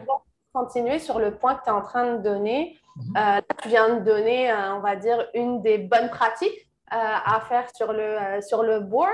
Continuer 0.52 0.98
sur 0.98 1.18
le 1.18 1.37
point 1.37 1.55
que 1.57 1.64
tu 1.64 1.70
es 1.70 1.72
en 1.72 1.83
train 1.83 2.16
de 2.16 2.22
donner. 2.22 2.79
Mm-hmm. 2.96 3.38
euh, 3.38 3.40
tu 3.62 3.68
viens 3.68 3.98
de 3.98 4.05
donner, 4.05 4.50
euh, 4.50 4.76
on 4.76 4.81
va 4.81 4.96
dire, 4.96 5.26
une 5.35 5.62
des 5.62 5.76
bonnes 5.76 6.09
pratiques 6.09 6.65
à 6.90 7.40
faire 7.49 7.68
sur 7.75 7.92
le, 7.92 8.01
euh, 8.01 8.40
sur 8.40 8.62
le 8.62 8.81
board. 8.81 9.11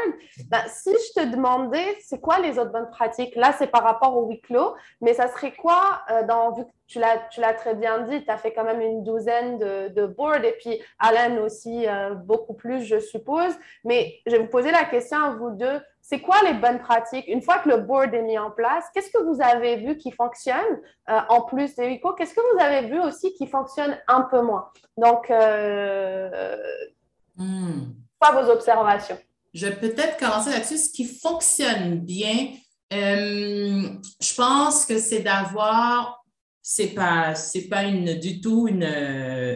Ben, 0.48 0.62
si 0.68 0.90
je 0.90 1.20
te 1.20 1.26
demandais, 1.26 1.96
c'est 2.00 2.20
quoi 2.20 2.38
les 2.38 2.58
autres 2.58 2.72
bonnes 2.72 2.90
pratiques? 2.90 3.34
Là, 3.36 3.52
c'est 3.56 3.68
par 3.68 3.82
rapport 3.82 4.16
au 4.16 4.26
huis 4.28 4.40
clos, 4.40 4.74
mais 5.00 5.14
ça 5.14 5.28
serait 5.28 5.52
quoi, 5.52 6.02
dans, 6.28 6.52
vu 6.52 6.64
que 6.64 6.70
tu 6.88 6.98
l'as 6.98 7.54
très 7.54 7.74
bien 7.74 8.00
dit, 8.00 8.24
tu 8.24 8.30
as 8.30 8.36
fait 8.36 8.52
quand 8.52 8.64
même 8.64 8.80
une 8.80 9.02
douzaine 9.02 9.58
de, 9.58 9.88
de 9.88 10.06
boards 10.06 10.44
et 10.44 10.56
puis 10.60 10.80
Alan 10.98 11.38
aussi 11.42 11.86
beaucoup 12.24 12.54
plus, 12.54 12.84
je 12.84 12.98
suppose. 12.98 13.54
Mais 13.84 14.20
je 14.26 14.32
vais 14.32 14.38
vous 14.38 14.48
poser 14.48 14.70
la 14.70 14.84
question 14.84 15.18
à 15.18 15.30
vous 15.30 15.50
deux 15.50 15.80
c'est 16.02 16.20
quoi 16.20 16.36
les 16.44 16.54
bonnes 16.54 16.80
pratiques? 16.80 17.26
Une 17.28 17.40
fois 17.40 17.58
que 17.58 17.68
le 17.68 17.76
board 17.78 18.12
est 18.12 18.22
mis 18.22 18.36
en 18.36 18.50
place, 18.50 18.84
qu'est-ce 18.92 19.10
que 19.10 19.22
vous 19.22 19.40
avez 19.40 19.76
vu 19.76 19.96
qui 19.96 20.10
fonctionne 20.10 20.80
euh, 21.08 21.20
en 21.28 21.42
plus 21.42 21.76
des 21.76 21.86
WICO? 21.86 22.12
Qu'est-ce 22.14 22.34
que 22.34 22.40
vous 22.52 22.60
avez 22.60 22.88
vu 22.88 23.00
aussi 23.00 23.32
qui 23.34 23.46
fonctionne 23.46 23.96
un 24.08 24.22
peu 24.22 24.42
moins? 24.42 24.68
Donc, 24.96 25.30
euh, 25.30 26.58
hmm. 27.36 27.94
quoi 28.18 28.42
vos 28.42 28.50
observations? 28.50 29.18
Je 29.54 29.66
vais 29.66 29.76
peut-être 29.76 30.16
commencer 30.18 30.50
là-dessus. 30.50 30.78
Ce 30.78 30.90
qui 30.90 31.04
fonctionne 31.04 32.00
bien, 32.00 32.52
euh, 32.92 33.88
je 34.20 34.34
pense 34.34 34.86
que 34.86 34.98
c'est 34.98 35.20
d'avoir 35.20 36.18
c'est 36.62 36.94
pas 36.94 37.34
c'est 37.34 37.68
pas 37.68 37.82
une 37.82 38.14
du 38.18 38.40
tout 38.40 38.68
une, 38.68 38.84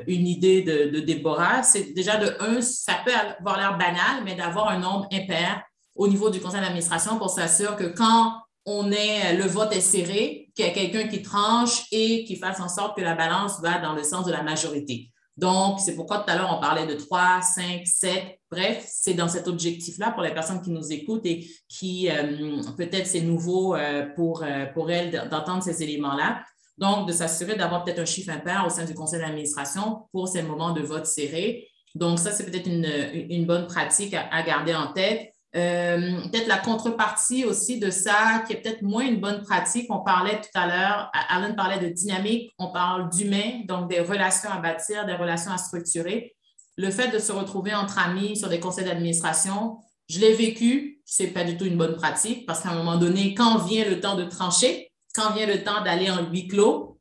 une 0.07 0.27
idée 0.27 0.63
de, 0.63 0.91
de 0.91 1.01
Déborah. 1.01 1.63
C'est 1.63 1.93
déjà 1.95 2.17
de 2.17 2.37
un, 2.41 2.61
ça 2.61 2.95
peut 3.05 3.13
avoir 3.39 3.57
l'air 3.59 3.79
banal, 3.79 4.25
mais 4.25 4.35
d'avoir 4.35 4.69
un 4.69 4.79
nombre 4.79 5.07
impair 5.13 5.63
au 5.95 6.09
niveau 6.09 6.31
du 6.31 6.41
conseil 6.41 6.61
d'administration 6.61 7.19
pour 7.19 7.31
s'assurer 7.31 7.77
que 7.77 7.97
quand 7.97 8.35
on 8.67 8.91
est, 8.91 9.35
le 9.37 9.45
vote 9.45 9.73
est 9.73 9.81
serré, 9.81 10.51
qu'il 10.55 10.67
y 10.67 10.69
a 10.69 10.73
quelqu'un 10.73 11.07
qui 11.07 11.23
tranche 11.23 11.87
et 11.93 12.25
qui 12.25 12.37
fasse 12.37 12.61
en 12.61 12.69
sorte 12.69 12.97
que 12.97 13.03
la 13.03 13.15
balance 13.15 13.61
va 13.61 13.79
dans 13.79 13.93
le 13.93 14.03
sens 14.03 14.27
de 14.27 14.33
la 14.33 14.43
majorité. 14.43 15.11
Donc, 15.37 15.81
c'est 15.81 15.95
pourquoi 15.95 16.19
tout 16.19 16.31
à 16.31 16.37
l'heure, 16.37 16.55
on 16.57 16.61
parlait 16.61 16.87
de 16.87 16.95
3, 16.95 17.43
5, 17.43 17.87
7. 17.87 18.39
Bref, 18.51 18.87
c'est 18.91 19.13
dans 19.13 19.29
cet 19.29 19.49
objectif-là 19.49 20.13
pour 20.13 20.23
les 20.23 20.33
personnes 20.33 20.63
qui 20.63 20.71
nous 20.71 20.93
écoutent 20.93 21.27
et 21.27 21.47
qui, 21.69 22.09
euh, 22.11 22.63
peut-être, 22.77 23.07
c'est 23.07 23.21
nouveau 23.21 23.75
euh, 23.75 24.07
pour, 24.15 24.43
euh, 24.43 24.65
pour 24.73 24.91
elles 24.91 25.29
d'entendre 25.31 25.63
ces 25.63 25.83
éléments-là. 25.83 26.43
Donc, 26.79 27.07
de 27.07 27.13
s'assurer 27.13 27.55
d'avoir 27.55 27.85
peut-être 27.85 27.99
un 27.99 28.07
chiffre 28.07 28.31
impair 28.31 28.65
au 28.67 28.71
sein 28.71 28.85
du 28.85 28.95
conseil 28.95 29.21
d'administration 29.21 30.07
pour 30.13 30.29
ces 30.29 30.43
moments 30.43 30.73
de 30.73 30.81
vote 30.81 31.07
serré. 31.07 31.69
Donc, 31.95 32.19
ça, 32.19 32.33
c'est 32.33 32.45
peut-être 32.45 32.67
une, 32.67 32.87
une, 33.31 33.47
bonne 33.47 33.67
pratique 33.67 34.15
à 34.15 34.43
garder 34.43 34.75
en 34.75 34.93
tête. 34.93 35.33
Euh, 35.57 36.21
peut-être 36.31 36.49
la 36.49 36.59
contrepartie 36.59 37.47
aussi 37.47 37.79
de 37.79 37.91
ça, 37.91 38.45
qui 38.47 38.53
est 38.53 38.57
peut-être 38.57 38.83
moins 38.83 39.07
une 39.07 39.21
bonne 39.21 39.43
pratique. 39.43 39.87
On 39.91 40.01
parlait 40.01 40.41
tout 40.41 40.51
à 40.55 40.67
l'heure, 40.67 41.11
Alan 41.31 41.55
parlait 41.55 41.79
de 41.79 41.89
dynamique, 41.89 42.53
on 42.59 42.73
parle 42.73 43.09
d'humain, 43.09 43.63
donc 43.65 43.89
des 43.89 44.01
relations 44.01 44.51
à 44.51 44.59
bâtir, 44.59 45.07
des 45.07 45.15
relations 45.15 45.51
à 45.51 45.57
structurer. 45.57 46.35
Le 46.77 46.91
fait 46.91 47.09
de 47.09 47.19
se 47.19 47.33
retrouver 47.33 47.75
entre 47.75 47.99
amis 47.99 48.37
sur 48.37 48.51
des 48.51 48.61
conseils 48.61 48.85
d'administration, 48.85 49.79
je 50.11 50.21
l'ai 50.21 50.35
vécu, 50.35 51.01
c'est 51.07 51.29
pas 51.29 51.43
du 51.43 51.57
tout 51.57 51.65
une 51.65 51.79
bonne 51.79 51.97
pratique 51.97 52.45
parce 52.45 52.61
qu'à 52.61 52.71
un 52.71 52.77
moment 52.77 52.99
donné, 52.99 53.35
quand 53.35 53.59
vient 53.59 53.89
le 53.89 54.01
temps 54.01 54.15
de 54.15 54.25
trancher, 54.25 54.93
quand 55.15 55.33
vient 55.33 55.47
le 55.47 55.65
temps 55.65 55.83
d'aller 55.83 56.11
en 56.11 56.31
huis 56.31 56.49
clos, 56.49 57.01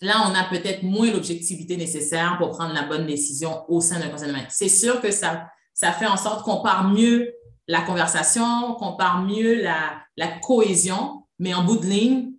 là, 0.00 0.26
on 0.28 0.34
a 0.34 0.44
peut-être 0.44 0.82
moins 0.82 1.12
l'objectivité 1.12 1.76
nécessaire 1.76 2.38
pour 2.38 2.50
prendre 2.50 2.74
la 2.74 2.82
bonne 2.82 3.06
décision 3.06 3.64
au 3.68 3.80
sein 3.80 4.00
d'un 4.00 4.08
conseil 4.08 4.26
d'administration. 4.26 4.66
C'est 4.68 4.76
sûr 4.76 5.00
que 5.00 5.12
ça, 5.12 5.46
ça 5.80 5.92
fait 5.92 6.06
en 6.06 6.18
sorte 6.18 6.44
qu'on 6.44 6.60
part 6.60 6.90
mieux 6.90 7.32
la 7.66 7.80
conversation, 7.80 8.74
qu'on 8.74 8.96
part 8.96 9.22
mieux 9.22 9.62
la, 9.62 10.28
cohésion, 10.42 11.24
mais 11.38 11.54
en 11.54 11.64
bout 11.64 11.78
de 11.78 11.86
ligne, 11.86 12.32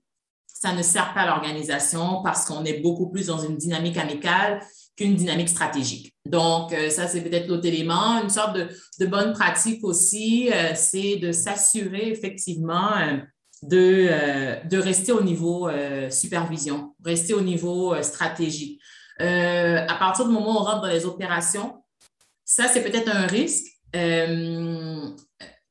ça 0.45 0.73
ne 0.73 0.84
sert 0.84 1.12
pas 1.15 1.21
à 1.21 1.25
l'organisation 1.25 2.21
parce 2.21 2.45
qu'on 2.45 2.63
est 2.65 2.82
beaucoup 2.82 3.10
plus 3.10 3.25
dans 3.27 3.39
une 3.39 3.58
dynamique 3.58 3.97
amicale 3.97 4.62
qu'une 4.95 5.15
dynamique 5.15 5.49
stratégique. 5.49 6.13
Donc, 6.23 6.71
euh, 6.71 6.91
ça, 6.91 7.08
c'est 7.08 7.21
peut-être 7.21 7.47
l'autre 7.47 7.65
élément. 7.65 8.21
Une 8.21 8.30
sorte 8.30 8.56
de, 8.56 9.06
bonne 9.08 9.34
pratique 9.34 9.84
aussi, 9.84 10.51
euh, 10.54 10.73
c'est 10.75 11.15
de 11.15 11.32
s'assurer 11.32 12.12
effectivement 12.12 12.91
euh, 12.97 13.17
de, 13.63 14.67
de 14.67 14.77
rester 14.77 15.13
au 15.13 15.23
niveau 15.23 15.67
supervision, 16.12 16.95
rester 17.04 17.34
au 17.34 17.41
niveau 17.41 17.99
stratégique. 18.04 18.80
à 19.19 19.95
partir 19.99 20.27
du 20.27 20.32
moment 20.32 20.58
où 20.58 20.62
on 20.62 20.63
rentre 20.63 20.82
dans 20.82 20.88
les 20.88 21.06
opérations, 21.06 21.80
ça, 22.51 22.67
c'est 22.67 22.83
peut-être 22.83 23.07
un 23.07 23.27
risque 23.27 23.65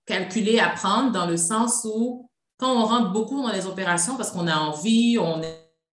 calculé 0.07 0.59
à 0.59 0.71
prendre 0.71 1.13
dans 1.13 1.27
le 1.27 1.37
sens 1.37 1.85
où 1.85 2.31
quand 2.57 2.73
on 2.73 2.87
rentre 2.87 3.13
beaucoup 3.13 3.43
dans 3.43 3.53
les 3.53 3.67
opérations 3.67 4.17
parce 4.17 4.31
qu'on 4.31 4.47
a 4.47 4.57
envie, 4.57 5.19
on 5.19 5.43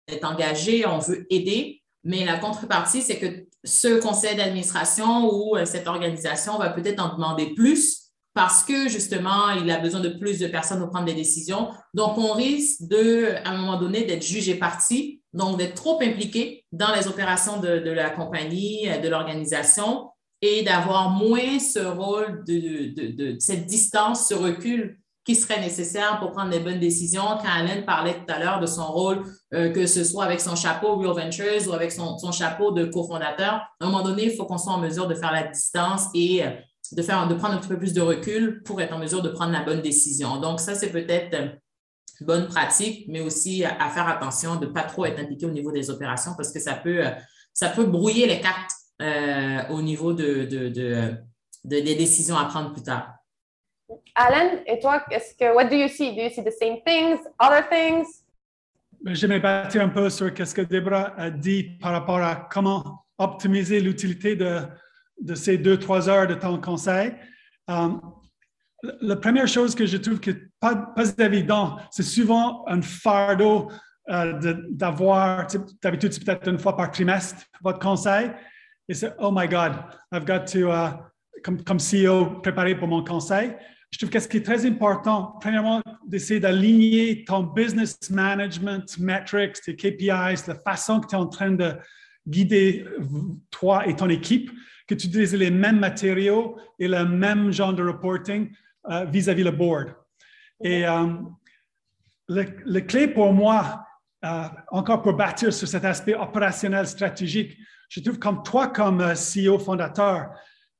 est 0.06 0.24
engagé, 0.24 0.86
on 0.86 1.00
veut 1.00 1.26
aider, 1.28 1.82
mais 2.04 2.24
la 2.24 2.38
contrepartie, 2.38 3.02
c'est 3.02 3.18
que 3.18 3.48
ce 3.64 4.00
conseil 4.00 4.36
d'administration 4.36 5.28
ou 5.28 5.56
euh, 5.56 5.64
cette 5.64 5.88
organisation 5.88 6.56
va 6.56 6.70
peut-être 6.70 7.00
en 7.00 7.16
demander 7.16 7.52
plus 7.54 8.12
parce 8.32 8.62
que 8.62 8.88
justement, 8.88 9.50
il 9.50 9.68
a 9.72 9.78
besoin 9.78 10.00
de 10.00 10.10
plus 10.10 10.38
de 10.38 10.46
personnes 10.46 10.78
pour 10.78 10.90
prendre 10.90 11.06
des 11.06 11.14
décisions. 11.14 11.70
Donc, 11.94 12.16
on 12.16 12.32
risque 12.32 12.82
de, 12.82 13.34
à 13.44 13.50
un 13.50 13.56
moment 13.56 13.80
donné, 13.80 14.04
d'être 14.04 14.24
jugé 14.24 14.54
parti, 14.54 15.20
donc 15.32 15.58
d'être 15.58 15.74
trop 15.74 16.00
impliqué 16.00 16.64
dans 16.70 16.94
les 16.94 17.08
opérations 17.08 17.58
de, 17.58 17.90
la 17.90 18.10
compagnie, 18.10 18.88
euh, 18.88 18.98
de 18.98 19.08
l'organisation 19.08 20.10
et 20.42 20.62
d'avoir 20.62 21.10
moins 21.10 21.58
ce 21.58 21.78
rôle 21.78 22.44
de, 22.44 23.12
de, 23.12 23.36
cette 23.38 23.66
distance, 23.66 24.28
ce 24.28 24.34
recul 24.34 24.98
qui 25.24 25.34
serait 25.34 25.60
nécessaire 25.60 26.20
pour 26.20 26.30
prendre 26.30 26.50
les 26.50 26.60
bonnes 26.60 26.78
décisions. 26.78 27.22
Quand 27.42 27.48
Alain 27.48 27.82
parlait 27.82 28.14
tout 28.14 28.32
à 28.32 28.38
l'heure 28.38 28.60
de 28.60 28.66
son 28.66 28.84
rôle, 28.84 29.24
euh, 29.54 29.70
que 29.72 29.86
ce 29.86 30.04
soit 30.04 30.24
avec 30.24 30.40
son 30.40 30.54
chapeau 30.54 30.96
Real 30.96 31.14
Ventures 31.14 31.68
ou 31.68 31.72
avec 31.72 31.90
son, 31.90 32.30
chapeau 32.30 32.70
de 32.70 32.84
cofondateur, 32.84 33.54
à 33.54 33.68
un 33.80 33.86
moment 33.86 34.02
donné, 34.02 34.26
il 34.26 34.36
faut 34.36 34.44
qu'on 34.44 34.58
soit 34.58 34.72
en 34.72 34.78
mesure 34.78 35.08
de 35.08 35.14
faire 35.14 35.32
la 35.32 35.42
distance 35.42 36.04
et 36.14 36.44
euh, 36.44 36.50
de, 36.92 37.02
faire, 37.02 37.26
de 37.26 37.34
prendre 37.34 37.54
un 37.54 37.58
petit 37.58 37.68
peu 37.68 37.78
plus 37.78 37.92
de 37.92 38.00
recul 38.00 38.62
pour 38.62 38.80
être 38.80 38.94
en 38.94 38.98
mesure 38.98 39.20
de 39.20 39.30
prendre 39.30 39.52
la 39.52 39.64
bonne 39.64 39.82
décision. 39.82 40.40
Donc, 40.40 40.60
ça, 40.60 40.76
c'est 40.76 40.90
peut-être 40.90 41.36
une 42.20 42.26
bonne 42.26 42.46
pratique, 42.46 43.06
mais 43.08 43.20
aussi 43.20 43.64
à, 43.64 43.90
faire 43.90 44.06
attention 44.06 44.54
de 44.56 44.66
ne 44.66 44.70
pas 44.70 44.82
trop 44.82 45.06
être 45.06 45.18
impliqué 45.18 45.44
au 45.44 45.50
niveau 45.50 45.72
des 45.72 45.90
opérations 45.90 46.34
parce 46.36 46.52
que 46.52 46.60
ça 46.60 46.74
peut, 46.74 47.04
euh, 47.04 47.10
ça 47.52 47.68
peut 47.70 47.84
brouiller 47.84 48.28
les 48.28 48.40
cartes 48.40 48.70
au 49.00 49.82
niveau 49.82 50.12
de, 50.12 50.44
des 51.64 51.94
décisions 51.94 52.36
à 52.36 52.46
prendre 52.46 52.72
plus 52.72 52.82
tard. 52.82 53.16
Alan, 54.14 54.62
et 54.66 54.78
toi, 54.80 55.04
qu'est-ce 55.08 55.34
que, 55.34 55.54
what 55.54 55.66
do 55.66 55.76
you 55.76 55.88
see? 55.88 56.14
Do 56.14 56.22
you 56.22 56.30
see 56.30 56.42
the 56.42 56.50
same 56.50 56.78
things, 56.84 57.20
other 57.38 57.68
things? 57.68 58.24
Ben, 59.02 59.14
J'aimerais 59.14 59.40
bâtir 59.40 59.82
un 59.82 59.88
peu 59.88 60.10
sur 60.10 60.30
ce 60.34 60.54
que 60.54 60.62
Debra 60.62 61.14
a 61.16 61.30
dit 61.30 61.64
par 61.80 61.92
rapport 61.92 62.20
à 62.20 62.48
comment 62.50 63.04
optimiser 63.18 63.80
l'utilité 63.80 64.34
de, 64.34 64.60
de, 65.20 65.34
ces 65.34 65.58
deux, 65.58 65.78
trois 65.78 66.08
heures 66.08 66.26
de 66.26 66.34
ton 66.34 66.60
conseil. 66.60 67.12
Um, 67.68 68.00
la 69.00 69.16
première 69.16 69.48
chose 69.48 69.74
que 69.74 69.86
je 69.86 69.96
trouve 69.96 70.20
que 70.20 70.30
pas, 70.60 70.74
pas 70.74 71.04
évident, 71.18 71.76
c'est 71.90 72.02
souvent 72.02 72.64
un 72.68 72.82
fardeau 72.82 73.70
euh, 74.10 74.54
d'avoir, 74.70 75.46
d'habitude, 75.82 76.12
c'est 76.12 76.24
peut-être 76.24 76.48
une 76.48 76.58
fois 76.58 76.76
par 76.76 76.90
trimestre, 76.90 77.42
votre 77.62 77.78
conseil. 77.78 78.30
Et 78.88 78.94
c'est, 78.94 79.12
oh 79.18 79.30
my 79.32 79.48
God, 79.48 79.72
I've 80.12 80.24
got 80.24 80.46
to, 80.52 80.70
uh, 80.70 80.92
comme, 81.42 81.78
CEO, 81.78 82.40
préparer 82.40 82.74
pour 82.76 82.88
mon 82.88 83.02
conseil 83.04 83.54
je 83.90 83.98
trouve 83.98 84.10
que 84.10 84.20
ce 84.20 84.28
qui 84.28 84.38
est 84.38 84.42
très 84.42 84.66
important, 84.66 85.36
premièrement, 85.40 85.80
d'essayer 86.06 86.40
d'aligner 86.40 87.24
ton 87.24 87.42
business 87.42 88.10
management, 88.10 88.98
metrics, 88.98 89.60
tes 89.62 89.76
KPIs, 89.76 90.46
la 90.46 90.54
façon 90.54 91.00
que 91.00 91.06
tu 91.06 91.14
es 91.14 91.18
en 91.18 91.26
train 91.26 91.52
de 91.52 91.72
guider 92.26 92.84
toi 93.50 93.86
et 93.86 93.94
ton 93.94 94.08
équipe, 94.08 94.50
que 94.86 94.94
tu 94.94 95.06
utilises 95.06 95.34
les 95.34 95.50
mêmes 95.50 95.78
matériaux 95.78 96.58
et 96.78 96.88
le 96.88 97.04
même 97.04 97.52
genre 97.52 97.72
de 97.72 97.82
reporting 97.82 98.50
euh, 98.90 99.04
vis-à-vis 99.06 99.44
le 99.44 99.50
board. 99.52 99.94
Et 100.62 100.86
euh, 100.86 101.06
le, 102.28 102.80
clé 102.80 103.08
pour 103.08 103.32
moi, 103.32 103.86
euh, 104.24 104.44
encore 104.72 105.02
pour 105.02 105.14
bâtir 105.14 105.52
sur 105.52 105.68
cet 105.68 105.84
aspect 105.84 106.14
opérationnel 106.14 106.86
stratégique, 106.86 107.56
je 107.88 108.00
trouve 108.00 108.18
comme 108.18 108.42
toi, 108.42 108.68
comme 108.68 109.14
CEO 109.14 109.58
fondateur, 109.58 110.30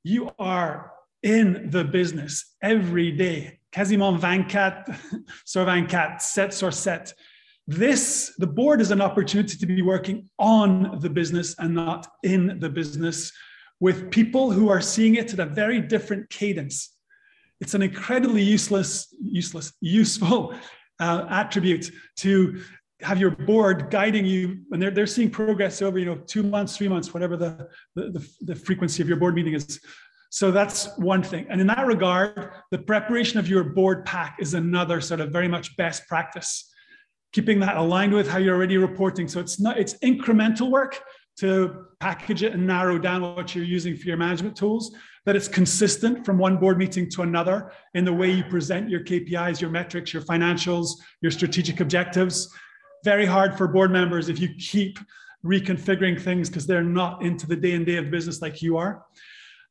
you 0.03 0.29
are 0.39 0.91
in 1.23 1.69
the 1.71 1.83
business 1.83 2.55
every 2.61 3.11
day, 3.11 3.59
quasiment 3.71 4.17
24 4.17 4.91
sur 5.45 5.65
24, 5.65 6.21
7 6.21 6.53
sur 6.53 6.71
7. 6.71 7.13
This, 7.67 8.33
the 8.37 8.47
board 8.47 8.79
is 8.79 8.91
an 8.91 9.01
opportunity 9.01 9.57
to 9.57 9.65
be 9.65 9.81
working 9.81 10.29
on 10.39 10.99
the 11.01 11.09
business 11.09 11.53
and 11.59 11.75
not 11.75 12.07
in 12.23 12.59
the 12.59 12.69
business 12.69 13.33
with 13.79 14.09
people 14.09 14.51
who 14.51 14.69
are 14.69 14.81
seeing 14.81 15.15
it 15.15 15.33
at 15.33 15.39
a 15.39 15.45
very 15.45 15.81
different 15.81 16.29
cadence. 16.29 16.95
It's 17.59 17.73
an 17.73 17.81
incredibly 17.81 18.41
useless, 18.41 19.13
useless, 19.21 19.73
useful 19.81 20.53
uh, 20.99 21.25
attribute 21.29 21.91
to 22.17 22.61
have 23.01 23.19
your 23.19 23.31
board 23.31 23.91
guiding 23.91 24.25
you 24.25 24.59
and 24.71 24.81
they're, 24.81 24.89
they're 24.89 25.05
seeing 25.05 25.29
progress 25.29 25.83
over 25.83 25.99
you 25.99 26.05
know 26.05 26.15
two 26.25 26.41
months 26.41 26.75
three 26.75 26.87
months 26.87 27.13
whatever 27.13 27.37
the, 27.37 27.69
the, 27.95 28.27
the 28.41 28.55
frequency 28.55 29.03
of 29.03 29.07
your 29.07 29.17
board 29.17 29.35
meeting 29.35 29.53
is 29.53 29.79
so 30.29 30.51
that's 30.51 30.95
one 30.97 31.23
thing. 31.23 31.45
And 31.49 31.61
in 31.61 31.67
that 31.67 31.85
regard, 31.87 32.51
the 32.71 32.77
preparation 32.77 33.39
of 33.39 33.47
your 33.47 33.63
board 33.63 34.05
pack 34.05 34.37
is 34.39 34.53
another 34.53 34.99
sort 34.99 35.21
of 35.21 35.31
very 35.31 35.47
much 35.47 35.75
best 35.77 36.07
practice. 36.07 36.69
Keeping 37.33 37.59
that 37.61 37.77
aligned 37.77 38.13
with 38.13 38.27
how 38.27 38.37
you're 38.37 38.55
already 38.55 38.77
reporting. 38.77 39.27
So 39.27 39.39
it's 39.39 39.59
not 39.59 39.77
it's 39.77 39.93
incremental 39.99 40.69
work 40.69 41.01
to 41.39 41.85
package 41.99 42.41
it 42.41 42.53
and 42.53 42.65
narrow 42.65 42.97
down 42.97 43.21
what 43.21 43.53
you're 43.53 43.63
using 43.63 43.95
for 43.95 44.07
your 44.07 44.17
management 44.17 44.55
tools, 44.55 44.95
that 45.25 45.35
it's 45.35 45.47
consistent 45.47 46.25
from 46.25 46.37
one 46.37 46.57
board 46.57 46.79
meeting 46.79 47.09
to 47.11 47.21
another 47.21 47.71
in 47.93 48.03
the 48.03 48.13
way 48.13 48.31
you 48.31 48.43
present 48.45 48.89
your 48.89 49.01
KPIs, 49.01 49.61
your 49.61 49.69
metrics, 49.69 50.13
your 50.13 50.23
financials, 50.23 50.89
your 51.21 51.31
strategic 51.31 51.79
objectives. 51.79 52.51
Very 53.07 53.25
hard 53.25 53.57
for 53.57 53.69
board 53.69 53.89
members 53.89 54.27
if 54.27 54.37
you 54.37 54.49
keep 54.59 54.99
reconfiguring 55.45 56.19
things 56.19 56.49
because 56.49 56.67
they're 56.67 56.83
not 56.83 57.21
into 57.21 57.47
the 57.47 57.55
day 57.55 57.71
and 57.71 57.85
day 57.85 57.95
of 57.95 58.11
business 58.11 58.41
like 58.41 58.61
you 58.61 58.75
are. 58.75 59.05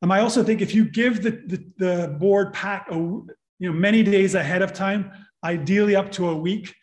Um, 0.01 0.11
I 0.11 0.21
also 0.21 0.43
think 0.43 0.59
if 0.59 0.73
you 0.73 0.85
give 0.85 1.21
the, 1.21 1.29
the, 1.51 1.63
the 1.77 2.07
board 2.17 2.51
pack 2.51 2.87
a, 2.89 2.95
you 2.95 3.27
know, 3.59 3.73
many 3.73 4.01
days 4.01 4.33
ahead 4.33 4.63
of 4.63 4.73
time, 4.73 5.11
ideally 5.43 5.95
up 5.95 6.11
to 6.13 6.29
a 6.29 6.35
week, 6.35 6.73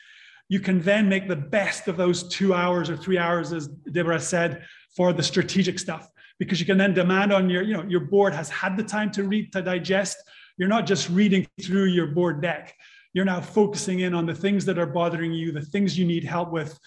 you 0.48 0.60
can 0.60 0.80
then 0.80 1.08
make 1.08 1.26
the 1.26 1.34
best 1.34 1.88
of 1.88 1.96
those 1.96 2.28
two 2.28 2.54
hours 2.54 2.88
or 2.88 2.96
three 2.96 3.18
hours, 3.18 3.52
as 3.52 3.66
Deborah 3.66 4.20
said, 4.20 4.62
for 4.94 5.12
the 5.12 5.24
strategic 5.24 5.76
stuff. 5.80 6.08
Because 6.38 6.60
you 6.60 6.66
can 6.66 6.78
then 6.78 6.94
demand 6.94 7.32
on 7.32 7.50
your, 7.50 7.64
you 7.64 7.74
know, 7.76 7.82
your 7.82 8.04
board 8.14 8.32
has 8.32 8.48
had 8.48 8.76
the 8.76 8.84
time 8.84 9.10
to 9.10 9.24
read, 9.24 9.52
to 9.54 9.60
digest. 9.60 10.18
You're 10.56 10.68
not 10.68 10.86
just 10.86 11.10
reading 11.10 11.48
through 11.60 11.86
your 11.86 12.06
board 12.06 12.40
deck. 12.40 12.76
You're 13.14 13.24
now 13.24 13.40
focusing 13.40 14.00
in 14.00 14.14
on 14.14 14.26
the 14.26 14.34
things 14.34 14.64
that 14.66 14.78
are 14.78 14.86
bothering 14.86 15.32
you, 15.32 15.52
the 15.52 15.62
things 15.62 15.98
you 15.98 16.04
need 16.04 16.24
help 16.24 16.50
with, 16.52 16.78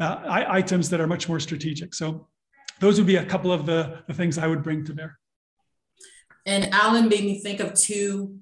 uh, 0.00 0.22
items 0.26 0.90
that 0.90 1.00
are 1.00 1.06
much 1.06 1.28
more 1.28 1.38
strategic. 1.38 1.94
So 1.94 2.26
those 2.80 2.98
would 2.98 3.06
be 3.06 3.16
a 3.16 3.24
couple 3.24 3.52
of 3.52 3.66
the, 3.66 4.02
the 4.08 4.14
things 4.14 4.38
I 4.38 4.46
would 4.46 4.62
bring 4.62 4.84
to 4.86 4.94
bear. 4.94 5.18
And 6.46 6.72
Alan 6.72 7.08
made 7.08 7.24
me 7.24 7.40
think 7.40 7.60
of 7.60 7.74
two, 7.74 8.38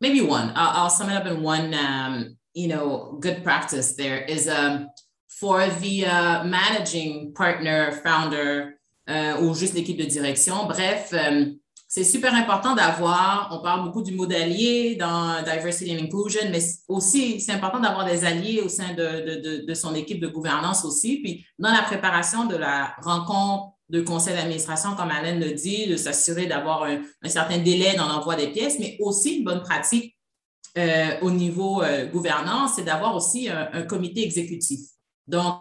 maybe 0.00 0.20
one. 0.20 0.52
I'll, 0.54 0.82
I'll 0.82 0.90
sum 0.90 1.08
it 1.08 1.14
up 1.14 1.26
in 1.26 1.42
one. 1.42 1.72
Um, 1.74 2.36
you 2.54 2.68
know, 2.68 3.16
good 3.18 3.42
practice 3.42 3.94
there 3.94 4.18
is 4.18 4.46
um, 4.46 4.90
for 5.28 5.66
the 5.66 6.04
uh, 6.04 6.44
managing 6.44 7.32
partner, 7.32 7.92
founder 8.04 8.78
uh, 9.08 9.38
ou 9.40 9.54
juste 9.54 9.74
l'équipe 9.74 9.96
de 9.96 10.06
direction. 10.06 10.66
Bref, 10.66 11.14
um, 11.14 11.58
c'est 11.94 12.04
super 12.04 12.34
important 12.34 12.74
d'avoir, 12.74 13.50
on 13.52 13.62
parle 13.62 13.84
beaucoup 13.84 14.00
du 14.00 14.14
mot 14.14 14.24
allié 14.24 14.96
dans 14.96 15.42
Diversity 15.42 15.94
and 15.94 16.04
Inclusion, 16.04 16.48
mais 16.50 16.60
aussi 16.88 17.38
c'est 17.38 17.52
important 17.52 17.80
d'avoir 17.80 18.06
des 18.06 18.24
alliés 18.24 18.62
au 18.62 18.70
sein 18.70 18.94
de, 18.94 19.42
de, 19.42 19.66
de, 19.66 19.74
son 19.74 19.94
équipe 19.94 20.18
de 20.18 20.28
gouvernance 20.28 20.86
aussi. 20.86 21.20
Puis 21.20 21.44
dans 21.58 21.70
la 21.70 21.82
préparation 21.82 22.46
de 22.46 22.56
la 22.56 22.94
rencontre 23.02 23.74
de 23.90 24.00
conseil 24.00 24.34
d'administration, 24.34 24.96
comme 24.96 25.10
Alain 25.10 25.38
le 25.38 25.52
dit, 25.52 25.86
de 25.86 25.96
s'assurer 25.98 26.46
d'avoir 26.46 26.84
un, 26.84 27.02
certain 27.26 27.58
délai 27.58 27.94
dans 27.94 28.08
l'envoi 28.08 28.36
des 28.36 28.48
pièces, 28.48 28.78
mais 28.78 28.96
aussi 28.98 29.40
une 29.40 29.44
bonne 29.44 29.62
pratique 29.62 30.16
euh, 30.78 31.20
au 31.20 31.30
niveau 31.30 31.82
euh, 31.82 32.06
gouvernance, 32.06 32.72
c'est 32.76 32.84
d'avoir 32.84 33.14
aussi 33.14 33.50
un, 33.50 33.82
comité 33.82 34.24
exécutif. 34.24 34.80
Donc, 35.26 35.56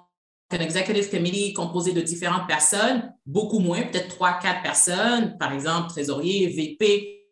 un 0.53 0.59
executive 0.59 1.09
committee 1.09 1.53
composé 1.53 1.93
de 1.93 2.01
différentes 2.01 2.47
personnes, 2.47 3.13
beaucoup 3.25 3.59
moins, 3.59 3.81
peut-être 3.83 4.09
trois, 4.09 4.39
quatre 4.39 4.61
personnes, 4.61 5.37
par 5.37 5.53
exemple, 5.53 5.89
trésorier, 5.89 6.47
VP 6.47 7.27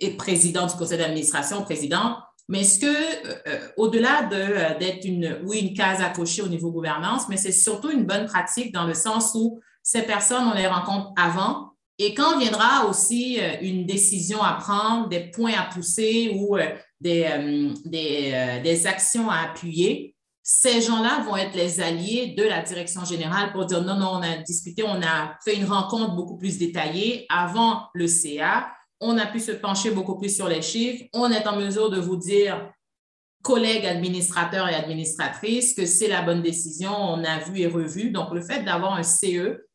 et 0.00 0.10
président 0.10 0.66
du 0.66 0.74
conseil 0.74 0.98
d'administration, 0.98 1.62
président, 1.62 2.18
Mais 2.48 2.62
ce 2.62 2.78
que, 2.78 2.86
euh, 2.86 3.34
euh, 3.48 3.68
au-delà 3.76 4.22
de, 4.22 4.78
d'être 4.78 5.04
une, 5.04 5.40
oui, 5.44 5.58
une 5.60 5.74
case 5.74 6.00
à 6.00 6.10
cocher 6.10 6.42
au 6.42 6.48
niveau 6.48 6.70
gouvernance, 6.70 7.28
mais 7.28 7.36
c'est 7.36 7.52
surtout 7.52 7.90
une 7.90 8.04
bonne 8.04 8.26
pratique 8.26 8.72
dans 8.72 8.86
le 8.86 8.94
sens 8.94 9.32
où 9.34 9.60
ces 9.82 10.02
personnes, 10.02 10.44
on 10.52 10.54
les 10.54 10.66
rencontre 10.66 11.12
avant. 11.16 11.72
Et 11.98 12.14
quand 12.14 12.38
viendra 12.38 12.86
aussi 12.86 13.38
une 13.62 13.86
décision 13.86 14.42
à 14.42 14.52
prendre, 14.54 15.08
des 15.08 15.30
points 15.30 15.54
à 15.54 15.64
pousser 15.64 16.36
ou 16.38 16.58
des, 17.00 17.72
des, 17.86 18.60
des 18.62 18.86
actions 18.86 19.30
à 19.30 19.38
appuyer, 19.38 20.15
ces 20.48 20.80
gens-là 20.80 21.24
vont 21.24 21.36
être 21.36 21.56
les 21.56 21.80
alliés 21.80 22.36
de 22.38 22.44
la 22.44 22.62
direction 22.62 23.04
générale 23.04 23.52
pour 23.52 23.66
dire 23.66 23.82
non, 23.82 23.96
non, 23.96 24.10
on 24.12 24.22
a 24.22 24.36
discuté, 24.36 24.84
on 24.84 25.02
a 25.02 25.36
fait 25.44 25.56
une 25.56 25.64
rencontre 25.64 26.14
beaucoup 26.14 26.38
plus 26.38 26.56
détaillée 26.56 27.26
avant 27.28 27.88
le 27.94 28.06
CA, 28.06 28.72
on 29.00 29.18
a 29.18 29.26
pu 29.26 29.40
se 29.40 29.50
pencher 29.50 29.90
beaucoup 29.90 30.16
plus 30.16 30.32
sur 30.32 30.46
les 30.46 30.62
chiffres, 30.62 31.04
on 31.12 31.32
est 31.32 31.48
en 31.48 31.56
mesure 31.56 31.90
de 31.90 31.98
vous 31.98 32.14
dire, 32.14 32.72
collègues 33.42 33.86
administrateurs 33.86 34.68
et 34.68 34.74
administratrices, 34.76 35.74
que 35.74 35.84
c'est 35.84 36.06
la 36.06 36.22
bonne 36.22 36.42
décision, 36.42 36.92
on 36.92 37.24
a 37.24 37.40
vu 37.40 37.62
et 37.62 37.66
revu. 37.66 38.12
Donc, 38.12 38.32
le 38.32 38.40
fait 38.40 38.62
d'avoir 38.62 38.94
un 38.94 39.02
CE 39.02 39.66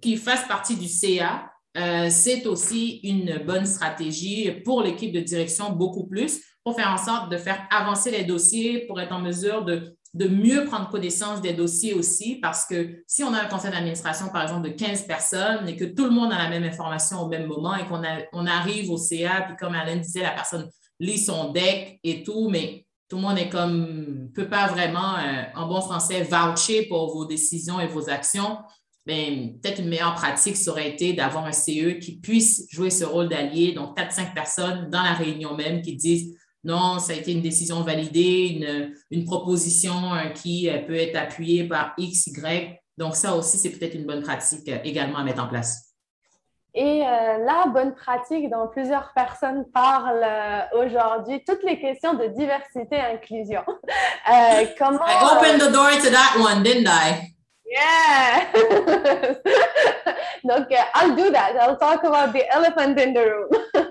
qui 0.00 0.16
fasse 0.16 0.48
partie 0.48 0.76
du 0.76 0.88
CA, 0.88 1.52
euh, 1.76 2.08
c'est 2.08 2.46
aussi 2.46 3.00
une 3.02 3.44
bonne 3.44 3.66
stratégie 3.66 4.50
pour 4.64 4.80
l'équipe 4.80 5.12
de 5.12 5.20
direction 5.20 5.70
beaucoup 5.70 6.06
plus 6.06 6.40
pour 6.66 6.74
faire 6.74 6.90
en 6.90 6.98
sorte 6.98 7.30
de 7.30 7.36
faire 7.36 7.64
avancer 7.70 8.10
les 8.10 8.24
dossiers, 8.24 8.86
pour 8.88 9.00
être 9.00 9.12
en 9.12 9.20
mesure 9.20 9.64
de, 9.64 9.96
de 10.14 10.26
mieux 10.26 10.64
prendre 10.64 10.88
connaissance 10.88 11.40
des 11.40 11.52
dossiers 11.52 11.94
aussi, 11.94 12.40
parce 12.42 12.64
que 12.64 13.04
si 13.06 13.22
on 13.22 13.32
a 13.32 13.42
un 13.42 13.44
conseil 13.44 13.70
d'administration, 13.70 14.30
par 14.30 14.42
exemple, 14.42 14.68
de 14.68 14.74
15 14.74 15.02
personnes 15.02 15.68
et 15.68 15.76
que 15.76 15.84
tout 15.84 16.02
le 16.02 16.10
monde 16.10 16.32
a 16.32 16.38
la 16.38 16.50
même 16.50 16.64
information 16.64 17.20
au 17.20 17.28
même 17.28 17.46
moment 17.46 17.76
et 17.76 17.86
qu'on 17.86 18.02
on 18.32 18.46
arrive 18.48 18.90
au 18.90 18.96
CA, 18.96 19.42
puis 19.42 19.54
comme 19.56 19.76
Alain 19.76 19.94
disait, 19.94 20.22
la 20.22 20.32
personne 20.32 20.68
lit 20.98 21.18
son 21.18 21.52
deck 21.52 22.00
et 22.02 22.24
tout, 22.24 22.48
mais 22.50 22.84
tout 23.08 23.14
le 23.14 23.22
monde 23.22 23.38
est 23.38 23.48
comme, 23.48 24.30
peut 24.34 24.48
pas 24.48 24.66
vraiment, 24.66 25.14
euh, 25.18 25.44
en 25.54 25.68
bon 25.68 25.80
français, 25.80 26.24
voucher 26.28 26.86
pour 26.88 27.14
vos 27.14 27.26
décisions 27.26 27.78
et 27.78 27.86
vos 27.86 28.10
actions. 28.10 28.58
Ben, 29.06 29.56
peut-être 29.62 29.78
une 29.78 29.88
meilleure 29.88 30.16
pratique, 30.16 30.56
ça 30.56 30.72
aurait 30.72 30.90
été 30.90 31.12
d'avoir 31.12 31.46
un 31.46 31.52
CE 31.52 32.00
qui 32.00 32.18
puisse 32.18 32.66
jouer 32.72 32.90
ce 32.90 33.04
rôle 33.04 33.28
d'allié, 33.28 33.70
donc 33.70 33.96
4-5 33.96 34.34
personnes 34.34 34.90
dans 34.90 35.04
la 35.04 35.12
réunion 35.12 35.54
même 35.54 35.80
qui 35.80 35.94
disent 35.94 36.36
non, 36.66 36.98
ça 36.98 37.12
a 37.12 37.16
été 37.16 37.30
une 37.30 37.42
décision 37.42 37.82
validée, 37.82 38.92
une, 39.10 39.24
proposition 39.24 40.14
euh, 40.14 40.30
qui 40.30 40.68
euh, 40.68 40.80
peut 40.84 40.96
être 40.96 41.14
appuyée 41.16 41.68
par 41.68 41.94
X, 41.96 42.26
Y. 42.26 42.80
Donc, 42.98 43.14
ça 43.14 43.36
aussi, 43.36 43.56
c'est 43.56 43.70
peut-être 43.70 43.94
une 43.94 44.04
bonne 44.04 44.22
pratique 44.22 44.68
euh, 44.68 44.78
également 44.82 45.18
à 45.18 45.22
mettre 45.22 45.44
en 45.44 45.46
place. 45.46 45.84
Et 46.74 46.98
la 46.98 47.64
bonne 47.72 47.94
pratique 47.94 48.50
dont 48.50 48.68
plusieurs 48.70 49.10
personnes 49.14 49.64
parlent 49.72 50.26
aujourd'hui, 50.74 51.42
toutes 51.42 51.62
les 51.62 51.80
questions 51.80 52.12
de 52.12 52.26
diversité 52.26 52.96
et 52.96 53.14
inclusion. 53.14 53.62
comment, 54.78 55.00
I 55.06 55.38
opened 55.38 55.58
the 55.58 55.72
door 55.72 55.92
to 55.92 56.10
that 56.10 56.36
one, 56.38 56.62
didn't 56.62 56.86
I? 56.86 57.32
Yeah. 57.64 58.52
Donc, 60.44 60.66
I'll 60.94 61.16
do 61.16 61.30
that. 61.30 61.56
I'll 61.58 61.78
talk 61.78 62.04
about 62.04 62.34
the 62.34 62.44
elephant 62.54 63.00
in 63.00 63.14
the 63.14 63.24
room. 63.24 63.48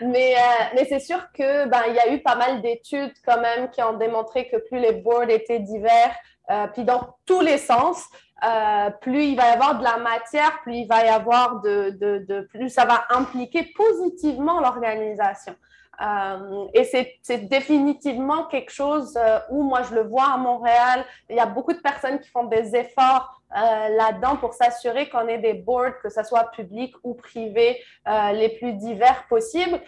mais 0.00 0.34
euh, 0.34 0.64
mais 0.74 0.84
c'est 0.86 1.00
sûr 1.00 1.30
que 1.32 1.66
ben 1.66 1.82
il 1.88 1.94
y 1.94 1.98
a 1.98 2.12
eu 2.12 2.20
pas 2.20 2.34
mal 2.34 2.62
d'études 2.62 3.14
quand 3.24 3.40
même 3.40 3.70
qui 3.70 3.82
ont 3.82 3.96
démontré 3.96 4.48
que 4.48 4.56
plus 4.56 4.78
les 4.78 4.92
boards 4.92 5.30
étaient 5.30 5.60
divers, 5.60 6.14
euh, 6.50 6.66
puis 6.68 6.84
dans 6.84 7.16
tous 7.26 7.40
les 7.40 7.58
sens, 7.58 8.04
euh, 8.44 8.90
plus 9.00 9.24
il 9.24 9.36
va 9.36 9.48
y 9.48 9.52
avoir 9.52 9.78
de 9.78 9.84
la 9.84 9.98
matière, 9.98 10.60
plus 10.62 10.74
il 10.74 10.86
va 10.86 11.04
y 11.04 11.08
avoir 11.08 11.60
de, 11.60 11.90
de, 11.90 12.24
de 12.28 12.40
plus 12.42 12.68
ça 12.68 12.84
va 12.84 13.06
impliquer 13.10 13.72
positivement 13.74 14.60
l'organisation. 14.60 15.54
Euh, 16.00 16.66
et 16.74 16.84
c'est 16.84 17.48
définitivement 17.48 18.44
quelque 18.44 18.70
chose 18.70 19.16
euh, 19.16 19.38
où 19.50 19.62
moi 19.62 19.82
je 19.82 19.94
le 19.94 20.02
vois 20.02 20.30
à 20.34 20.36
Montréal, 20.36 21.04
il 21.30 21.36
y 21.36 21.40
a 21.40 21.46
beaucoup 21.46 21.72
de 21.72 21.80
personnes 21.80 22.20
qui 22.20 22.28
font 22.28 22.44
des 22.44 22.76
efforts 22.76 23.35
euh, 23.56 23.88
là-dedans 23.88 24.36
pour 24.36 24.52
s'assurer 24.52 25.08
qu'on 25.08 25.26
ait 25.28 25.38
des 25.38 25.54
boards, 25.54 25.98
que 26.02 26.10
ce 26.10 26.22
soit 26.22 26.50
public 26.50 26.94
ou 27.02 27.14
privé, 27.14 27.82
euh, 28.06 28.32
les 28.32 28.50
plus 28.50 28.74
divers 28.74 29.26
possibles. 29.28 29.80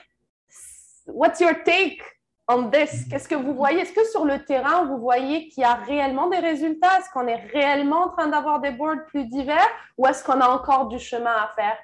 What's 1.06 1.40
your 1.40 1.54
take 1.64 2.02
on 2.48 2.70
this? 2.70 3.04
Qu'est-ce 3.10 3.28
que 3.28 3.34
vous 3.34 3.54
voyez? 3.54 3.80
Est-ce 3.80 3.92
que 3.92 4.06
sur 4.06 4.24
le 4.24 4.42
terrain, 4.44 4.86
vous 4.86 4.98
voyez 4.98 5.48
qu'il 5.48 5.62
y 5.62 5.66
a 5.66 5.74
réellement 5.74 6.28
des 6.28 6.38
résultats? 6.38 6.98
Est-ce 6.98 7.10
qu'on 7.10 7.26
est 7.26 7.46
réellement 7.52 8.04
en 8.04 8.08
train 8.08 8.28
d'avoir 8.28 8.60
des 8.60 8.70
boards 8.70 9.04
plus 9.08 9.26
divers 9.26 9.68
ou 9.98 10.06
est-ce 10.06 10.24
qu'on 10.24 10.40
a 10.40 10.48
encore 10.48 10.88
du 10.88 10.98
chemin 10.98 11.32
à 11.32 11.52
faire? 11.54 11.76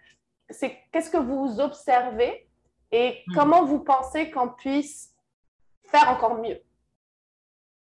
Qu'est-ce 0.91 1.11
que 1.11 1.19
vous 1.19 1.61
observez 1.61 2.49
et 2.91 3.23
hmm. 3.27 3.35
comment 3.35 3.65
vous 3.65 3.81
pensez 3.81 4.31
qu'on 4.31 4.49
puisse 4.49 5.11
faire 5.91 6.09
encore 6.09 6.41
mieux? 6.41 6.61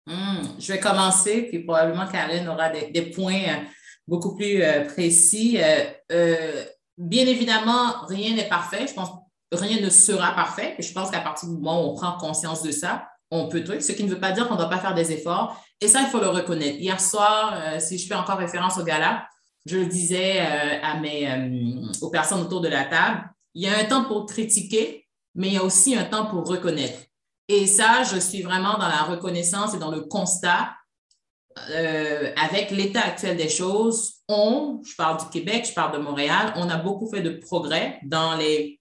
Hmm. 0.05 0.41
Je 0.59 0.73
vais 0.73 0.79
commencer, 0.79 1.43
puis 1.43 1.59
probablement 1.59 2.07
Karine 2.07 2.49
aura 2.49 2.69
des, 2.69 2.87
des 2.87 3.03
points 3.03 3.43
euh, 3.47 3.63
beaucoup 4.07 4.35
plus 4.35 4.61
euh, 4.61 4.85
précis. 4.85 5.57
Euh, 5.61 5.83
euh, 6.11 6.65
bien 6.97 7.25
évidemment, 7.25 8.05
rien 8.07 8.35
n'est 8.35 8.47
parfait. 8.47 8.85
Je 8.87 8.93
pense 8.93 9.09
rien 9.51 9.79
ne 9.81 9.89
sera 9.89 10.33
parfait. 10.33 10.75
je 10.79 10.91
pense 10.93 11.11
qu'à 11.11 11.19
partir 11.19 11.47
du 11.47 11.55
moment 11.55 11.85
où 11.85 11.91
on 11.91 11.93
prend 11.93 12.17
conscience 12.17 12.63
de 12.63 12.71
ça, 12.71 13.07
on 13.29 13.47
peut 13.47 13.63
tout. 13.63 13.79
Ce 13.79 13.91
qui 13.91 14.03
ne 14.03 14.09
veut 14.09 14.19
pas 14.19 14.31
dire 14.31 14.47
qu'on 14.47 14.55
ne 14.55 14.59
doit 14.59 14.69
pas 14.69 14.79
faire 14.79 14.95
des 14.95 15.11
efforts. 15.11 15.63
Et 15.79 15.87
ça, 15.87 16.01
il 16.01 16.07
faut 16.07 16.19
le 16.19 16.29
reconnaître. 16.29 16.79
Hier 16.79 16.99
soir, 16.99 17.79
si 17.79 17.97
je 17.97 18.07
fais 18.07 18.15
encore 18.15 18.37
référence 18.37 18.77
au 18.79 18.83
gala, 18.83 19.27
je 19.65 19.77
le 19.77 19.85
disais 19.85 20.39
à 20.39 20.99
mes, 20.99 21.27
aux 22.01 22.09
personnes 22.09 22.41
autour 22.41 22.61
de 22.61 22.67
la 22.67 22.85
table, 22.85 23.29
il 23.53 23.63
y 23.63 23.67
a 23.67 23.77
un 23.77 23.85
temps 23.85 24.05
pour 24.05 24.25
critiquer, 24.25 25.07
mais 25.35 25.47
il 25.47 25.53
y 25.53 25.57
a 25.57 25.63
aussi 25.63 25.95
un 25.95 26.05
temps 26.05 26.25
pour 26.27 26.47
reconnaître. 26.47 26.99
Et 27.47 27.67
ça, 27.67 28.03
je 28.03 28.17
suis 28.17 28.41
vraiment 28.41 28.73
dans 28.73 28.87
la 28.87 29.03
reconnaissance 29.03 29.73
et 29.75 29.79
dans 29.79 29.91
le 29.91 30.01
constat 30.01 30.73
euh, 31.69 32.31
avec 32.35 32.71
l'état 32.71 33.01
actuel 33.01 33.37
des 33.37 33.49
choses, 33.49 34.15
on, 34.27 34.81
je 34.83 34.95
parle 34.95 35.19
du 35.19 35.29
Québec, 35.29 35.65
je 35.69 35.73
parle 35.73 35.93
de 35.93 36.03
Montréal, 36.03 36.53
on 36.55 36.69
a 36.69 36.77
beaucoup 36.77 37.09
fait 37.09 37.21
de 37.21 37.31
progrès 37.31 37.99
dans 38.03 38.35
les 38.35 38.79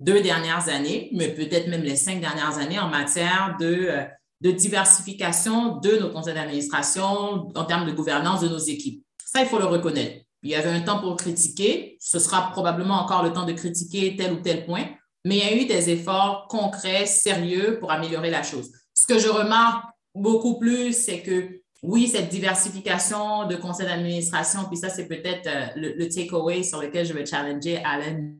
deux 0.00 0.20
dernières 0.20 0.68
années, 0.68 1.10
mais 1.12 1.28
peut-être 1.28 1.68
même 1.68 1.82
les 1.82 1.96
cinq 1.96 2.20
dernières 2.20 2.58
années 2.58 2.78
en 2.78 2.88
matière 2.88 3.56
de, 3.60 3.86
euh, 3.88 4.04
de 4.40 4.50
diversification 4.50 5.76
de 5.76 5.96
nos 5.96 6.10
conseils 6.10 6.34
d'administration 6.34 7.48
en 7.54 7.64
termes 7.64 7.86
de 7.86 7.92
gouvernance 7.92 8.40
de 8.40 8.48
nos 8.48 8.58
équipes. 8.58 9.04
Ça, 9.24 9.40
il 9.40 9.46
faut 9.46 9.58
le 9.58 9.66
reconnaître. 9.66 10.24
Il 10.42 10.50
y 10.50 10.56
avait 10.56 10.70
un 10.70 10.80
temps 10.80 11.00
pour 11.00 11.16
critiquer, 11.16 11.96
ce 12.00 12.18
sera 12.18 12.50
probablement 12.50 12.94
encore 12.94 13.22
le 13.22 13.32
temps 13.32 13.46
de 13.46 13.52
critiquer 13.52 14.16
tel 14.16 14.32
ou 14.32 14.40
tel 14.40 14.66
point, 14.66 14.86
mais 15.24 15.36
il 15.36 15.44
y 15.44 15.48
a 15.48 15.56
eu 15.56 15.66
des 15.66 15.90
efforts 15.90 16.48
concrets, 16.48 17.06
sérieux 17.06 17.78
pour 17.78 17.92
améliorer 17.92 18.30
la 18.30 18.42
chose. 18.42 18.72
Ce 18.92 19.06
que 19.06 19.20
je 19.20 19.28
remarque 19.28 19.84
beaucoup 20.14 20.58
plus, 20.58 20.92
c'est 20.92 21.22
que 21.22 21.61
oui, 21.82 22.06
cette 22.06 22.28
diversification 22.28 23.46
de 23.48 23.56
conseils 23.56 23.86
d'administration, 23.86 24.64
puis 24.68 24.76
ça, 24.76 24.88
c'est 24.88 25.08
peut-être 25.08 25.48
euh, 25.48 25.66
le, 25.74 26.08
takeaway 26.08 26.62
sur 26.62 26.80
lequel 26.80 27.04
je 27.04 27.12
vais 27.12 27.26
challenger 27.26 27.82
Alan 27.84 28.30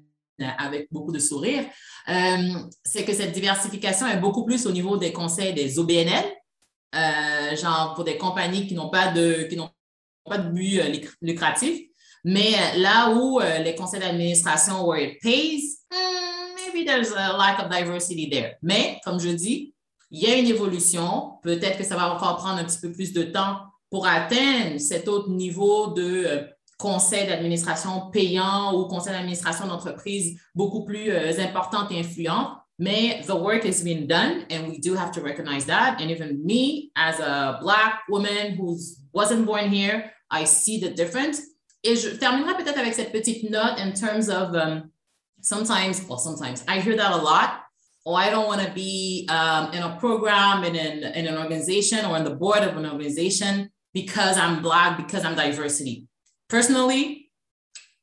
euh, 0.40 0.44
avec 0.58 0.86
beaucoup 0.92 1.10
de 1.10 1.18
sourire, 1.18 1.64
euh, 2.08 2.54
c'est 2.84 3.04
que 3.04 3.12
cette 3.12 3.32
diversification 3.32 4.06
est 4.06 4.18
beaucoup 4.18 4.44
plus 4.44 4.64
au 4.66 4.70
niveau 4.70 4.96
des 4.96 5.12
conseils 5.12 5.54
des 5.54 5.78
OBNL, 5.78 6.24
genre 7.60 7.94
pour 7.94 8.04
des 8.04 8.16
compagnies 8.16 8.66
qui 8.66 8.74
n'ont 8.74 8.90
pas 8.90 9.10
de, 9.10 9.48
qui 9.48 9.56
n'ont 9.56 9.70
pas 10.24 10.38
de 10.38 10.50
but 10.50 10.80
lucratif, 11.20 11.80
mais 12.24 12.52
là 12.76 13.10
où 13.10 13.40
les 13.40 13.74
conseils 13.74 13.98
d'administration 13.98 14.86
where 14.86 15.02
it 15.02 15.20
pays, 15.20 15.78
hmm, 15.90 16.54
maybe 16.54 16.86
there's 16.86 17.10
a 17.12 17.36
lack 17.36 17.58
of 17.60 17.68
diversity 17.70 18.28
there. 18.30 18.56
Mais 18.62 19.00
comme 19.04 19.18
je 19.18 19.30
dis, 19.30 19.74
il 20.12 20.20
y 20.20 20.26
a 20.26 20.36
une 20.36 20.46
évolution. 20.46 21.38
Peut-être 21.42 21.78
que 21.78 21.84
ça 21.84 21.96
va 21.96 22.14
encore 22.14 22.36
prendre 22.36 22.58
un 22.58 22.64
petit 22.64 22.78
peu 22.80 22.92
plus 22.92 23.12
de 23.12 23.22
temps 23.22 23.56
pour 23.90 24.06
atteindre 24.06 24.78
cet 24.78 25.08
autre 25.08 25.30
niveau 25.30 25.88
de 25.88 26.24
euh, 26.26 26.42
conseil 26.78 27.26
d'administration 27.26 28.10
payant 28.10 28.74
ou 28.74 28.86
conseil 28.86 29.14
d'administration 29.14 29.66
d'entreprise 29.66 30.38
beaucoup 30.54 30.84
plus 30.84 31.10
euh, 31.10 31.32
important 31.40 31.88
et 31.88 31.98
influent. 31.98 32.58
Mais 32.78 33.22
the 33.26 33.34
work 33.34 33.64
has 33.64 33.82
been 33.82 34.06
done 34.06 34.44
and 34.50 34.68
we 34.68 34.78
do 34.78 34.94
have 34.94 35.12
to 35.12 35.20
recognize 35.20 35.64
that. 35.66 35.96
And 36.00 36.10
even 36.10 36.42
me, 36.44 36.90
as 36.94 37.18
a 37.20 37.58
Black 37.62 38.02
woman 38.08 38.56
who 38.58 38.76
wasn't 39.14 39.46
born 39.46 39.70
here, 39.70 40.10
I 40.30 40.44
see 40.44 40.78
the 40.78 40.92
difference. 40.92 41.40
Et 41.84 41.96
je 41.96 42.10
terminerai 42.10 42.54
peut-être 42.56 42.78
avec 42.78 42.94
cette 42.94 43.12
petite 43.12 43.50
note 43.50 43.78
in 43.78 43.92
terms 43.92 44.28
of 44.28 44.54
um, 44.54 44.90
sometimes, 45.40 46.02
well, 46.08 46.18
sometimes 46.18 46.64
I 46.68 46.80
hear 46.80 46.96
that 46.96 47.12
a 47.12 47.22
lot. 47.22 47.62
Oh, 48.06 48.14
I 48.14 48.30
don't 48.30 48.46
want 48.46 48.62
to 48.62 48.72
be 48.72 49.26
um, 49.30 49.72
in 49.72 49.82
a 49.82 49.96
program 49.98 50.64
in 50.64 50.76
an, 50.76 51.04
in 51.14 51.26
an 51.26 51.38
organization 51.38 52.04
or 52.04 52.16
in 52.16 52.24
the 52.24 52.34
board 52.34 52.62
of 52.62 52.76
an 52.76 52.86
organization 52.86 53.70
because 53.94 54.36
I'm 54.36 54.62
Black, 54.62 54.96
because 54.96 55.24
I'm 55.24 55.34
diversity. 55.34 56.06
Personally, 56.48 57.30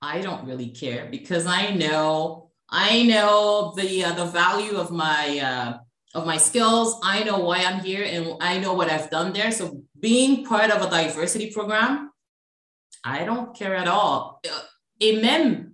I 0.01 0.21
don't 0.21 0.45
really 0.45 0.69
care 0.69 1.07
because 1.11 1.45
I 1.45 1.71
know 1.73 2.49
I 2.71 3.03
know 3.03 3.73
the 3.75 4.05
uh, 4.05 4.13
the 4.13 4.25
value 4.25 4.77
of 4.77 4.91
my 4.91 5.39
uh, 5.39 5.77
of 6.17 6.25
my 6.25 6.37
skills. 6.37 6.99
I 7.03 7.23
know 7.23 7.39
why 7.39 7.63
I'm 7.63 7.83
here 7.83 8.03
and 8.03 8.37
I 8.41 8.59
know 8.59 8.73
what 8.73 8.89
I've 8.89 9.09
done 9.09 9.33
there. 9.33 9.51
So 9.51 9.83
being 9.99 10.45
part 10.45 10.71
of 10.71 10.81
a 10.81 10.89
diversity 10.89 11.51
program, 11.51 12.11
I 13.03 13.25
don't 13.25 13.55
care 13.55 13.75
at 13.75 13.87
all. 13.87 14.41
Et 15.01 15.21
même 15.21 15.68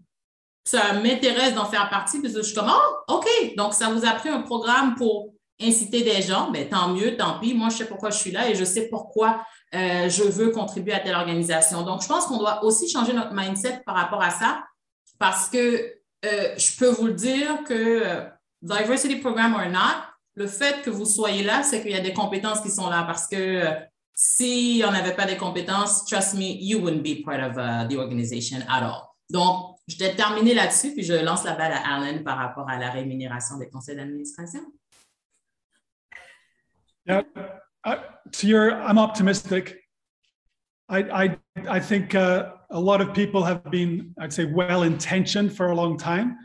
ça 0.65 0.93
m'intéresse 0.93 1.53
d'en 1.53 1.65
faire 1.65 1.89
partie 1.89 2.19
parce 2.19 2.33
que 2.33 2.41
je 2.41 2.47
suis 2.47 2.55
comme, 2.55 2.71
oh, 2.71 3.13
OK, 3.13 3.55
donc 3.55 3.73
ça 3.73 3.89
vous 3.89 4.05
a 4.05 4.11
pris 4.11 4.29
un 4.29 4.41
programme 4.41 4.95
pour 4.95 5.29
inciter 5.61 6.01
des 6.01 6.21
gens, 6.21 6.51
ben, 6.51 6.67
tant 6.67 6.89
mieux, 6.89 7.15
tant 7.15 7.39
pis. 7.39 7.53
Moi, 7.53 7.69
je 7.69 7.77
sais 7.77 7.85
pourquoi 7.85 8.09
je 8.09 8.17
suis 8.17 8.31
là 8.31 8.49
et 8.49 8.55
je 8.55 8.65
sais 8.65 8.89
pourquoi 8.89 9.45
euh, 9.73 10.09
je 10.09 10.23
veux 10.23 10.49
contribuer 10.49 10.93
à 10.93 10.99
telle 10.99 11.15
organisation. 11.15 11.83
Donc, 11.83 12.01
je 12.01 12.07
pense 12.07 12.25
qu'on 12.25 12.37
doit 12.37 12.63
aussi 12.65 12.89
changer 12.89 13.13
notre 13.13 13.33
mindset 13.33 13.81
par 13.85 13.95
rapport 13.95 14.21
à 14.21 14.31
ça 14.31 14.63
parce 15.19 15.47
que 15.47 15.93
euh, 16.25 16.55
je 16.57 16.77
peux 16.77 16.89
vous 16.89 17.07
le 17.07 17.13
dire 17.13 17.63
que 17.63 17.73
euh, 17.73 18.25
diversity 18.61 19.17
program 19.17 19.53
or 19.53 19.69
not, 19.69 20.03
le 20.33 20.47
fait 20.47 20.81
que 20.81 20.89
vous 20.89 21.05
soyez 21.05 21.43
là, 21.43 21.63
c'est 21.63 21.81
qu'il 21.81 21.91
y 21.91 21.95
a 21.95 22.01
des 22.01 22.13
compétences 22.13 22.59
qui 22.59 22.71
sont 22.71 22.89
là 22.89 23.03
parce 23.03 23.27
que 23.27 23.63
si 24.13 24.83
on 24.85 24.91
n'avait 24.91 25.15
pas 25.15 25.25
des 25.25 25.37
compétences, 25.37 26.05
trust 26.05 26.33
me, 26.33 26.57
you 26.59 26.79
wouldn't 26.79 27.03
be 27.03 27.23
part 27.23 27.39
of 27.39 27.57
uh, 27.57 27.87
the 27.87 27.97
organization 27.97 28.61
at 28.67 28.81
all. 28.81 29.03
Donc, 29.29 29.74
je 29.87 29.97
vais 29.97 30.15
terminer 30.15 30.53
là-dessus, 30.53 30.93
puis 30.93 31.03
je 31.03 31.13
lance 31.13 31.43
la 31.43 31.55
balle 31.55 31.73
à 31.73 32.23
par 32.23 32.37
rapport 32.37 32.69
à 32.69 32.79
la 32.79 32.89
rémunération 32.89 33.57
des 33.57 33.69
conseils 33.69 33.95
d'administration. 33.95 34.61
Yeah, 37.05 37.23
to 38.31 38.47
your, 38.47 38.71
I'm 38.71 38.97
optimistic. 38.97 39.77
I, 40.89 41.25
I, 41.25 41.37
I 41.69 41.79
think 41.79 42.15
uh, 42.15 42.53
a 42.71 42.79
lot 42.79 43.01
of 43.01 43.13
people 43.13 43.43
have 43.43 43.63
been, 43.69 44.13
I'd 44.19 44.33
say, 44.33 44.45
well 44.45 44.83
intentioned 44.83 45.55
for 45.55 45.67
a 45.67 45.75
long 45.75 45.97
time, 45.97 46.35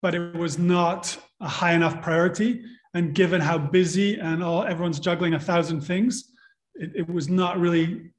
but 0.00 0.14
it 0.14 0.34
was 0.36 0.58
not 0.58 1.16
a 1.40 1.48
high 1.48 1.72
enough 1.72 2.00
priority. 2.00 2.62
And 2.94 3.14
given 3.14 3.40
how 3.40 3.58
busy 3.58 4.18
and 4.18 4.42
all 4.42 4.64
everyone's 4.64 5.00
juggling 5.00 5.34
a 5.34 5.40
thousand 5.40 5.82
things, 5.82 6.24
it, 6.74 6.92
it 6.96 7.08
was 7.08 7.28
not 7.28 7.58
really, 7.58 8.10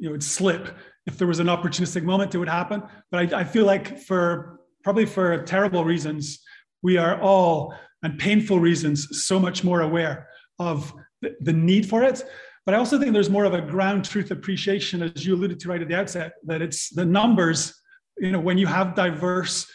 you 0.00 0.08
know, 0.08 0.10
it'd 0.10 0.22
slip. 0.22 0.76
If 1.06 1.18
there 1.18 1.26
was 1.26 1.40
an 1.40 1.46
opportunistic 1.46 2.02
moment, 2.02 2.34
it 2.34 2.38
would 2.38 2.48
happen. 2.48 2.82
But 3.10 3.34
I, 3.34 3.40
I 3.40 3.44
feel 3.44 3.64
like 3.64 3.98
for 4.00 4.60
probably 4.84 5.06
for 5.06 5.42
terrible 5.42 5.84
reasons, 5.84 6.40
we 6.82 6.96
are 6.96 7.20
all, 7.20 7.74
and 8.02 8.18
painful 8.18 8.60
reasons, 8.60 9.26
so 9.26 9.38
much 9.38 9.62
more 9.64 9.82
aware 9.82 10.28
of 10.58 10.92
the, 11.22 11.34
the 11.40 11.52
need 11.52 11.88
for 11.88 12.02
it. 12.02 12.22
But 12.64 12.74
I 12.74 12.78
also 12.78 12.98
think 12.98 13.12
there's 13.12 13.30
more 13.30 13.44
of 13.44 13.54
a 13.54 13.60
ground 13.60 14.04
truth 14.04 14.30
appreciation, 14.30 15.02
as 15.02 15.26
you 15.26 15.34
alluded 15.34 15.60
to 15.60 15.68
right 15.68 15.82
at 15.82 15.88
the 15.88 15.96
outset, 15.96 16.32
that 16.44 16.62
it's 16.62 16.90
the 16.90 17.04
numbers, 17.04 17.74
you 18.18 18.30
know, 18.30 18.40
when 18.40 18.58
you 18.58 18.66
have 18.66 18.94
diverse 18.94 19.66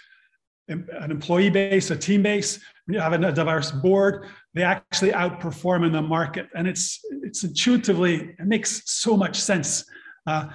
an 0.68 1.12
employee 1.12 1.50
base, 1.50 1.92
a 1.92 1.96
team 1.96 2.24
base, 2.24 2.60
when 2.86 2.96
you 2.96 3.00
have 3.00 3.14
a 3.14 3.32
diverse 3.32 3.72
board, 3.72 4.28
they 4.54 4.64
actually 4.64 5.12
outperform 5.12 5.86
in 5.86 5.92
the 5.92 6.02
market. 6.02 6.48
And 6.56 6.68
it's 6.68 7.00
it's 7.22 7.44
intuitively, 7.44 8.36
it 8.40 8.46
makes 8.46 8.82
so 8.86 9.16
much 9.16 9.40
sense. 9.40 9.86
Uh, 10.26 10.48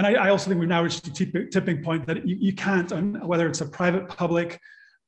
and 0.00 0.06
I, 0.06 0.28
I, 0.28 0.30
also 0.30 0.48
think 0.48 0.58
we've 0.58 0.68
now 0.68 0.82
reached 0.82 1.06
a 1.06 1.46
tipping 1.50 1.82
point 1.82 2.06
that 2.06 2.26
you, 2.26 2.34
you 2.40 2.54
can't, 2.54 2.90
whether 3.22 3.46
it's 3.46 3.60
a 3.60 3.66
private, 3.66 4.08
public, 4.08 4.58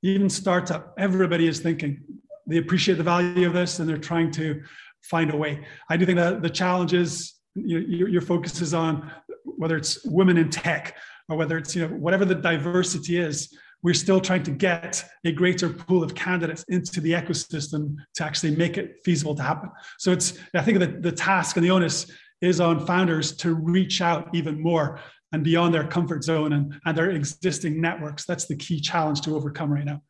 even 0.03 0.29
startup, 0.29 0.93
everybody 0.99 1.47
is 1.47 1.61
thinking 1.61 1.99
they 2.47 2.59
appreciate 2.59 2.99
the 2.99 3.03
value 3.03 3.47
of 3.47 3.55
this 3.55 3.79
and 3.79 3.89
they're 3.89 3.97
trying 3.97 4.31
to 4.33 4.63
find 5.01 5.33
a 5.33 5.37
way. 5.37 5.65
I 5.89 5.97
do 5.97 6.05
think 6.05 6.19
that 6.19 6.43
the 6.43 6.51
challenge 6.51 6.93
is 6.93 7.33
you 7.55 7.79
your, 7.79 8.09
your 8.09 8.21
focus 8.21 8.61
is 8.61 8.75
on 8.75 9.11
whether 9.45 9.79
it's 9.79 10.05
women 10.05 10.37
in 10.37 10.51
tech 10.51 10.95
or 11.31 11.39
whether 11.39 11.57
it's 11.57 11.75
you 11.75 11.89
know 11.89 11.95
whatever 11.95 12.27
the 12.27 12.35
diversity 12.35 13.19
is. 13.19 13.49
We're 13.83 13.95
still 13.95 14.21
trying 14.21 14.43
to 14.43 14.51
get 14.51 15.03
a 15.25 15.33
greater 15.33 15.71
pool 15.71 16.05
of 16.05 16.15
candidates 16.15 16.65
into 16.69 17.01
the 17.01 17.13
ecosystem 17.13 17.97
to 18.17 18.25
actually 18.25 18.57
make 18.57 18.77
it 18.77 18.97
feasible 19.07 19.35
to 19.37 19.43
happen. 19.43 19.71
So 19.99 20.13
it's 20.13 20.39
I 20.55 20.61
think 20.61 20.81
that 20.81 21.01
the 21.01 21.13
task 21.13 21.57
and 21.57 21.65
the 21.65 21.71
onus 21.71 22.11
is 22.43 22.61
on 22.61 22.85
founders 22.85 23.33
to 23.37 23.55
reach 23.55 24.03
out 24.03 24.29
even 24.35 24.61
more 24.61 25.01
and 25.33 25.43
beyond 25.43 25.73
their 25.73 25.87
comfort 25.87 26.23
zone 26.25 26.53
and, 26.53 26.75
and 26.85 26.99
their 26.99 27.11
existing 27.11 27.81
networks. 27.81 28.27
That's 28.27 28.47
the 28.47 28.57
key 28.57 28.81
challenge 28.81 29.23
to 29.23 29.35
overcome 29.35 29.73
right 29.73 29.85
now. 29.85 30.03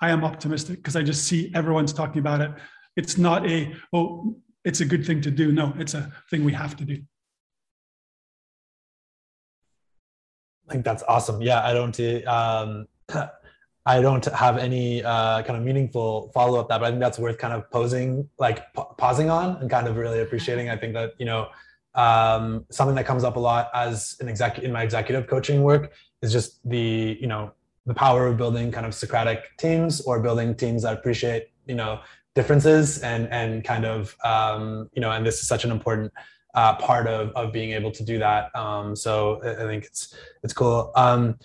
I 0.00 0.10
am 0.10 0.24
optimistic 0.24 0.76
because 0.76 0.96
I 0.96 1.02
just 1.02 1.24
see 1.24 1.52
everyone's 1.54 1.92
talking 1.92 2.18
about 2.18 2.40
it. 2.40 2.50
It's 2.96 3.18
not 3.18 3.48
a, 3.48 3.72
oh, 3.92 4.34
it's 4.64 4.80
a 4.80 4.84
good 4.84 5.06
thing 5.06 5.20
to 5.20 5.30
do. 5.30 5.52
No, 5.52 5.74
it's 5.78 5.94
a 5.94 6.10
thing 6.30 6.42
we 6.42 6.54
have 6.54 6.76
to 6.78 6.84
do. 6.84 7.02
I 10.68 10.72
think 10.72 10.84
that's 10.84 11.02
awesome. 11.06 11.42
Yeah, 11.42 11.62
I 11.62 11.74
don't, 11.74 12.26
um, 12.26 12.86
I 13.86 14.00
don't 14.00 14.24
have 14.26 14.58
any 14.58 15.02
uh, 15.02 15.42
kind 15.42 15.58
of 15.58 15.64
meaningful 15.64 16.30
follow 16.34 16.60
up 16.60 16.68
that, 16.68 16.80
but 16.80 16.86
I 16.86 16.90
think 16.90 17.00
that's 17.00 17.18
worth 17.18 17.38
kind 17.38 17.54
of 17.54 17.70
posing, 17.70 18.28
like 18.38 18.72
pa- 18.74 18.92
pausing 18.94 19.30
on 19.30 19.56
and 19.56 19.70
kind 19.70 19.88
of 19.88 19.96
really 19.96 20.20
appreciating. 20.20 20.68
I 20.68 20.76
think 20.76 20.94
that, 20.94 21.12
you 21.18 21.26
know, 21.26 21.48
um, 21.94 22.66
something 22.70 22.94
that 22.96 23.06
comes 23.06 23.24
up 23.24 23.36
a 23.36 23.40
lot 23.40 23.70
as 23.74 24.16
an 24.20 24.28
exec 24.28 24.58
in 24.60 24.70
my 24.70 24.82
executive 24.82 25.26
coaching 25.26 25.62
work 25.62 25.92
is 26.22 26.32
just 26.32 26.60
the, 26.68 27.18
you 27.20 27.26
know, 27.26 27.52
the 27.86 27.94
power 27.94 28.26
of 28.26 28.36
building 28.36 28.70
kind 28.70 28.86
of 28.86 28.94
Socratic 28.94 29.56
teams 29.56 30.00
or 30.02 30.20
building 30.20 30.54
teams 30.54 30.82
that 30.82 30.92
appreciate, 30.92 31.48
you 31.66 31.74
know, 31.74 32.00
differences 32.34 32.98
and 32.98 33.28
and 33.30 33.64
kind 33.64 33.84
of 33.84 34.16
um, 34.24 34.88
you 34.92 35.00
know 35.00 35.10
and 35.10 35.26
this 35.26 35.40
is 35.42 35.48
such 35.48 35.64
an 35.64 35.70
important 35.70 36.12
uh, 36.54 36.74
part 36.76 37.06
of 37.06 37.30
of 37.30 37.52
being 37.52 37.72
able 37.72 37.90
to 37.90 38.04
do 38.04 38.18
that 38.18 38.54
um, 38.56 38.94
so 38.94 39.40
I 39.42 39.66
think 39.66 39.84
it's 39.84 40.14
it's 40.42 40.52
cool 40.52 40.92
um, 40.96 41.38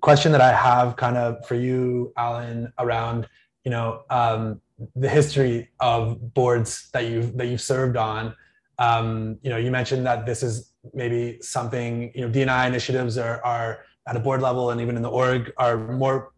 question 0.00 0.32
that 0.32 0.40
I 0.40 0.52
have 0.52 0.96
kind 0.96 1.16
of 1.16 1.46
for 1.46 1.54
you 1.54 2.12
Alan 2.16 2.72
around 2.78 3.28
you 3.64 3.70
know 3.70 4.02
um, 4.10 4.60
the 4.94 5.08
history 5.08 5.70
of 5.80 6.34
boards 6.34 6.88
that 6.92 7.06
you've 7.06 7.36
that 7.36 7.46
you've 7.46 7.60
served 7.60 7.96
on. 7.96 8.34
Um, 8.78 9.38
you 9.42 9.50
know 9.50 9.56
you 9.56 9.70
mentioned 9.70 10.06
that 10.06 10.26
this 10.26 10.42
is 10.42 10.72
maybe 10.94 11.38
something 11.40 12.12
you 12.14 12.22
know 12.22 12.30
DNI 12.30 12.66
initiatives 12.66 13.18
are 13.18 13.44
are 13.44 13.84
at 14.06 14.16
a 14.16 14.20
board 14.20 14.40
level 14.40 14.70
and 14.70 14.80
even 14.80 14.96
in 14.96 15.02
the 15.02 15.10
org 15.10 15.52
are 15.56 15.76
more 15.92 16.32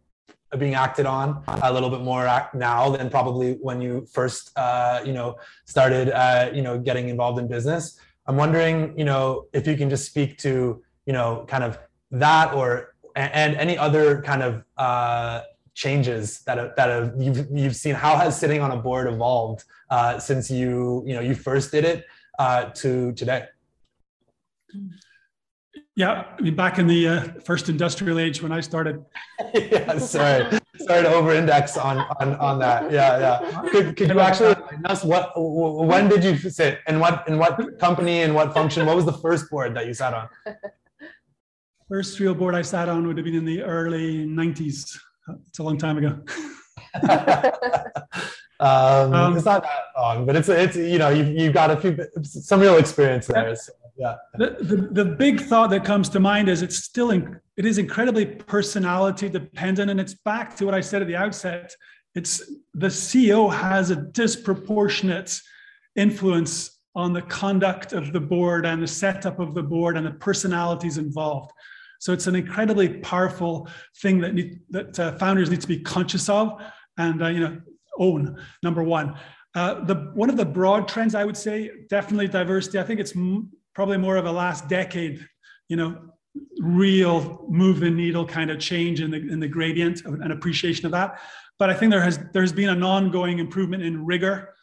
being 0.57 0.73
acted 0.73 1.05
on 1.05 1.43
a 1.61 1.71
little 1.71 1.89
bit 1.89 2.01
more 2.01 2.23
now 2.55 2.89
than 2.89 3.09
probably 3.09 3.53
when 3.61 3.79
you 3.79 4.07
first 4.11 4.51
uh, 4.55 5.01
you 5.05 5.13
know 5.13 5.35
started 5.65 6.09
uh, 6.09 6.49
you 6.53 6.61
know 6.61 6.79
getting 6.79 7.09
involved 7.09 7.39
in 7.39 7.47
business. 7.47 7.99
I'm 8.25 8.37
wondering 8.37 8.97
you 8.97 9.05
know 9.05 9.45
if 9.53 9.67
you 9.67 9.77
can 9.77 9.89
just 9.89 10.05
speak 10.05 10.37
to 10.39 10.81
you 11.05 11.13
know 11.13 11.45
kind 11.47 11.63
of 11.63 11.77
that 12.11 12.53
or 12.53 12.95
and 13.15 13.55
any 13.55 13.77
other 13.77 14.21
kind 14.21 14.43
of 14.43 14.63
uh, 14.77 15.41
changes 15.73 16.41
that 16.41 16.75
that 16.75 16.89
have, 16.89 17.13
you've 17.17 17.47
you've 17.51 17.75
seen 17.75 17.95
how 17.95 18.15
has 18.17 18.37
sitting 18.37 18.61
on 18.61 18.71
a 18.71 18.77
board 18.77 19.11
evolved 19.11 19.63
uh, 19.89 20.19
since 20.19 20.49
you 20.49 21.03
you 21.05 21.13
know 21.13 21.21
you 21.21 21.35
first 21.35 21.71
did 21.71 21.85
it 21.85 22.05
uh, 22.37 22.65
to 22.65 23.11
today 23.13 23.45
yeah, 25.99 26.23
I 26.37 26.41
mean, 26.41 26.55
back 26.55 26.79
in 26.79 26.87
the 26.87 27.07
uh, 27.09 27.21
first 27.43 27.67
industrial 27.67 28.19
age 28.19 28.41
when 28.41 28.53
I 28.53 28.61
started. 28.61 29.03
yeah, 29.53 29.97
sorry, 29.97 30.57
sorry 30.77 31.03
to 31.03 31.11
over-index 31.11 31.75
on, 31.75 31.97
on 32.21 32.35
on 32.35 32.57
that. 32.59 32.89
Yeah, 32.89 33.19
yeah. 33.19 33.69
Could, 33.69 33.97
could 33.97 34.07
you 34.07 34.19
actually 34.21 34.55
us 34.85 35.03
what? 35.03 35.33
When 35.35 36.07
did 36.07 36.23
you 36.23 36.37
sit? 36.37 36.79
And 36.87 37.01
what? 37.01 37.27
In 37.27 37.37
what 37.37 37.77
company? 37.79 38.21
And 38.21 38.33
what 38.33 38.53
function? 38.53 38.85
What 38.85 38.95
was 38.95 39.03
the 39.03 39.19
first 39.25 39.49
board 39.49 39.75
that 39.75 39.87
you 39.87 39.93
sat 39.93 40.13
on? 40.13 40.29
First 41.89 42.19
real 42.19 42.35
board 42.35 42.53
I 42.53 42.61
sat 42.61 42.87
on 42.87 43.07
would 43.07 43.17
have 43.17 43.25
been 43.25 43.33
in 43.33 43.45
the 43.45 43.63
early 43.63 44.23
'90s. 44.23 44.95
It's 45.47 45.57
a 45.57 45.63
long 45.63 45.75
time 45.75 45.97
ago. 45.97 46.19
um, 48.59 49.11
um, 49.11 49.35
it's 49.35 49.45
not 49.45 49.63
that 49.63 49.85
long, 49.97 50.23
but 50.27 50.35
it's 50.35 50.49
it's 50.49 50.75
you 50.75 50.99
know 50.99 51.09
you've 51.09 51.29
you've 51.29 51.53
got 51.53 51.71
a 51.71 51.77
few 51.77 51.97
some 52.21 52.59
real 52.59 52.77
experience 52.77 53.25
there. 53.25 53.55
So 53.55 53.73
yeah. 53.97 54.15
The, 54.35 54.55
the, 54.61 54.75
the 55.03 55.05
big 55.05 55.41
thought 55.41 55.71
that 55.71 55.83
comes 55.83 56.07
to 56.09 56.19
mind 56.21 56.47
is 56.47 56.61
it's 56.61 56.77
still 56.77 57.11
in, 57.11 57.37
it 57.57 57.65
is 57.65 57.79
incredibly 57.79 58.25
personality 58.25 59.27
dependent 59.27 59.91
and 59.91 59.99
it's 59.99 60.13
back 60.13 60.55
to 60.55 60.65
what 60.65 60.73
i 60.73 60.79
said 60.79 61.01
at 61.01 61.07
the 61.09 61.17
outset 61.17 61.75
it's 62.15 62.49
the 62.75 62.87
ceo 62.87 63.53
has 63.53 63.89
a 63.89 63.97
disproportionate 63.97 65.41
influence 65.97 66.79
on 66.95 67.11
the 67.11 67.21
conduct 67.23 67.91
of 67.91 68.13
the 68.13 68.21
board 68.21 68.65
and 68.65 68.81
the 68.81 68.87
setup 68.87 69.37
of 69.37 69.53
the 69.53 69.63
board 69.63 69.97
and 69.97 70.05
the 70.05 70.11
personalities 70.11 70.97
involved 70.97 71.51
so 71.99 72.11
it's 72.11 72.27
an 72.27 72.35
incredibly 72.35 72.89
powerful 72.99 73.69
thing 74.01 74.19
that 74.19 74.33
need, 74.33 74.59
that 74.69 74.99
uh, 74.99 75.17
founders 75.17 75.49
need 75.49 75.61
to 75.61 75.67
be 75.67 75.79
conscious 75.79 76.27
of 76.29 76.61
and 76.97 77.21
uh, 77.21 77.27
you 77.27 77.39
know 77.39 77.59
own 77.97 78.41
number 78.63 78.83
one 78.83 79.15
uh, 79.55 79.83
the 79.85 79.95
one 80.13 80.29
of 80.29 80.37
the 80.37 80.45
broad 80.45 80.87
trends 80.87 81.13
i 81.15 81.23
would 81.23 81.37
say 81.37 81.69
definitely 81.89 82.27
diversity 82.27 82.79
i 82.79 82.83
think 82.83 82.99
it's 82.99 83.15
m- 83.15 83.49
probably 83.79 83.97
more 83.97 84.17
of 84.17 84.25
a 84.25 84.31
last 84.31 84.67
decade, 84.67 85.25
you 85.69 85.77
know, 85.77 85.97
real 86.59 87.45
move 87.49 87.79
the 87.79 87.89
needle 87.89 88.25
kind 88.25 88.51
of 88.51 88.59
change 88.59 88.99
in 88.99 89.09
the 89.09 89.17
in 89.17 89.39
the 89.39 89.47
gradient 89.47 90.05
of 90.05 90.15
an 90.15 90.33
appreciation 90.33 90.85
of 90.85 90.91
that. 90.91 91.19
But 91.57 91.69
I 91.69 91.73
think 91.73 91.91
there 91.91 92.01
has 92.01 92.19
there's 92.33 92.51
been 92.51 92.67
an 92.67 92.83
ongoing 92.83 93.39
improvement 93.39 93.83
in 93.83 94.05
rigor 94.05 94.53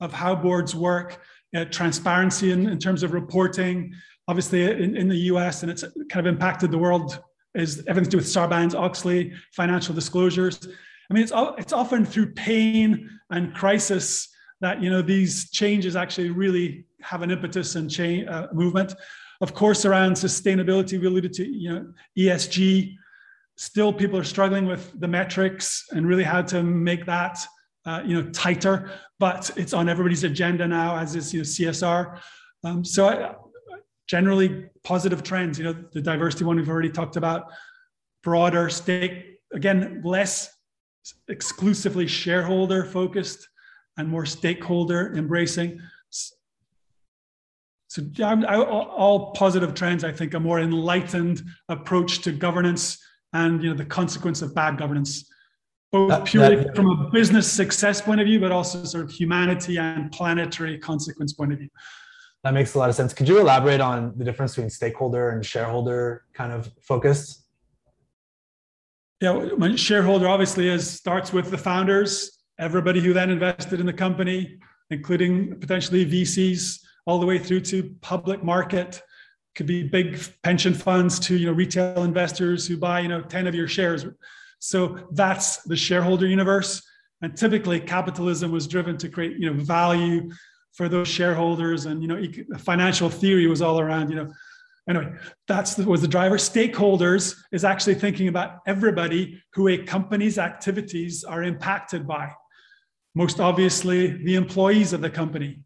of 0.00 0.12
how 0.12 0.34
boards 0.34 0.74
work, 0.74 1.22
uh, 1.56 1.66
transparency 1.66 2.50
in, 2.50 2.68
in 2.68 2.80
terms 2.80 3.04
of 3.04 3.12
reporting. 3.12 3.94
Obviously, 4.28 4.62
in, 4.62 4.96
in 4.96 5.08
the 5.08 5.16
US, 5.32 5.62
and 5.62 5.70
it's 5.70 5.82
kind 6.10 6.26
of 6.26 6.32
impacted 6.32 6.70
the 6.70 6.78
world, 6.78 7.20
is 7.54 7.84
everything 7.86 8.04
to 8.04 8.10
do 8.10 8.16
with 8.16 8.26
Sarbanes 8.26 8.74
Oxley, 8.74 9.32
financial 9.52 9.94
disclosures. 9.94 10.66
I 11.10 11.14
mean, 11.14 11.22
it's 11.22 11.32
it's 11.58 11.72
often 11.72 12.04
through 12.04 12.32
pain 12.32 13.10
and 13.30 13.54
crisis 13.54 14.28
that 14.60 14.82
you 14.82 14.90
know 14.90 15.02
these 15.02 15.50
changes 15.50 15.94
actually 15.94 16.30
really 16.30 16.86
have 17.02 17.22
an 17.22 17.30
impetus 17.30 17.74
and 17.74 17.90
change 17.90 18.26
uh, 18.28 18.48
movement. 18.52 18.94
Of 19.40 19.54
course, 19.54 19.84
around 19.84 20.14
sustainability, 20.14 20.98
we 20.98 21.06
alluded 21.06 21.32
to 21.34 21.46
you 21.46 21.70
know 21.70 21.92
ESG. 22.18 22.94
Still, 23.56 23.92
people 23.92 24.18
are 24.18 24.24
struggling 24.24 24.66
with 24.66 24.98
the 24.98 25.06
metrics 25.06 25.84
and 25.92 26.08
really 26.08 26.24
how 26.24 26.42
to 26.42 26.62
make 26.62 27.06
that 27.06 27.38
uh, 27.86 28.02
you 28.04 28.14
know, 28.20 28.30
tighter, 28.30 28.90
but 29.18 29.50
it's 29.56 29.72
on 29.72 29.88
everybody's 29.88 30.24
agenda 30.24 30.66
now, 30.66 30.96
as 30.96 31.14
is 31.14 31.32
you 31.32 31.40
know, 31.40 31.44
CSR. 31.44 32.20
Um, 32.64 32.84
so 32.84 33.08
I, 33.08 33.34
generally 34.06 34.66
positive 34.82 35.22
trends. 35.22 35.58
You 35.58 35.64
know, 35.64 35.84
the 35.92 36.00
diversity 36.00 36.44
one 36.44 36.56
we've 36.56 36.68
already 36.68 36.90
talked 36.90 37.16
about, 37.16 37.50
broader 38.22 38.68
stake 38.68 39.34
again, 39.52 40.02
less 40.04 40.50
exclusively 41.28 42.06
shareholder 42.06 42.84
focused 42.84 43.48
and 43.96 44.08
more 44.08 44.26
stakeholder 44.26 45.14
embracing. 45.16 45.80
So 47.88 48.02
I, 48.24 48.56
all 48.56 49.32
positive 49.32 49.72
trends, 49.74 50.02
I 50.02 50.10
think, 50.10 50.34
a 50.34 50.40
more 50.40 50.58
enlightened 50.58 51.42
approach 51.68 52.22
to 52.22 52.32
governance 52.32 52.98
and 53.32 53.62
you 53.62 53.70
know 53.70 53.76
the 53.76 53.84
consequence 53.84 54.42
of 54.42 54.54
bad 54.54 54.78
governance, 54.78 55.30
both 55.92 56.08
that, 56.08 56.24
purely 56.24 56.56
that, 56.56 56.74
from 56.74 56.88
a 56.90 57.10
business 57.10 57.50
success 57.50 58.00
point 58.00 58.20
of 58.20 58.26
view, 58.26 58.40
but 58.40 58.50
also 58.50 58.82
sort 58.84 59.04
of 59.04 59.12
humanity 59.12 59.76
and 59.76 60.10
planetary 60.10 60.76
consequence 60.78 61.32
point 61.34 61.52
of 61.52 61.58
view. 61.60 61.68
That 62.44 62.52
makes 62.52 62.74
a 62.74 62.78
lot 62.78 62.90
of 62.90 62.94
sense. 62.94 63.14
Could 63.14 63.26
you 63.26 63.40
elaborate 63.40 63.80
on 63.80 64.12
the 64.16 64.24
difference 64.24 64.54
between 64.54 64.68
stakeholder 64.68 65.30
and 65.30 65.44
shareholder 65.44 66.24
kind 66.34 66.52
of 66.52 66.70
focus? 66.82 67.42
Yeah, 69.20 69.48
my 69.56 69.74
shareholder 69.76 70.28
obviously 70.28 70.68
is 70.68 70.88
starts 70.88 71.32
with 71.32 71.50
the 71.50 71.56
founders, 71.56 72.42
everybody 72.58 73.00
who 73.00 73.14
then 73.14 73.30
invested 73.30 73.80
in 73.80 73.86
the 73.86 73.94
company, 73.94 74.58
including 74.90 75.58
potentially 75.58 76.04
VCs 76.04 76.80
all 77.06 77.18
the 77.18 77.24
way 77.24 77.38
through 77.38 77.60
to 77.60 77.94
public 78.02 78.44
market 78.44 79.02
could 79.54 79.66
be 79.66 79.84
big 79.84 80.20
pension 80.42 80.74
funds 80.74 81.18
to 81.20 81.36
you 81.36 81.46
know 81.46 81.52
retail 81.52 82.02
investors 82.02 82.66
who 82.66 82.76
buy 82.76 83.00
you 83.00 83.08
know 83.08 83.22
10 83.22 83.46
of 83.46 83.54
your 83.54 83.68
shares 83.68 84.04
so 84.58 84.98
that's 85.12 85.58
the 85.64 85.76
shareholder 85.76 86.26
universe 86.26 86.82
and 87.22 87.36
typically 87.36 87.78
capitalism 87.78 88.50
was 88.50 88.66
driven 88.66 88.96
to 88.96 89.08
create 89.08 89.38
you 89.38 89.48
know 89.48 89.62
value 89.62 90.28
for 90.74 90.88
those 90.88 91.08
shareholders 91.08 91.86
and 91.86 92.02
you 92.02 92.08
know 92.08 92.20
financial 92.58 93.08
theory 93.08 93.46
was 93.46 93.62
all 93.62 93.80
around 93.80 94.10
you 94.10 94.16
know 94.16 94.32
anyway 94.88 95.10
that's 95.48 95.74
the, 95.74 95.84
was 95.84 96.02
the 96.02 96.08
driver 96.08 96.36
stakeholders 96.36 97.36
is 97.52 97.64
actually 97.64 97.94
thinking 97.94 98.28
about 98.28 98.58
everybody 98.66 99.40
who 99.54 99.68
a 99.68 99.78
company's 99.78 100.38
activities 100.38 101.24
are 101.24 101.42
impacted 101.42 102.06
by 102.06 102.30
most 103.14 103.40
obviously 103.40 104.08
the 104.24 104.34
employees 104.34 104.92
of 104.92 105.00
the 105.00 105.10
company 105.10 105.58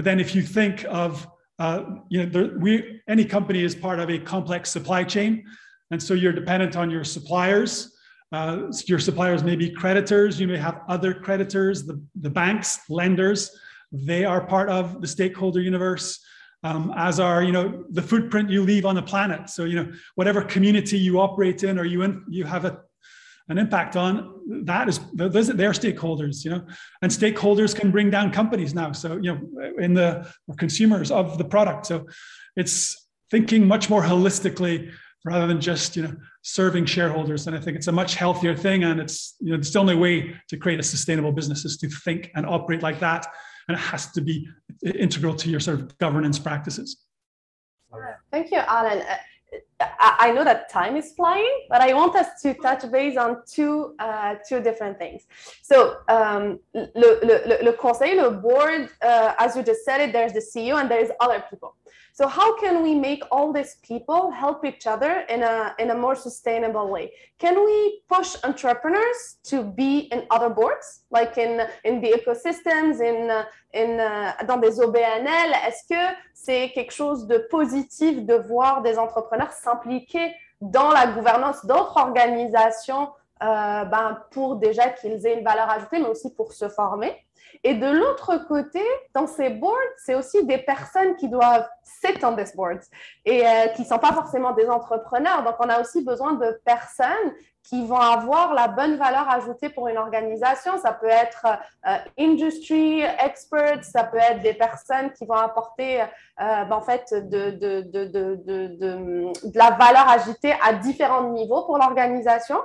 but 0.00 0.04
then 0.06 0.18
if 0.18 0.34
you 0.34 0.40
think 0.40 0.86
of, 0.88 1.28
uh, 1.58 1.84
you 2.08 2.20
know, 2.20 2.26
there, 2.26 2.58
we, 2.58 3.02
any 3.06 3.22
company 3.22 3.62
is 3.62 3.74
part 3.74 3.98
of 4.00 4.08
a 4.08 4.18
complex 4.18 4.70
supply 4.70 5.04
chain. 5.04 5.44
And 5.90 6.02
so 6.02 6.14
you're 6.14 6.32
dependent 6.32 6.74
on 6.74 6.90
your 6.90 7.04
suppliers. 7.04 7.94
Uh, 8.32 8.72
your 8.86 8.98
suppliers 8.98 9.42
may 9.42 9.56
be 9.56 9.70
creditors. 9.70 10.40
You 10.40 10.48
may 10.48 10.56
have 10.56 10.80
other 10.88 11.12
creditors, 11.12 11.84
the, 11.84 12.02
the 12.20 12.30
banks, 12.30 12.80
lenders. 12.88 13.50
They 13.92 14.24
are 14.24 14.44
part 14.44 14.68
of 14.68 15.00
the 15.00 15.06
stakeholder 15.06 15.60
universe. 15.60 16.20
Um, 16.62 16.92
as 16.94 17.18
are 17.18 17.42
you 17.42 17.52
know 17.52 17.84
the 17.88 18.02
footprint 18.02 18.50
you 18.50 18.62
leave 18.62 18.84
on 18.84 18.94
the 18.94 19.02
planet. 19.02 19.48
So 19.48 19.64
you 19.64 19.76
know 19.76 19.92
whatever 20.14 20.42
community 20.42 20.98
you 20.98 21.18
operate 21.18 21.64
in 21.64 21.78
or 21.78 21.84
you 21.84 22.02
in, 22.02 22.22
you 22.28 22.44
have 22.44 22.64
a 22.66 22.80
an 23.48 23.58
impact 23.58 23.96
on 23.96 24.40
that 24.64 24.88
is 24.88 25.00
those 25.12 25.48
they're 25.48 25.72
stakeholders 25.72 26.44
you 26.44 26.52
know? 26.52 26.64
And 27.02 27.10
stakeholders 27.10 27.74
can 27.74 27.90
bring 27.90 28.08
down 28.08 28.30
companies 28.30 28.74
now. 28.74 28.92
So 28.92 29.16
you 29.16 29.34
know 29.34 29.72
in 29.78 29.94
the 29.94 30.32
consumers 30.58 31.10
of 31.10 31.38
the 31.38 31.44
product. 31.44 31.86
So 31.86 32.06
it's 32.56 33.08
thinking 33.30 33.66
much 33.66 33.90
more 33.90 34.02
holistically 34.02 34.92
rather 35.24 35.46
than 35.46 35.60
just 35.60 35.96
you 35.96 36.02
know 36.02 36.14
serving 36.42 36.84
shareholders. 36.84 37.46
And 37.46 37.56
i 37.56 37.60
think 37.60 37.76
it's 37.76 37.88
a 37.88 37.92
much 37.92 38.14
healthier 38.16 38.54
thing. 38.54 38.84
And 38.84 39.00
it's 39.00 39.34
you 39.40 39.52
know 39.52 39.58
it's 39.58 39.72
the 39.72 39.78
only 39.78 39.96
way 39.96 40.36
to 40.48 40.56
create 40.56 40.78
a 40.78 40.82
sustainable 40.84 41.32
business 41.32 41.64
is 41.64 41.76
to 41.78 41.88
think 41.88 42.30
and 42.34 42.46
operate 42.46 42.82
like 42.82 43.00
that 43.00 43.26
and 43.70 43.78
it 43.78 43.82
has 43.82 44.10
to 44.10 44.20
be 44.20 44.48
integral 44.82 45.34
to 45.34 45.48
your 45.48 45.60
sort 45.60 45.78
of 45.78 45.96
governance 45.98 46.38
practices 46.38 46.88
thank 48.32 48.50
you 48.50 48.58
alan 48.58 49.02
I 49.98 50.30
know 50.34 50.44
that 50.44 50.68
time 50.68 50.96
is 50.96 51.12
flying, 51.12 51.66
but 51.68 51.80
I 51.80 51.94
want 51.94 52.14
us 52.14 52.40
to 52.42 52.54
touch 52.54 52.88
base 52.92 53.16
on 53.16 53.42
two, 53.50 53.94
uh, 53.98 54.34
two 54.46 54.60
different 54.60 54.98
things. 54.98 55.22
So, 55.62 55.96
um, 56.08 56.60
le, 56.74 56.86
le, 56.94 57.64
le, 57.64 57.72
conseil, 57.72 58.16
le 58.22 58.30
board, 58.30 58.90
uh, 59.02 59.34
as 59.38 59.56
you 59.56 59.62
just 59.62 59.84
said 59.84 60.00
it, 60.02 60.12
there's 60.12 60.34
the 60.34 60.40
CEO 60.40 60.78
and 60.80 60.90
there's 60.90 61.10
other 61.18 61.42
people. 61.48 61.76
So 62.12 62.26
how 62.26 62.58
can 62.58 62.82
we 62.82 62.94
make 62.94 63.22
all 63.30 63.52
these 63.52 63.76
people 63.82 64.30
help 64.30 64.64
each 64.64 64.86
other 64.86 65.24
in 65.28 65.42
a, 65.42 65.74
in 65.78 65.90
a 65.90 65.94
more 65.94 66.14
sustainable 66.14 66.88
way? 66.88 67.12
Can 67.38 67.64
we 67.64 68.02
push 68.08 68.36
entrepreneurs 68.44 69.36
to 69.44 69.62
be 69.62 70.08
in 70.12 70.24
other 70.30 70.50
boards, 70.50 71.02
like 71.10 71.38
in, 71.38 71.66
in 71.84 72.00
the 72.00 72.12
ecosystems, 72.12 73.00
in, 73.00 73.30
in, 73.72 74.00
uh, 74.00 74.32
dans 74.46 74.58
des 74.60 74.80
OBNL? 74.80 75.52
Est-ce 75.66 75.84
que 75.88 76.16
c'est 76.34 76.70
quelque 76.74 76.92
chose 76.92 77.26
de 77.26 77.38
positif 77.50 78.24
de 78.26 78.34
voir 78.34 78.82
des 78.82 78.98
entrepreneurs 78.98 79.52
s'impliquer 79.52 80.34
dans 80.60 80.90
la 80.90 81.06
gouvernance 81.06 81.64
d'autres 81.64 81.96
organisations 81.96 83.08
euh, 83.42 83.84
ben, 83.84 84.18
pour 84.30 84.56
déjà 84.56 84.88
qu'ils 84.90 85.26
aient 85.26 85.38
une 85.38 85.44
valeur 85.44 85.70
ajoutée, 85.70 85.98
mais 85.98 86.08
aussi 86.08 86.34
pour 86.34 86.52
se 86.52 86.68
former? 86.68 87.16
Et 87.64 87.74
de 87.74 87.86
l'autre 87.86 88.36
côté, 88.48 88.82
dans 89.14 89.26
ces 89.26 89.50
boards, 89.50 89.76
c'est 89.98 90.14
aussi 90.14 90.44
des 90.46 90.58
personnes 90.58 91.16
qui 91.16 91.28
doivent 91.28 91.68
sit 91.82 92.22
on 92.24 92.32
boards 92.54 92.84
et 93.24 93.46
euh, 93.46 93.66
qui 93.68 93.82
ne 93.82 93.86
sont 93.86 93.98
pas 93.98 94.12
forcément 94.12 94.52
des 94.52 94.68
entrepreneurs. 94.68 95.42
Donc, 95.42 95.56
on 95.58 95.68
a 95.68 95.80
aussi 95.80 96.02
besoin 96.04 96.34
de 96.34 96.60
personnes 96.64 97.34
qui 97.62 97.86
vont 97.86 98.00
avoir 98.00 98.54
la 98.54 98.68
bonne 98.68 98.96
valeur 98.96 99.28
ajoutée 99.28 99.68
pour 99.68 99.88
une 99.88 99.98
organisation. 99.98 100.78
Ça 100.78 100.92
peut 100.92 101.08
être 101.08 101.46
euh, 101.86 101.96
industry 102.18 103.02
experts, 103.02 103.84
ça 103.84 104.04
peut 104.04 104.16
être 104.16 104.40
des 104.40 104.54
personnes 104.54 105.12
qui 105.12 105.26
vont 105.26 105.34
apporter 105.34 106.00
euh, 106.00 106.06
ben, 106.36 106.72
en 106.72 106.80
fait 106.80 107.12
de, 107.12 107.50
de, 107.50 107.82
de, 107.82 108.06
de, 108.06 109.32
la 109.54 109.70
valeur 109.72 110.08
ajoutée 110.08 110.54
à 110.62 110.72
différents 110.72 111.30
niveaux 111.30 111.64
pour 111.64 111.76
l'organisation. 111.76 112.56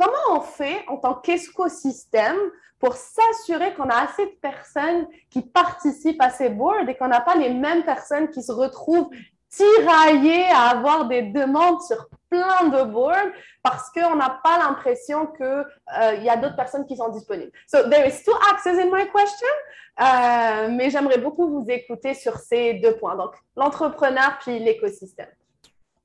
Comment 0.00 0.38
on 0.38 0.40
fait 0.40 0.82
en 0.88 0.96
tant 0.96 1.12
qu'écosystème 1.12 2.38
pour 2.78 2.94
s'assurer 2.94 3.74
qu'on 3.74 3.90
a 3.90 3.96
assez 3.96 4.24
de 4.24 4.36
personnes 4.40 5.06
qui 5.28 5.42
participent 5.42 6.22
à 6.22 6.30
ces 6.30 6.48
boards 6.48 6.88
et 6.88 6.96
qu'on 6.96 7.08
n'a 7.08 7.20
pas 7.20 7.34
les 7.34 7.50
mêmes 7.50 7.84
personnes 7.84 8.30
qui 8.30 8.42
se 8.42 8.50
retrouvent 8.50 9.10
tiraillées 9.50 10.46
à 10.52 10.70
avoir 10.70 11.06
des 11.06 11.20
demandes 11.24 11.82
sur 11.82 12.08
plein 12.30 12.70
de 12.70 12.90
boards 12.90 13.30
parce 13.62 13.90
qu'on 13.90 14.16
n'a 14.16 14.40
pas 14.42 14.56
l'impression 14.56 15.26
qu'il 15.26 15.44
euh, 15.44 16.14
y 16.14 16.30
a 16.30 16.36
d'autres 16.38 16.56
personnes 16.56 16.86
qui 16.86 16.96
sont 16.96 17.10
disponibles? 17.10 17.52
So 17.66 17.86
there 17.90 18.08
is 18.08 18.24
two 18.24 18.32
axes 18.50 18.68
in 18.68 18.86
my 18.86 19.06
question, 19.12 19.48
euh, 20.00 20.68
mais 20.70 20.88
j'aimerais 20.88 21.18
beaucoup 21.18 21.46
vous 21.46 21.66
écouter 21.68 22.14
sur 22.14 22.38
ces 22.38 22.74
deux 22.74 22.96
points, 22.96 23.16
donc 23.16 23.34
l'entrepreneur 23.54 24.38
puis 24.40 24.58
l'écosystème. 24.60 25.28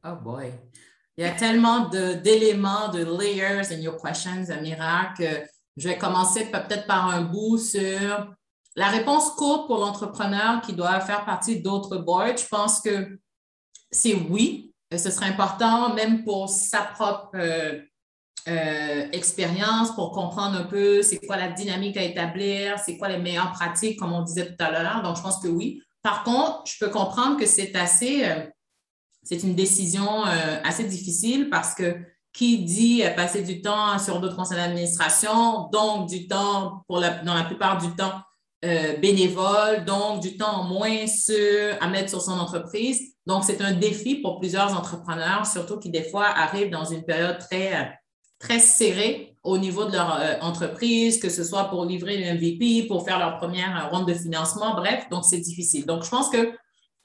Oh 0.03 0.15
boy. 0.21 0.51
Il 1.17 1.23
y 1.23 1.27
a 1.27 1.31
tellement 1.31 1.89
d'éléments, 1.89 2.89
de, 2.89 3.03
layers 3.03 3.71
in 3.71 3.79
your 3.79 4.01
questions, 4.01 4.49
Amira, 4.49 5.13
que 5.17 5.43
je 5.77 5.87
vais 5.87 5.97
commencer 5.97 6.45
peut-être 6.51 6.87
par 6.87 7.07
un 7.09 7.21
bout 7.21 7.57
sur 7.57 8.35
la 8.75 8.87
réponse 8.89 9.29
courte 9.31 9.67
pour 9.67 9.77
l'entrepreneur 9.77 10.61
qui 10.61 10.73
doit 10.73 10.99
faire 10.99 11.23
partie 11.23 11.61
d'autres 11.61 11.97
boards. 11.97 12.37
Je 12.37 12.47
pense 12.47 12.81
que 12.81 13.17
c'est 13.91 14.13
oui. 14.13 14.73
Ce 14.95 15.09
serait 15.09 15.27
important, 15.27 15.93
même 15.93 16.23
pour 16.23 16.47
sa 16.49 16.81
propre 16.81 17.31
euh, 17.35 17.81
euh, 18.47 19.07
expérience, 19.11 19.93
pour 19.95 20.11
comprendre 20.11 20.57
un 20.57 20.63
peu 20.63 21.01
c'est 21.01 21.17
quoi 21.25 21.37
la 21.37 21.49
dynamique 21.49 21.97
à 21.97 22.03
établir, 22.03 22.77
c'est 22.79 22.97
quoi 22.97 23.09
les 23.09 23.17
meilleures 23.17 23.51
pratiques, 23.51 23.97
comme 23.99 24.13
on 24.13 24.21
disait 24.21 24.47
tout 24.47 24.63
à 24.63 24.71
l'heure. 24.71 25.01
Donc, 25.01 25.17
je 25.17 25.21
pense 25.21 25.41
que 25.41 25.47
oui. 25.47 25.81
Par 26.01 26.23
contre, 26.23 26.61
je 26.65 26.77
peux 26.79 26.91
comprendre 26.91 27.37
que 27.37 27.45
c'est 27.45 27.75
assez, 27.75 28.23
euh, 28.25 28.45
c'est 29.25 29.43
une 29.43 29.55
décision 29.55 30.23
assez 30.63 30.85
difficile 30.85 31.49
parce 31.49 31.73
que 31.73 31.95
qui 32.31 32.59
dit 32.59 33.01
passer 33.15 33.41
du 33.41 33.61
temps 33.61 33.97
sur 33.97 34.19
d'autres 34.19 34.35
conseils 34.35 34.57
d'administration, 34.57 35.69
donc 35.71 36.07
du 36.09 36.27
temps, 36.27 36.83
pour 36.87 36.99
la, 36.99 37.09
dans 37.23 37.33
la 37.33 37.43
plupart 37.43 37.77
du 37.77 37.93
temps, 37.95 38.21
euh, 38.65 38.97
bénévole, 38.97 39.85
donc 39.85 40.21
du 40.21 40.37
temps 40.37 40.63
moins 40.63 41.05
sur, 41.05 41.77
à 41.79 41.87
mettre 41.87 42.09
sur 42.09 42.21
son 42.21 42.39
entreprise. 42.39 43.13
Donc, 43.27 43.43
c'est 43.43 43.61
un 43.61 43.73
défi 43.73 44.15
pour 44.15 44.39
plusieurs 44.39 44.75
entrepreneurs, 44.75 45.45
surtout 45.45 45.77
qui 45.77 45.89
des 45.89 46.03
fois 46.03 46.25
arrivent 46.25 46.71
dans 46.71 46.85
une 46.85 47.03
période 47.03 47.37
très, 47.37 47.93
très 48.39 48.59
serrée 48.59 49.37
au 49.43 49.59
niveau 49.59 49.85
de 49.85 49.91
leur 49.91 50.19
euh, 50.19 50.33
entreprise, 50.41 51.19
que 51.19 51.29
ce 51.29 51.43
soit 51.43 51.65
pour 51.65 51.85
livrer 51.85 52.17
le 52.17 52.33
MVP, 52.33 52.87
pour 52.87 53.05
faire 53.05 53.19
leur 53.19 53.37
première 53.37 53.89
ronde 53.91 54.07
de 54.07 54.15
financement, 54.15 54.73
bref, 54.73 55.07
donc 55.11 55.25
c'est 55.25 55.41
difficile. 55.41 55.85
Donc, 55.85 56.03
je 56.03 56.09
pense 56.09 56.29
que 56.29 56.51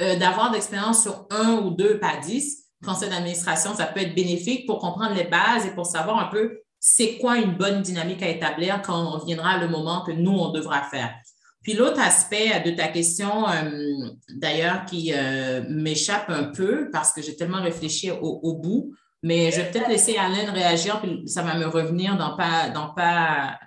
euh, 0.00 0.16
d'avoir 0.16 0.50
d'expérience 0.50 1.02
sur 1.02 1.26
un 1.30 1.54
ou 1.54 1.70
deux, 1.70 1.98
pas 1.98 2.16
dix, 2.22 2.64
conseil 2.84 3.10
d'administration, 3.10 3.74
ça 3.74 3.86
peut 3.86 4.00
être 4.00 4.14
bénéfique 4.14 4.66
pour 4.66 4.78
comprendre 4.78 5.14
les 5.14 5.24
bases 5.24 5.66
et 5.66 5.74
pour 5.74 5.86
savoir 5.86 6.18
un 6.18 6.28
peu 6.28 6.60
c'est 6.78 7.18
quoi 7.18 7.36
une 7.36 7.56
bonne 7.56 7.82
dynamique 7.82 8.22
à 8.22 8.28
établir 8.28 8.80
quand 8.80 9.14
on 9.14 9.24
viendra 9.24 9.58
le 9.58 9.68
moment 9.68 10.02
que 10.02 10.12
nous, 10.12 10.32
on 10.32 10.50
devra 10.50 10.82
faire. 10.84 11.14
Puis 11.62 11.74
l'autre 11.74 12.00
aspect 12.00 12.60
de 12.64 12.70
ta 12.70 12.88
question, 12.88 13.46
euh, 13.48 14.08
d'ailleurs, 14.30 14.86
qui 14.86 15.12
euh, 15.14 15.62
m'échappe 15.68 16.30
un 16.30 16.44
peu 16.44 16.88
parce 16.90 17.12
que 17.12 17.20
j'ai 17.20 17.36
tellement 17.36 17.60
réfléchi 17.60 18.10
au, 18.10 18.54
bout, 18.54 18.94
mais 19.22 19.50
je 19.50 19.60
vais 19.60 19.70
peut-être 19.70 19.88
laisser 19.90 20.16
Alain 20.16 20.50
réagir, 20.52 21.02
puis 21.02 21.28
ça 21.28 21.42
va 21.42 21.54
me 21.54 21.66
revenir 21.66 22.16
dans 22.16 22.34
pas, 22.34 22.70
dans 22.70 22.94
pas 22.94 23.58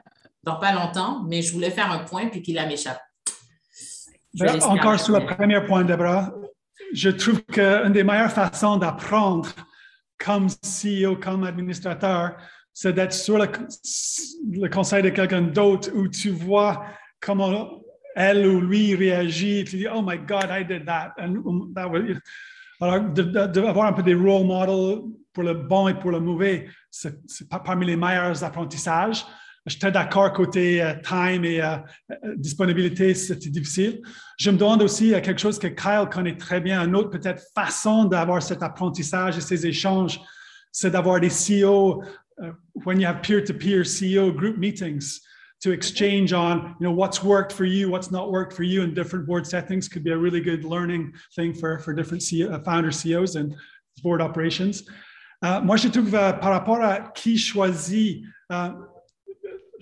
dans 0.43 0.57
pas 0.57 0.73
longtemps, 0.73 1.23
mais 1.27 1.41
je 1.41 1.53
voulais 1.53 1.71
faire 1.71 1.91
un 1.91 1.99
point 1.99 2.27
puis 2.27 2.41
qu'il 2.41 2.57
a 2.57 2.65
m'échappe. 2.65 2.99
Encore 4.41 4.99
sur 4.99 5.19
le 5.19 5.25
premier 5.25 5.61
point, 5.61 5.83
Deborah, 5.83 6.33
je 6.93 7.09
trouve 7.09 7.43
qu'une 7.43 7.91
des 7.91 8.03
meilleures 8.03 8.31
façons 8.31 8.77
d'apprendre 8.77 9.49
comme 10.17 10.47
CEO, 10.47 11.17
comme 11.17 11.43
administrateur, 11.43 12.35
c'est 12.73 12.93
d'être 12.93 13.13
sur 13.13 13.37
le, 13.37 14.69
conseil 14.69 15.03
de 15.03 15.09
quelqu'un 15.09 15.41
d'autre 15.41 15.91
où 15.93 16.07
tu 16.07 16.29
vois 16.29 16.85
comment 17.19 17.83
elle 18.15 18.47
ou 18.47 18.61
lui 18.61 18.95
réagit. 18.95 19.63
Tu 19.65 19.77
dis, 19.77 19.87
oh 19.87 20.01
my 20.01 20.17
God, 20.17 20.47
I 20.49 20.65
did 20.65 20.85
that. 20.85 21.13
Um, 21.19 21.73
alors, 22.81 23.01
d'avoir 23.01 23.85
un 23.85 23.93
peu 23.93 24.03
des 24.03 24.15
role 24.15 24.45
models 24.45 25.03
pour 25.31 25.43
le 25.43 25.53
bon 25.53 25.87
et 25.87 25.93
pour 25.93 26.11
le 26.11 26.19
mauvais, 26.19 26.67
c'est 26.89 27.49
parmi 27.49 27.85
les 27.85 27.95
meilleurs 27.95 28.43
apprentissages. 28.43 29.25
J'étais 29.65 29.91
d'accord 29.91 30.33
côté 30.33 30.83
euh, 30.83 30.93
time 30.95 31.45
et 31.45 31.61
euh, 31.61 31.77
euh, 32.11 32.35
disponibilité, 32.35 33.13
c'était 33.13 33.49
difficile. 33.49 34.01
Je 34.37 34.51
me 34.51 34.57
demande 34.57 34.81
aussi 34.81 35.11
quelque 35.11 35.39
chose 35.39 35.57
que 35.57 35.67
Kyle 35.67 36.09
connaît 36.11 36.35
très 36.35 36.59
bien, 36.59 36.85
une 36.85 36.95
autre 36.95 37.09
peut-être 37.09 37.43
façon 37.55 38.05
d'avoir 38.05 38.43
cet 38.43 38.61
apprentissage 38.61 39.37
et 39.37 39.41
ces 39.41 39.65
échanges, 39.65 40.19
c'est 40.71 40.91
d'avoir 40.91 41.19
des 41.21 41.29
CEO, 41.29 42.03
when 42.83 42.99
you 42.99 43.07
have 43.07 43.21
peer-to-peer 43.21 43.83
CEO 43.83 44.33
group 44.33 44.57
meetings, 44.57 45.21
to 45.61 45.71
exchange 45.71 46.33
on 46.33 46.75
you 46.79 46.87
know 46.87 46.91
what's 46.91 47.23
worked 47.23 47.53
for 47.53 47.63
you 47.63 47.89
what's 47.89 48.11
not 48.11 48.31
worked 48.31 48.51
for 48.51 48.63
you 48.63 48.81
in 48.81 48.93
different 48.93 49.25
board 49.25 49.45
settings 49.45 49.87
could 49.87 50.03
be 50.03 50.11
a 50.11 50.17
really 50.17 50.41
good 50.41 50.65
learning 50.65 51.13
thing 51.35 51.53
for, 51.53 51.79
for 51.79 51.93
different 51.93 52.21
CEO, 52.21 52.61
founder 52.65 52.91
CEOs 52.91 53.35
and 53.35 53.55
board 54.01 54.19
operations. 54.19 54.83
moi, 55.41 55.77
je 55.77 55.87
trouve 55.87 56.11
par 56.11 56.51
rapport 56.51 56.81
à 56.81 56.99
qui 57.15 57.37
choisit 57.37 58.25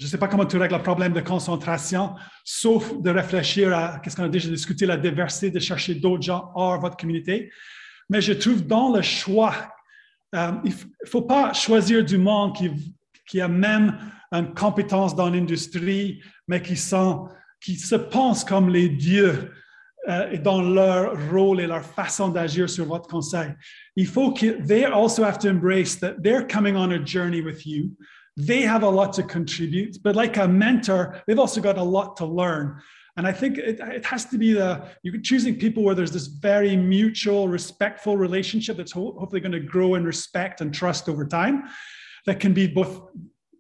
je 0.01 0.07
ne 0.07 0.09
sais 0.09 0.17
pas 0.17 0.27
comment 0.27 0.47
tu 0.47 0.57
règles 0.57 0.75
le 0.75 0.81
problème 0.81 1.13
de 1.13 1.21
concentration, 1.21 2.15
sauf 2.43 2.99
de 3.03 3.11
réfléchir 3.11 3.71
à 3.71 4.01
ce 4.03 4.15
qu'on 4.15 4.23
a 4.23 4.29
déjà 4.29 4.49
discuté, 4.49 4.87
la 4.87 4.97
diversité, 4.97 5.51
de 5.51 5.59
chercher 5.59 5.93
d'autres 5.93 6.23
gens 6.23 6.51
hors 6.55 6.79
votre 6.79 6.97
communauté. 6.97 7.51
Mais 8.09 8.19
je 8.19 8.33
trouve 8.33 8.65
dans 8.65 8.91
le 8.91 9.03
choix, 9.03 9.53
euh, 10.33 10.53
il 10.65 10.71
ne 10.71 11.07
faut 11.07 11.21
pas 11.21 11.53
choisir 11.53 12.03
du 12.03 12.17
monde 12.17 12.57
qui, 13.27 13.39
a 13.39 13.47
même 13.47 13.95
une 14.31 14.51
compétence 14.55 15.15
dans 15.15 15.29
l'industrie, 15.29 16.19
mais 16.47 16.63
qui 16.63 16.75
se 16.77 17.95
pensent 17.95 18.43
comme 18.43 18.69
les 18.69 18.89
dieux 18.89 19.51
euh, 20.09 20.35
dans 20.37 20.63
leur 20.63 21.29
rôle 21.29 21.61
et 21.61 21.67
leur 21.67 21.85
façon 21.85 22.29
d'agir 22.29 22.67
sur 22.67 22.85
votre 22.85 23.07
conseil. 23.07 23.53
Il 23.95 24.07
faut 24.07 24.33
que 24.33 24.65
they 24.65 24.83
also 24.83 25.23
have 25.23 25.37
to 25.37 25.47
embrace 25.47 25.99
that 25.99 26.15
they're 26.23 26.47
coming 26.47 26.75
on 26.75 26.89
a 26.89 27.05
journey 27.05 27.39
with 27.39 27.67
you. 27.67 27.95
They 28.37 28.61
have 28.61 28.83
a 28.83 28.89
lot 28.89 29.13
to 29.13 29.23
contribute, 29.23 29.97
but 30.03 30.15
like 30.15 30.37
a 30.37 30.47
mentor, 30.47 31.21
they've 31.27 31.39
also 31.39 31.61
got 31.61 31.77
a 31.77 31.83
lot 31.83 32.15
to 32.17 32.25
learn. 32.25 32.81
And 33.17 33.27
I 33.27 33.33
think 33.33 33.57
it, 33.57 33.79
it 33.79 34.05
has 34.05 34.25
to 34.25 34.37
be 34.37 34.53
the 34.53 34.87
you're 35.03 35.19
choosing 35.19 35.59
people 35.59 35.83
where 35.83 35.95
there's 35.95 36.11
this 36.11 36.27
very 36.27 36.77
mutual, 36.77 37.49
respectful 37.49 38.15
relationship 38.17 38.77
that's 38.77 38.93
ho- 38.93 39.15
hopefully 39.19 39.41
going 39.41 39.51
to 39.51 39.59
grow 39.59 39.95
in 39.95 40.05
respect 40.05 40.61
and 40.61 40.73
trust 40.73 41.09
over 41.09 41.25
time. 41.25 41.63
That 42.25 42.39
can 42.39 42.53
be 42.53 42.67
both 42.67 43.01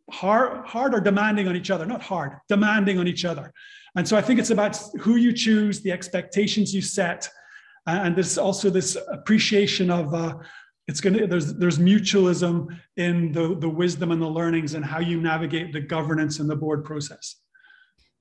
hard, 0.09 0.65
hard 0.65 0.93
or 0.93 1.01
demanding 1.01 1.47
on 1.47 1.55
each 1.55 1.71
other, 1.71 1.85
not 1.85 2.01
hard, 2.01 2.37
demanding 2.47 2.97
on 2.97 3.07
each 3.07 3.25
other. 3.25 3.53
And 3.95 4.07
so 4.07 4.15
I 4.15 4.21
think 4.21 4.39
it's 4.39 4.51
about 4.51 4.77
who 4.99 5.17
you 5.17 5.33
choose, 5.33 5.81
the 5.81 5.91
expectations 5.91 6.73
you 6.73 6.81
set, 6.81 7.27
and 7.87 8.15
there's 8.15 8.37
also 8.37 8.69
this 8.69 8.97
appreciation 9.09 9.89
of 9.89 10.13
uh, 10.13 10.35
it's 10.87 11.01
going 11.01 11.17
to 11.17 11.27
there's 11.27 11.53
there's 11.55 11.79
mutualism 11.79 12.67
in 12.97 13.31
the 13.31 13.55
the 13.55 13.69
wisdom 13.69 14.11
and 14.11 14.21
the 14.21 14.27
learnings 14.27 14.73
and 14.73 14.83
how 14.83 14.99
you 14.99 15.21
navigate 15.21 15.73
the 15.73 15.81
governance 15.81 16.39
and 16.39 16.49
the 16.49 16.55
board 16.55 16.83
process. 16.83 17.35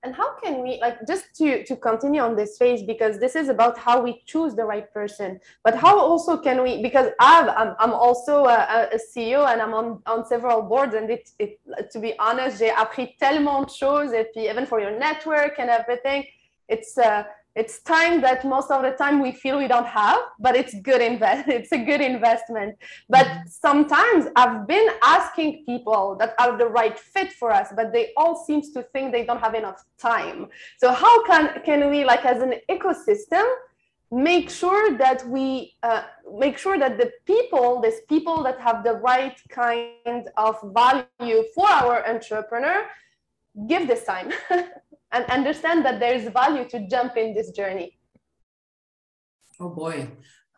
And 0.03 0.15
how 0.15 0.35
can 0.43 0.63
we 0.63 0.79
like 0.81 1.07
just 1.07 1.35
to 1.37 1.63
to 1.65 1.77
continue 1.77 2.23
on 2.23 2.35
this 2.35 2.57
phase 2.57 2.83
because 2.83 3.19
this 3.19 3.37
is 3.37 3.51
about 3.51 3.77
how 3.77 4.01
we 4.03 4.23
choose 4.27 4.55
the 4.55 4.65
right 4.65 4.91
person 4.95 5.39
but 5.63 5.75
how 5.75 5.99
also 5.99 6.39
can 6.39 6.63
we 6.63 6.81
because 6.81 7.09
I've, 7.21 7.49
i'm 7.49 7.75
i'm 7.79 7.93
also 7.93 8.47
a, 8.47 8.89
a 8.97 8.99
ceo 9.09 9.47
and 9.53 9.61
i'm 9.61 9.75
on 9.75 10.01
on 10.07 10.25
several 10.25 10.63
boards 10.63 10.95
and 10.95 11.11
it, 11.11 11.29
it 11.39 11.61
to 11.93 11.99
be 12.01 12.19
honest 12.19 12.59
j'ai 12.61 12.71
appris 12.71 13.15
tellement 13.21 13.67
de 13.67 13.73
choses 13.75 14.15
et 14.15 14.33
puis 14.33 14.49
even 14.49 14.65
for 14.65 14.81
your 14.81 14.99
network 14.99 15.59
and 15.59 15.69
everything 15.69 16.25
it's 16.71 16.97
uh, 16.97 17.25
it's 17.57 17.83
time 17.83 18.21
that 18.21 18.45
most 18.45 18.71
of 18.71 18.83
the 18.83 18.93
time 18.93 19.21
we 19.21 19.33
feel 19.33 19.59
we 19.59 19.69
don't 19.69 19.87
have 19.87 20.19
but 20.39 20.55
it's 20.55 20.75
good 20.81 21.01
invest 21.01 21.49
it's 21.59 21.73
a 21.73 21.79
good 21.79 22.01
investment. 22.01 22.77
But 23.09 23.27
sometimes 23.47 24.27
i've 24.37 24.67
been 24.67 24.89
asking 25.03 25.65
people 25.67 26.17
that 26.21 26.35
are 26.39 26.57
the 26.57 26.67
right 26.67 26.99
fit 26.99 27.33
for 27.33 27.51
us 27.51 27.69
but 27.77 27.93
they 27.93 28.13
all 28.17 28.45
seems 28.47 28.71
to 28.73 28.83
think 28.93 29.13
they 29.13 29.25
don't 29.25 29.41
have 29.41 29.55
enough 29.55 29.85
time. 29.99 30.47
So 30.79 30.93
how 30.93 31.25
can 31.25 31.63
can 31.65 31.91
we 31.91 32.05
like 32.05 32.25
as 32.25 32.43
an 32.43 32.55
ecosystem 32.71 33.45
make 34.11 34.51
sure 34.51 34.97
that 34.99 35.27
we 35.29 35.77
uh, 35.83 36.03
make 36.39 36.59
sure 36.59 36.79
that 36.79 36.99
the 36.99 37.13
people 37.27 37.81
these 37.81 38.01
people 38.09 38.43
that 38.43 38.59
have 38.61 38.83
the 38.83 38.95
right 38.95 39.41
kind 39.49 40.29
of 40.37 40.57
value 40.75 41.45
for 41.55 41.69
our 41.69 42.07
entrepreneur 42.09 42.87
give 43.69 43.87
this 43.87 44.05
time 44.05 44.33
and 45.13 45.25
understand 45.31 45.85
that 45.85 45.99
there 45.99 46.15
is 46.15 46.29
value 46.33 46.69
to 46.69 46.87
jump 46.89 47.17
in 47.17 47.35
this 47.35 47.51
journey? 47.53 47.99
Oh 49.59 49.69
boy. 49.69 50.09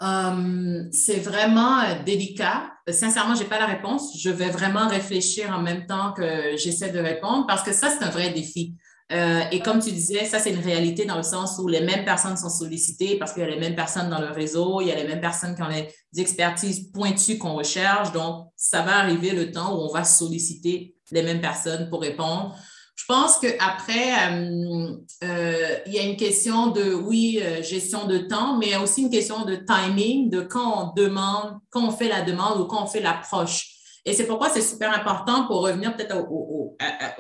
Um, 0.00 0.88
c'est 0.92 1.20
vraiment 1.20 1.80
euh, 1.80 2.03
délicat. 2.05 2.72
Sincèrement, 2.88 3.34
je 3.34 3.42
n'ai 3.42 3.48
pas 3.48 3.59
la 3.59 3.66
réponse. 3.66 4.18
Je 4.18 4.30
vais 4.30 4.50
vraiment 4.50 4.88
réfléchir 4.88 5.50
en 5.57 5.62
même 5.62 5.86
temps 5.86 6.12
que 6.12 6.57
j'essaie 6.57 6.90
de 6.90 6.98
répondre 6.98 7.46
parce 7.46 7.62
que 7.62 7.72
ça, 7.72 7.88
c'est 7.88 8.05
un 8.05 8.11
vrai 8.11 8.30
défi. 8.30 8.74
Euh, 9.12 9.42
et 9.53 9.61
comme 9.61 9.80
tu 9.80 9.92
disais, 9.92 10.24
ça, 10.24 10.38
c'est 10.38 10.50
une 10.50 10.61
réalité 10.61 11.05
dans 11.05 11.18
le 11.18 11.22
sens 11.22 11.59
où 11.62 11.68
les 11.68 11.82
mêmes 11.82 12.05
personnes 12.05 12.36
sont 12.36 12.48
sollicitées 12.48 13.18
parce 13.18 13.32
qu'il 13.32 13.42
y 13.42 13.46
a 13.46 13.48
les 13.48 13.61
mêmes 13.61 13.74
personnes 13.74 14.09
dans 14.09 14.20
le 14.20 14.30
réseau, 14.30 14.80
il 14.80 14.88
y 14.88 14.92
a 14.92 14.96
les 14.96 15.07
mêmes 15.07 15.20
personnes 15.20 15.55
qui 15.55 15.62
ont 15.62 15.68
les 15.68 15.88
expertises 16.16 16.90
pointues 16.90 17.38
qu'on 17.38 17.55
recherche. 17.55 18.11
Donc, 18.12 18.46
ça 18.57 18.82
va 18.82 18.96
arriver 18.96 19.32
le 19.32 19.53
temps 19.53 19.76
où 19.76 19.82
on 19.82 19.92
va 19.92 20.05
solliciter 20.05 20.96
les 21.11 21.22
mêmes 21.22 21.40
personnes 21.40 21.90
pour 21.90 22.00
répondre. 22.00 22.57
Je 22.95 23.05
pense 23.07 23.38
qu'après, 23.38 24.12
euh, 24.30 24.97
euh, 25.24 25.76
il 25.86 25.93
y 25.93 25.99
a 25.99 26.03
une 26.03 26.16
question 26.16 26.68
de, 26.68 26.95
oui, 26.95 27.40
euh, 27.43 27.62
gestion 27.62 28.07
de 28.07 28.18
temps, 28.18 28.59
mais 28.59 28.66
il 28.66 28.70
y 28.72 28.74
a 28.74 28.82
aussi 28.82 29.03
une 29.03 29.11
question 29.11 29.45
de 29.45 29.57
timing, 29.57 30.30
de 30.30 30.40
quand 30.43 30.84
on 30.84 30.93
demande, 30.95 31.59
quand 31.70 31.84
on 31.84 31.90
fait 31.90 32.09
la 32.09 32.22
demande 32.22 32.61
ou 32.61 32.66
quand 32.66 32.84
on 32.84 32.86
fait 32.86 33.01
l'approche. 33.01 33.70
Et 34.05 34.12
c'est 34.12 34.26
pourquoi 34.26 34.51
c'est 34.51 34.62
super 34.62 34.97
important 34.97 35.47
pour 35.47 35.62
revenir 35.62 35.97
peut-être 35.97 36.26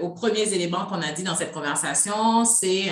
aux 0.00 0.10
premiers 0.14 0.52
éléments 0.52 0.86
qu'on 0.86 1.00
a 1.00 1.12
dit 1.12 1.22
dans 1.22 1.36
cette 1.36 1.52
conversation, 1.52 2.44
c'est 2.44 2.90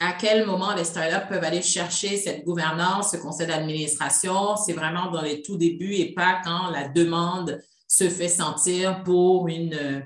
à 0.00 0.12
quel 0.12 0.46
moment 0.46 0.74
les 0.74 0.84
startups 0.84 1.28
peuvent 1.28 1.44
aller 1.44 1.62
chercher 1.62 2.16
cette 2.16 2.44
gouvernance, 2.44 3.12
ce 3.12 3.16
conseil 3.18 3.46
d'administration. 3.46 4.56
C'est 4.56 4.72
vraiment 4.72 5.10
dans 5.10 5.22
les 5.22 5.42
tout 5.42 5.56
débuts 5.56 5.94
et 5.94 6.14
pas 6.14 6.40
quand 6.44 6.70
la 6.70 6.88
demande 6.88 7.60
se 7.88 8.08
fait 8.08 8.28
sentir 8.28 9.02
pour 9.04 9.48
une 9.48 10.02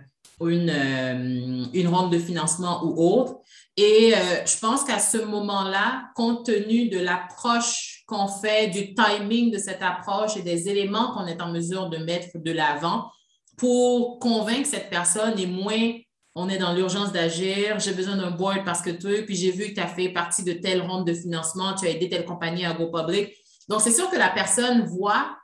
une, 0.48 0.70
euh, 0.70 1.64
une 1.72 1.88
ronde 1.88 2.12
de 2.12 2.18
financement 2.18 2.82
ou 2.84 3.02
autre. 3.02 3.36
Et 3.76 4.14
euh, 4.14 4.44
je 4.46 4.58
pense 4.58 4.84
qu'à 4.84 4.98
ce 4.98 5.18
moment-là, 5.18 6.10
compte 6.14 6.46
tenu 6.46 6.88
de 6.88 6.98
l'approche 6.98 8.04
qu'on 8.06 8.28
fait, 8.28 8.68
du 8.68 8.94
timing 8.94 9.50
de 9.50 9.58
cette 9.58 9.82
approche 9.82 10.36
et 10.36 10.42
des 10.42 10.68
éléments 10.68 11.12
qu'on 11.12 11.26
est 11.26 11.40
en 11.40 11.50
mesure 11.50 11.88
de 11.88 11.98
mettre 11.98 12.28
de 12.34 12.52
l'avant 12.52 13.10
pour 13.56 14.18
convaincre 14.18 14.66
cette 14.66 14.90
personne 14.90 15.38
et 15.38 15.46
moins 15.46 15.92
on 16.34 16.48
est 16.48 16.58
dans 16.58 16.72
l'urgence 16.72 17.12
d'agir, 17.12 17.80
j'ai 17.80 17.92
besoin 17.92 18.16
d'un 18.16 18.30
board 18.30 18.64
parce 18.64 18.82
que 18.82 18.90
toi, 18.90 19.10
puis 19.26 19.34
j'ai 19.34 19.50
vu 19.50 19.70
que 19.70 19.74
tu 19.74 19.80
as 19.80 19.88
fait 19.88 20.10
partie 20.10 20.44
de 20.44 20.52
telle 20.52 20.80
ronde 20.80 21.06
de 21.06 21.12
financement, 21.12 21.74
tu 21.74 21.86
as 21.86 21.90
aidé 21.90 22.08
telle 22.08 22.24
compagnie 22.24 22.64
à 22.64 22.72
go 22.72 22.86
public. 22.90 23.34
Donc, 23.68 23.80
c'est 23.80 23.92
sûr 23.92 24.08
que 24.10 24.16
la 24.16 24.30
personne 24.30 24.86
voit 24.86 25.36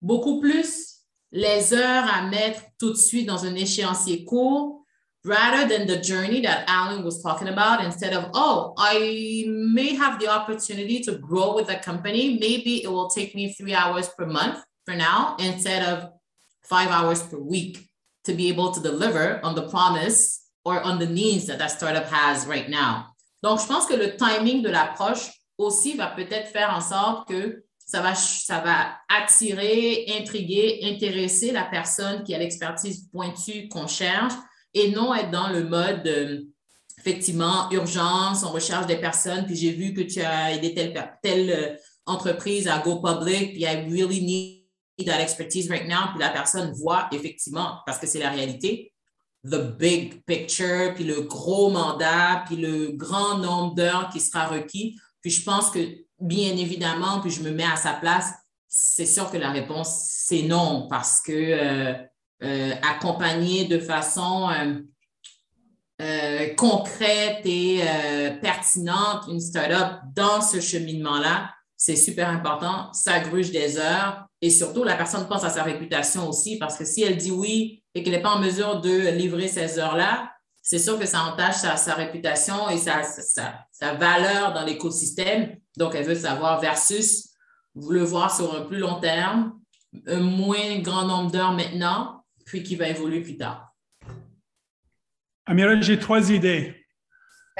beaucoup 0.00 0.40
plus 0.40 0.91
les 1.32 1.72
heures 1.72 2.04
à 2.04 2.22
mettre 2.28 2.60
tout 2.78 2.90
de 2.90 2.96
suite 2.96 3.26
dans 3.26 3.44
un 3.44 3.54
échéancier 3.54 4.24
court, 4.24 4.84
rather 5.24 5.66
than 5.66 5.86
the 5.86 6.02
journey 6.02 6.42
that 6.42 6.64
Alan 6.66 7.02
was 7.02 7.22
talking 7.22 7.48
about, 7.48 7.82
instead 7.82 8.12
of, 8.12 8.30
oh, 8.34 8.74
I 8.76 9.44
may 9.48 9.94
have 9.94 10.18
the 10.20 10.28
opportunity 10.28 11.00
to 11.00 11.16
grow 11.18 11.54
with 11.54 11.70
a 11.70 11.76
company. 11.76 12.38
Maybe 12.38 12.82
it 12.82 12.90
will 12.90 13.08
take 13.08 13.34
me 13.34 13.52
three 13.54 13.74
hours 13.74 14.08
per 14.10 14.26
month 14.26 14.62
for 14.84 14.94
now, 14.94 15.36
instead 15.38 15.82
of 15.82 16.10
five 16.64 16.90
hours 16.90 17.22
per 17.22 17.38
week 17.38 17.88
to 18.24 18.34
be 18.34 18.48
able 18.48 18.72
to 18.72 18.80
deliver 18.80 19.40
on 19.42 19.54
the 19.54 19.68
promise 19.68 20.42
or 20.64 20.80
on 20.80 20.98
the 20.98 21.06
needs 21.06 21.46
that 21.46 21.58
that 21.58 21.70
startup 21.70 22.06
has 22.06 22.46
right 22.46 22.68
now. 22.68 23.06
Donc, 23.42 23.60
je 23.60 23.66
pense 23.66 23.86
que 23.86 23.96
le 23.96 24.16
timing 24.16 24.62
de 24.62 24.70
l'approche 24.70 25.30
aussi 25.58 25.94
va 25.96 26.08
peut-être 26.08 26.48
faire 26.48 26.70
en 26.70 26.80
sorte 26.80 27.28
que 27.28 27.64
ça 27.92 28.00
va, 28.00 28.14
ça 28.14 28.60
va 28.60 28.94
attirer, 29.06 30.06
intriguer, 30.18 30.80
intéresser 30.84 31.52
la 31.52 31.64
personne 31.64 32.24
qui 32.24 32.34
a 32.34 32.38
l'expertise 32.38 33.06
pointue 33.12 33.68
qu'on 33.68 33.86
cherche 33.86 34.32
et 34.72 34.92
non 34.92 35.14
être 35.14 35.30
dans 35.30 35.50
le 35.50 35.64
mode, 35.64 36.06
euh, 36.06 36.40
effectivement, 36.98 37.70
urgence, 37.70 38.44
on 38.44 38.50
recherche 38.50 38.86
des 38.86 38.96
personnes, 38.96 39.44
puis 39.44 39.56
j'ai 39.56 39.72
vu 39.72 39.92
que 39.92 40.00
tu 40.00 40.22
as 40.22 40.52
aidé 40.52 40.72
telle, 40.72 40.94
telle 41.22 41.50
euh, 41.50 41.76
entreprise 42.06 42.66
à 42.66 42.78
go 42.78 43.02
public, 43.02 43.52
puis 43.52 43.64
I 43.64 43.86
really 43.90 44.22
need 44.22 45.06
that 45.06 45.20
expertise 45.20 45.68
right 45.68 45.86
now, 45.86 46.12
puis 46.12 46.20
la 46.20 46.30
personne 46.30 46.72
voit 46.72 47.08
effectivement, 47.12 47.80
parce 47.84 47.98
que 47.98 48.06
c'est 48.06 48.20
la 48.20 48.30
réalité, 48.30 48.94
the 49.44 49.76
big 49.76 50.24
picture, 50.24 50.94
puis 50.94 51.04
le 51.04 51.20
gros 51.20 51.68
mandat, 51.68 52.44
puis 52.46 52.56
le 52.56 52.92
grand 52.92 53.36
nombre 53.36 53.74
d'heures 53.74 54.08
qui 54.10 54.20
sera 54.20 54.46
requis. 54.46 54.96
Puis 55.20 55.30
je 55.30 55.42
pense 55.42 55.70
que, 55.70 55.78
bien 56.22 56.56
évidemment, 56.56 57.20
puis 57.20 57.30
je 57.30 57.42
me 57.42 57.50
mets 57.50 57.64
à 57.64 57.76
sa 57.76 57.92
place, 57.92 58.32
c'est 58.68 59.06
sûr 59.06 59.30
que 59.30 59.36
la 59.36 59.50
réponse, 59.50 60.08
c'est 60.08 60.42
non, 60.42 60.86
parce 60.88 61.20
que 61.20 61.32
euh, 61.32 61.92
euh, 62.42 62.74
accompagner 62.82 63.66
de 63.66 63.78
façon 63.78 64.48
euh, 66.00 66.54
concrète 66.56 67.42
et 67.44 67.82
pertinente 68.40 69.24
une 69.28 69.40
startup 69.40 70.00
dans 70.14 70.40
ce 70.40 70.60
cheminement-là, 70.60 71.50
c'est 71.76 71.96
super 71.96 72.28
important. 72.28 72.92
Ça 72.92 73.20
gruge 73.20 73.50
des 73.50 73.76
heures 73.76 74.26
et 74.40 74.50
surtout, 74.50 74.82
la 74.82 74.96
personne 74.96 75.28
pense 75.28 75.44
à 75.44 75.50
sa 75.50 75.62
réputation 75.62 76.28
aussi, 76.28 76.58
parce 76.58 76.76
que 76.76 76.84
si 76.84 77.02
elle 77.02 77.16
dit 77.16 77.30
oui, 77.30 77.84
et 77.94 78.02
qu'elle 78.02 78.12
n'est 78.12 78.22
pas 78.22 78.34
en 78.34 78.40
mesure 78.40 78.80
de 78.80 79.10
livrer 79.10 79.46
ces 79.46 79.78
heures-là, 79.78 80.31
c'est 80.62 80.78
sûr 80.78 80.96
que 80.98 81.06
ça 81.06 81.24
entache 81.24 81.56
sa, 81.56 81.94
réputation 81.94 82.70
et 82.70 82.78
sa, 82.78 83.02
sa, 83.02 83.94
valeur 83.94 84.54
dans 84.54 84.64
l'écosystème. 84.64 85.56
Donc, 85.76 85.96
elle 85.96 86.06
veut 86.06 86.14
savoir 86.14 86.60
versus 86.60 87.30
vous 87.74 87.90
le 87.90 88.04
voir 88.04 88.34
sur 88.34 88.54
un 88.56 88.62
plus 88.62 88.78
long 88.78 89.00
terme, 89.00 89.58
un 90.06 90.20
moins 90.20 90.78
grand 90.78 91.04
nombre 91.04 91.32
d'heures 91.32 91.52
maintenant, 91.52 92.24
puis 92.46 92.62
qui 92.62 92.76
va 92.76 92.88
évoluer 92.88 93.20
plus 93.22 93.36
tard. 93.36 93.74
Amira, 95.46 95.80
j'ai 95.80 95.98
trois 95.98 96.30
idées. 96.30 96.86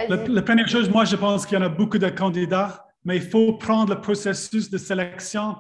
La, 0.09 0.43
première 0.43 0.69
chose, 0.69 0.89
moi, 0.89 1.05
je 1.05 1.17
pense 1.17 1.45
qu'il 1.45 1.59
y 1.59 1.61
en 1.61 1.65
a 1.65 1.69
beaucoup 1.69 1.99
de 1.99 2.09
candidats, 2.09 2.87
mais 3.05 3.17
il 3.17 3.29
faut 3.29 3.55
prendre 3.55 3.95
le 3.95 4.01
processus 4.01 4.71
de 4.71 4.79
sélection. 4.79 5.57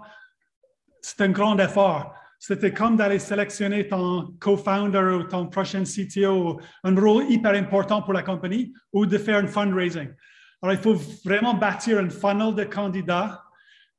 C'est 1.00 1.20
un 1.22 1.28
grand 1.30 1.58
effort 1.58 2.14
c'était 2.44 2.72
comme 2.72 2.96
d'aller 2.96 3.20
sélectionner 3.20 3.86
ton 3.86 4.34
co-founder 4.40 4.98
ou 4.98 5.22
ton 5.22 5.46
prochain 5.46 5.84
CTO, 5.84 6.60
un 6.82 7.00
rôle 7.00 7.30
hyper 7.30 7.54
important 7.54 8.02
pour 8.02 8.14
la 8.14 8.24
compagnie, 8.24 8.74
ou 8.92 9.06
de 9.06 9.16
faire 9.16 9.36
un 9.36 9.46
fundraising. 9.46 10.08
Alors, 10.60 10.74
il 10.74 10.80
faut 10.80 10.96
vraiment 11.24 11.54
bâtir 11.54 12.00
un 12.00 12.10
funnel 12.10 12.52
de 12.56 12.64
candidats. 12.64 13.44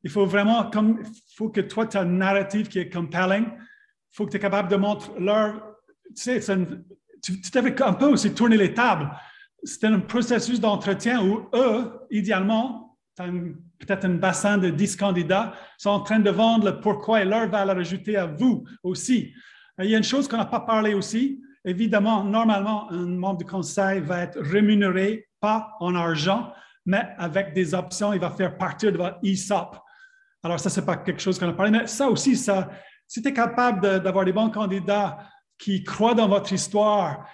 Il 0.03 0.09
faut 0.09 0.25
vraiment, 0.25 0.69
comme, 0.69 0.99
il 1.01 1.35
faut 1.37 1.51
que 1.51 1.61
toi, 1.61 1.85
tu 1.85 1.95
as 1.95 2.01
un 2.01 2.05
narrative 2.05 2.67
qui 2.67 2.79
est 2.79 2.89
compelling. 2.89 3.45
Il 3.45 4.11
faut 4.11 4.25
que 4.25 4.31
tu 4.31 4.35
es 4.35 4.41
capable 4.41 4.67
de 4.67 4.75
montrer 4.75 5.13
leur, 5.21 5.53
tu 6.13 6.35
sais, 6.39 6.57
tu, 7.21 7.39
tu 7.39 7.57
un 7.57 7.93
peu 7.93 8.07
aussi 8.07 8.33
tourner 8.33 8.57
les 8.57 8.73
tables. 8.73 9.09
C'est 9.63 9.85
un 9.85 10.01
processus 10.01 10.59
d'entretien 10.59 11.23
où 11.23 11.47
eux, 11.53 11.93
idéalement, 12.11 12.97
tu 13.15 13.23
as 13.23 13.27
peut-être 13.85 14.05
un 14.05 14.15
bassin 14.15 14.57
de 14.57 14.69
10 14.69 14.95
candidats, 14.95 15.53
sont 15.77 15.89
en 15.89 15.99
train 16.01 16.19
de 16.19 16.29
vendre 16.29 16.65
le 16.65 16.79
pourquoi 16.79 17.21
et 17.21 17.25
leur 17.25 17.47
valeur 17.49 17.77
ajoutée 17.77 18.17
à 18.17 18.25
vous 18.25 18.63
aussi. 18.83 19.33
Il 19.79 19.89
y 19.89 19.95
a 19.95 19.97
une 19.97 20.03
chose 20.03 20.27
qu'on 20.27 20.37
n'a 20.37 20.45
pas 20.45 20.59
parlé 20.59 20.93
aussi. 20.93 21.41
Évidemment, 21.65 22.23
normalement, 22.23 22.91
un 22.91 23.05
membre 23.05 23.39
du 23.39 23.45
conseil 23.45 24.01
va 24.01 24.21
être 24.21 24.39
rémunéré, 24.39 25.27
pas 25.39 25.75
en 25.79 25.95
argent, 25.95 26.51
mais 26.85 27.09
avec 27.17 27.53
des 27.53 27.73
options. 27.73 28.13
Il 28.13 28.19
va 28.19 28.29
faire 28.29 28.57
partie 28.57 28.91
de 28.91 28.97
votre 28.97 29.17
ESOP. 29.23 29.77
Alors, 30.43 30.59
ça, 30.59 30.69
ce 30.69 30.79
n'est 30.79 30.85
pas 30.85 30.97
quelque 30.97 31.21
chose 31.21 31.39
qu'on 31.39 31.49
a 31.49 31.53
parlé, 31.53 31.71
mais 31.71 31.87
ça 31.87 32.09
aussi, 32.09 32.35
ça, 32.35 32.69
si 33.07 33.21
tu 33.21 33.29
es 33.29 33.33
capable 33.33 34.01
d'avoir 34.01 34.25
des 34.25 34.33
bons 34.33 34.49
candidats 34.49 35.17
qui 35.57 35.83
croient 35.83 36.13
dans 36.13 36.27
votre 36.27 36.51
histoire, 36.51 37.25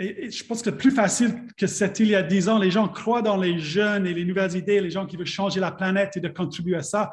et, 0.00 0.30
je 0.30 0.44
pense 0.44 0.62
que 0.62 0.70
c'est 0.70 0.76
plus 0.76 0.90
facile 0.90 1.42
que 1.56 1.66
c'était 1.66 2.04
il 2.04 2.10
y 2.10 2.14
a 2.14 2.22
dix 2.22 2.48
ans. 2.48 2.58
Les 2.58 2.70
gens 2.70 2.88
croient 2.88 3.22
dans 3.22 3.36
les 3.36 3.58
jeunes 3.58 4.06
et 4.06 4.14
les 4.14 4.24
nouvelles 4.24 4.56
idées, 4.56 4.80
les 4.80 4.90
gens 4.90 5.06
qui 5.06 5.16
veulent 5.16 5.26
changer 5.26 5.60
la 5.60 5.70
planète 5.70 6.16
et 6.16 6.20
de 6.20 6.28
contribuer 6.28 6.76
à 6.76 6.82
ça. 6.82 7.10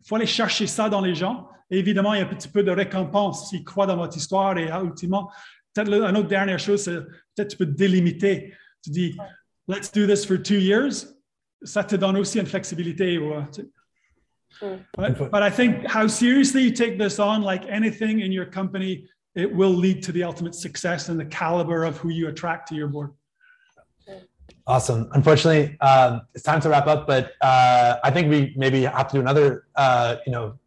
Il 0.00 0.08
faut 0.08 0.16
aller 0.16 0.26
chercher 0.26 0.66
ça 0.66 0.88
dans 0.88 1.00
les 1.00 1.14
gens. 1.14 1.48
Et 1.70 1.78
évidemment, 1.78 2.12
il 2.12 2.18
y 2.18 2.22
a 2.22 2.26
un 2.26 2.28
petit 2.28 2.48
peu 2.48 2.64
de 2.64 2.72
récompense 2.72 3.48
s'ils 3.48 3.64
croient 3.64 3.86
dans 3.86 3.96
votre 3.96 4.16
histoire. 4.16 4.58
Et 4.58 4.68
ultimement, 4.68 5.30
peut-être 5.72 5.92
une 5.92 6.16
autre 6.16 6.28
dernière 6.28 6.58
chose, 6.58 6.82
c'est 6.82 7.00
peut-être 7.36 7.48
tu 7.48 7.56
peux 7.56 7.66
délimiter. 7.66 8.52
Tu 8.82 8.90
dis, 8.90 9.16
let's 9.68 9.92
do 9.92 10.06
this 10.06 10.26
for 10.26 10.36
two 10.36 10.58
years. 10.58 11.06
Ça 11.62 11.84
te 11.84 11.94
donne 11.94 12.16
aussi 12.16 12.40
une 12.40 12.46
flexibilité. 12.46 13.18
Mm. 14.60 14.78
But, 14.96 15.30
but 15.30 15.42
I 15.42 15.50
think 15.50 15.84
how 15.86 16.06
seriously 16.08 16.64
you 16.64 16.70
take 16.72 16.98
this 16.98 17.18
on, 17.18 17.42
like 17.42 17.64
anything 17.68 18.20
in 18.20 18.32
your 18.32 18.46
company, 18.46 19.08
it 19.34 19.52
will 19.52 19.70
lead 19.70 20.02
to 20.04 20.12
the 20.12 20.22
ultimate 20.22 20.54
success 20.54 21.08
and 21.08 21.18
the 21.18 21.24
caliber 21.24 21.84
of 21.84 21.96
who 21.98 22.10
you 22.10 22.28
attract 22.28 22.68
to 22.68 22.74
your 22.74 22.88
board. 22.88 23.10
Awesome. 24.66 25.10
Unfortunately, 25.12 25.78
um, 25.80 26.22
it's 26.34 26.42
time 26.42 26.60
to 26.62 26.70
wrap 26.70 26.86
up, 26.86 27.06
but 27.06 27.32
uh, 27.42 27.96
I 28.02 28.10
think 28.10 28.30
we 28.30 28.54
maybe 28.56 28.82
have 28.84 29.08
to 29.08 29.16
do 29.16 29.20
another, 29.20 29.66
uh, 29.76 30.16
you 30.24 30.32
know, 30.32 30.58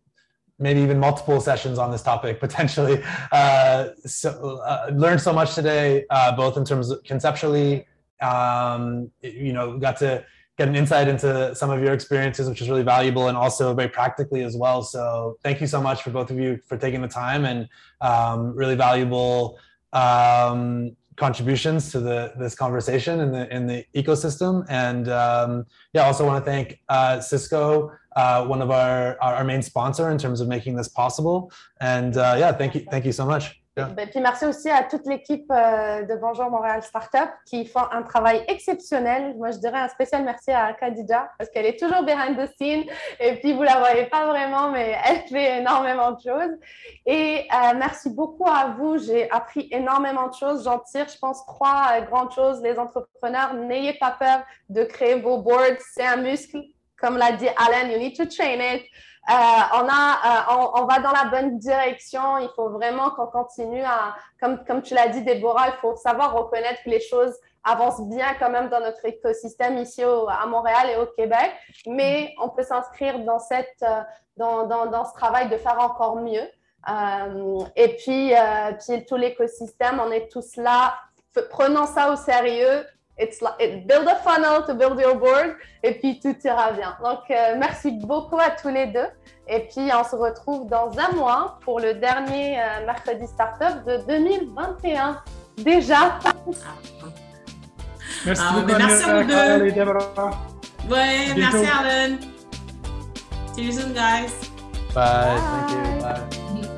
maybe 0.59 0.81
even 0.81 0.99
multiple 0.99 1.39
sessions 1.39 1.79
on 1.79 1.91
this 1.91 2.03
topic 2.03 2.39
potentially. 2.45 3.01
Uh, 3.31 3.89
so 4.05 4.57
uh, 4.57 4.91
learned 4.93 5.21
so 5.21 5.33
much 5.33 5.55
today, 5.55 6.05
uh, 6.09 6.35
both 6.35 6.57
in 6.57 6.65
terms 6.65 6.91
of 6.91 7.03
conceptually, 7.03 7.87
um, 8.21 9.09
you 9.21 9.53
know, 9.53 9.77
got 9.77 9.97
to 9.97 10.23
get 10.57 10.67
an 10.67 10.75
insight 10.75 11.07
into 11.07 11.53
some 11.55 11.69
of 11.69 11.81
your 11.81 11.93
experiences, 11.93 12.49
which 12.49 12.61
is 12.61 12.69
really 12.69 12.83
valuable 12.83 13.27
and 13.27 13.37
also 13.37 13.73
very 13.73 13.89
practically 13.89 14.43
as 14.43 14.57
well. 14.57 14.81
So 14.81 15.37
thank 15.43 15.61
you 15.61 15.67
so 15.67 15.79
much 15.81 16.01
for 16.01 16.09
both 16.09 16.31
of 16.31 16.39
you 16.39 16.59
for 16.65 16.77
taking 16.77 17.01
the 17.01 17.07
time 17.07 17.45
and 17.45 17.69
um, 18.01 18.55
really 18.55 18.75
valuable 18.75 19.59
um, 19.93 20.95
contributions 21.15 21.91
to 21.91 21.99
the 21.99 22.33
this 22.37 22.55
conversation 22.55 23.19
in 23.19 23.31
the 23.31 23.55
in 23.55 23.67
the 23.67 23.85
ecosystem. 23.95 24.65
And 24.69 25.09
um, 25.09 25.65
yeah, 25.93 26.03
also 26.03 26.25
want 26.25 26.43
to 26.43 26.51
thank 26.51 26.79
uh, 26.89 27.19
Cisco, 27.19 27.91
uh, 28.15 28.45
one 28.45 28.61
of 28.61 28.71
our, 28.71 29.17
our 29.21 29.43
main 29.43 29.61
sponsor 29.61 30.09
in 30.09 30.17
terms 30.17 30.41
of 30.41 30.47
making 30.47 30.75
this 30.75 30.87
possible. 30.87 31.51
And 31.81 32.17
uh, 32.17 32.35
yeah, 32.37 32.51
thank 32.51 32.75
you 32.75 32.85
thank 32.89 33.05
you 33.05 33.11
so 33.11 33.25
much. 33.25 33.61
Ben, 33.77 34.09
puis 34.09 34.19
merci 34.19 34.43
aussi 34.45 34.71
à 34.71 34.81
toute 34.81 35.05
l'équipe 35.05 35.45
euh, 35.51 36.01
de 36.01 36.15
Bonjour 36.15 36.49
Montréal 36.49 36.81
Startup 36.81 37.29
qui 37.45 37.63
font 37.63 37.83
un 37.91 38.01
travail 38.01 38.43
exceptionnel. 38.47 39.35
Moi, 39.37 39.51
je 39.51 39.59
dirais 39.59 39.77
un 39.77 39.87
spécial 39.87 40.23
merci 40.23 40.49
à 40.49 40.73
Khadija 40.73 41.31
parce 41.37 41.51
qu'elle 41.51 41.67
est 41.67 41.79
toujours 41.79 42.01
behind 42.01 42.35
the 42.37 42.49
scene 42.57 42.85
et 43.19 43.35
puis 43.35 43.53
vous 43.53 43.61
la 43.61 43.77
voyez 43.77 44.05
pas 44.05 44.25
vraiment, 44.25 44.71
mais 44.71 44.97
elle 45.05 45.27
fait 45.27 45.59
énormément 45.59 46.11
de 46.13 46.19
choses. 46.19 46.57
Et 47.05 47.47
euh, 47.53 47.73
merci 47.77 48.09
beaucoup 48.09 48.47
à 48.49 48.75
vous. 48.75 48.97
J'ai 48.97 49.29
appris 49.29 49.67
énormément 49.69 50.27
de 50.27 50.33
choses. 50.33 50.63
J'en 50.63 50.79
tire, 50.79 51.07
je 51.07 51.17
pense, 51.19 51.45
trois 51.45 51.91
euh, 51.93 52.01
grandes 52.01 52.31
choses. 52.31 52.59
Les 52.63 52.79
entrepreneurs, 52.79 53.53
n'ayez 53.53 53.93
pas 53.93 54.15
peur 54.19 54.41
de 54.69 54.85
créer 54.85 55.19
vos 55.21 55.37
boards. 55.37 55.77
C'est 55.93 56.05
un 56.05 56.17
muscle. 56.17 56.63
Comme 56.99 57.17
l'a 57.17 57.33
dit 57.33 57.47
Alan, 57.47 57.91
you 57.91 57.99
need 57.99 58.17
to 58.17 58.25
train 58.25 58.59
it. 58.59 58.81
Euh, 59.29 59.33
on, 59.33 59.87
a, 59.89 60.53
euh, 60.53 60.69
on, 60.75 60.85
va 60.85 60.99
dans 60.99 61.11
la 61.11 61.25
bonne 61.25 61.57
direction. 61.57 62.37
Il 62.37 62.49
faut 62.55 62.69
vraiment 62.69 63.09
qu'on 63.09 63.27
continue 63.27 63.83
à, 63.83 64.15
comme, 64.39 64.63
comme 64.63 64.81
tu 64.81 64.93
l'as 64.93 65.09
dit, 65.09 65.21
Déborah, 65.21 65.67
il 65.67 65.73
faut 65.81 65.97
savoir 65.97 66.33
reconnaître 66.33 66.81
que 66.83 66.89
les 66.89 67.01
choses 67.01 67.35
avancent 67.65 68.07
bien 68.07 68.35
quand 68.39 68.49
même 68.49 68.69
dans 68.69 68.79
notre 68.79 69.03
écosystème 69.03 69.77
ici 69.79 70.01
à 70.01 70.45
Montréal 70.45 70.89
et 70.91 70.95
au 70.95 71.07
Québec. 71.07 71.51
Mais 71.87 72.33
on 72.41 72.47
peut 72.47 72.63
s'inscrire 72.63 73.19
dans, 73.19 73.39
cette, 73.39 73.83
euh, 73.83 74.01
dans, 74.37 74.65
dans, 74.65 74.85
dans, 74.85 75.03
ce 75.03 75.13
travail 75.13 75.49
de 75.49 75.57
faire 75.57 75.79
encore 75.79 76.15
mieux. 76.15 76.47
et 77.75 77.97
puis, 77.97 78.31
puis 78.79 79.05
tout 79.05 79.17
l'écosystème, 79.17 79.99
on 79.99 80.09
est 80.09 80.31
tous 80.31 80.55
là. 80.55 80.93
Prenons 81.49 81.85
ça 81.85 82.13
au 82.13 82.15
sérieux 82.15 82.85
it's 83.17 83.41
like 83.41 83.87
build 83.87 84.07
a 84.07 84.15
funnel 84.23 84.63
to 84.65 84.73
build 84.73 84.99
your 84.99 85.15
board 85.15 85.55
et 85.83 85.93
puis 85.99 86.19
tout 86.19 86.35
ira 86.43 86.71
bien. 86.71 86.95
Donc 87.03 87.19
euh, 87.29 87.55
merci 87.57 87.91
beaucoup 87.91 88.39
à 88.39 88.51
tous 88.51 88.69
les 88.69 88.87
deux 88.87 89.07
et 89.47 89.59
puis 89.61 89.89
on 89.93 90.03
se 90.03 90.15
retrouve 90.15 90.67
dans 90.67 90.91
un 90.97 91.15
mois 91.15 91.59
pour 91.63 91.79
le 91.79 91.93
dernier 91.95 92.59
euh, 92.59 92.85
mercredi 92.85 93.27
startup 93.27 93.85
de 93.85 93.97
2021 94.07 95.21
déjà. 95.57 96.19
Merci 98.25 98.43
ah, 98.45 98.53
beaucoup. 98.53 98.77
Merci 98.77 99.09
à 99.09 99.21
vous 99.21 99.27
deux. 99.27 99.81
Ouais, 100.89 101.33
merci 101.35 101.65
Alan. 101.65 102.17
See 103.55 103.63
you 103.63 103.71
soon 103.71 103.93
guys. 103.93 104.31
Bye. 104.93 105.37
Thank 105.37 105.71
you. 105.71 106.01
Bye. 106.01 106.76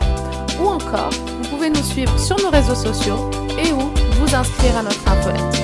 ou 0.60 0.66
encore 0.66 1.10
vous 1.10 1.48
pouvez 1.48 1.70
nous 1.70 1.82
suivre 1.82 2.18
sur 2.18 2.36
nos 2.42 2.50
réseaux 2.50 2.74
sociaux 2.74 3.30
et 3.58 3.72
ou 3.72 3.90
vous 4.20 4.34
inscrire 4.34 4.76
à 4.76 4.82
notre 4.82 5.08
infolette. 5.08 5.62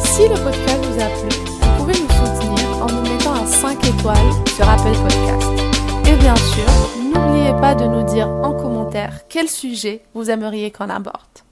Si 0.00 0.22
le 0.22 0.34
podcast 0.34 0.84
vous 0.84 1.00
a 1.00 1.06
plu, 1.06 1.28
vous 1.60 1.70
pouvez 1.78 1.94
nous 1.94 2.10
soutenir 2.10 2.82
en 2.82 2.88
nous 2.90 3.02
mettant 3.02 3.34
un 3.34 3.46
5 3.46 3.86
étoiles 3.86 4.32
sur 4.56 4.68
Apple 4.68 4.96
Podcast. 5.02 5.65
Et 6.08 6.16
bien 6.16 6.36
sûr, 6.36 6.66
n'oubliez 7.02 7.52
pas 7.60 7.74
de 7.74 7.84
nous 7.84 8.04
dire 8.04 8.28
en 8.28 8.52
commentaire 8.52 9.26
quel 9.28 9.48
sujet 9.48 10.02
vous 10.14 10.30
aimeriez 10.30 10.70
qu'on 10.70 10.88
aborde. 10.88 11.45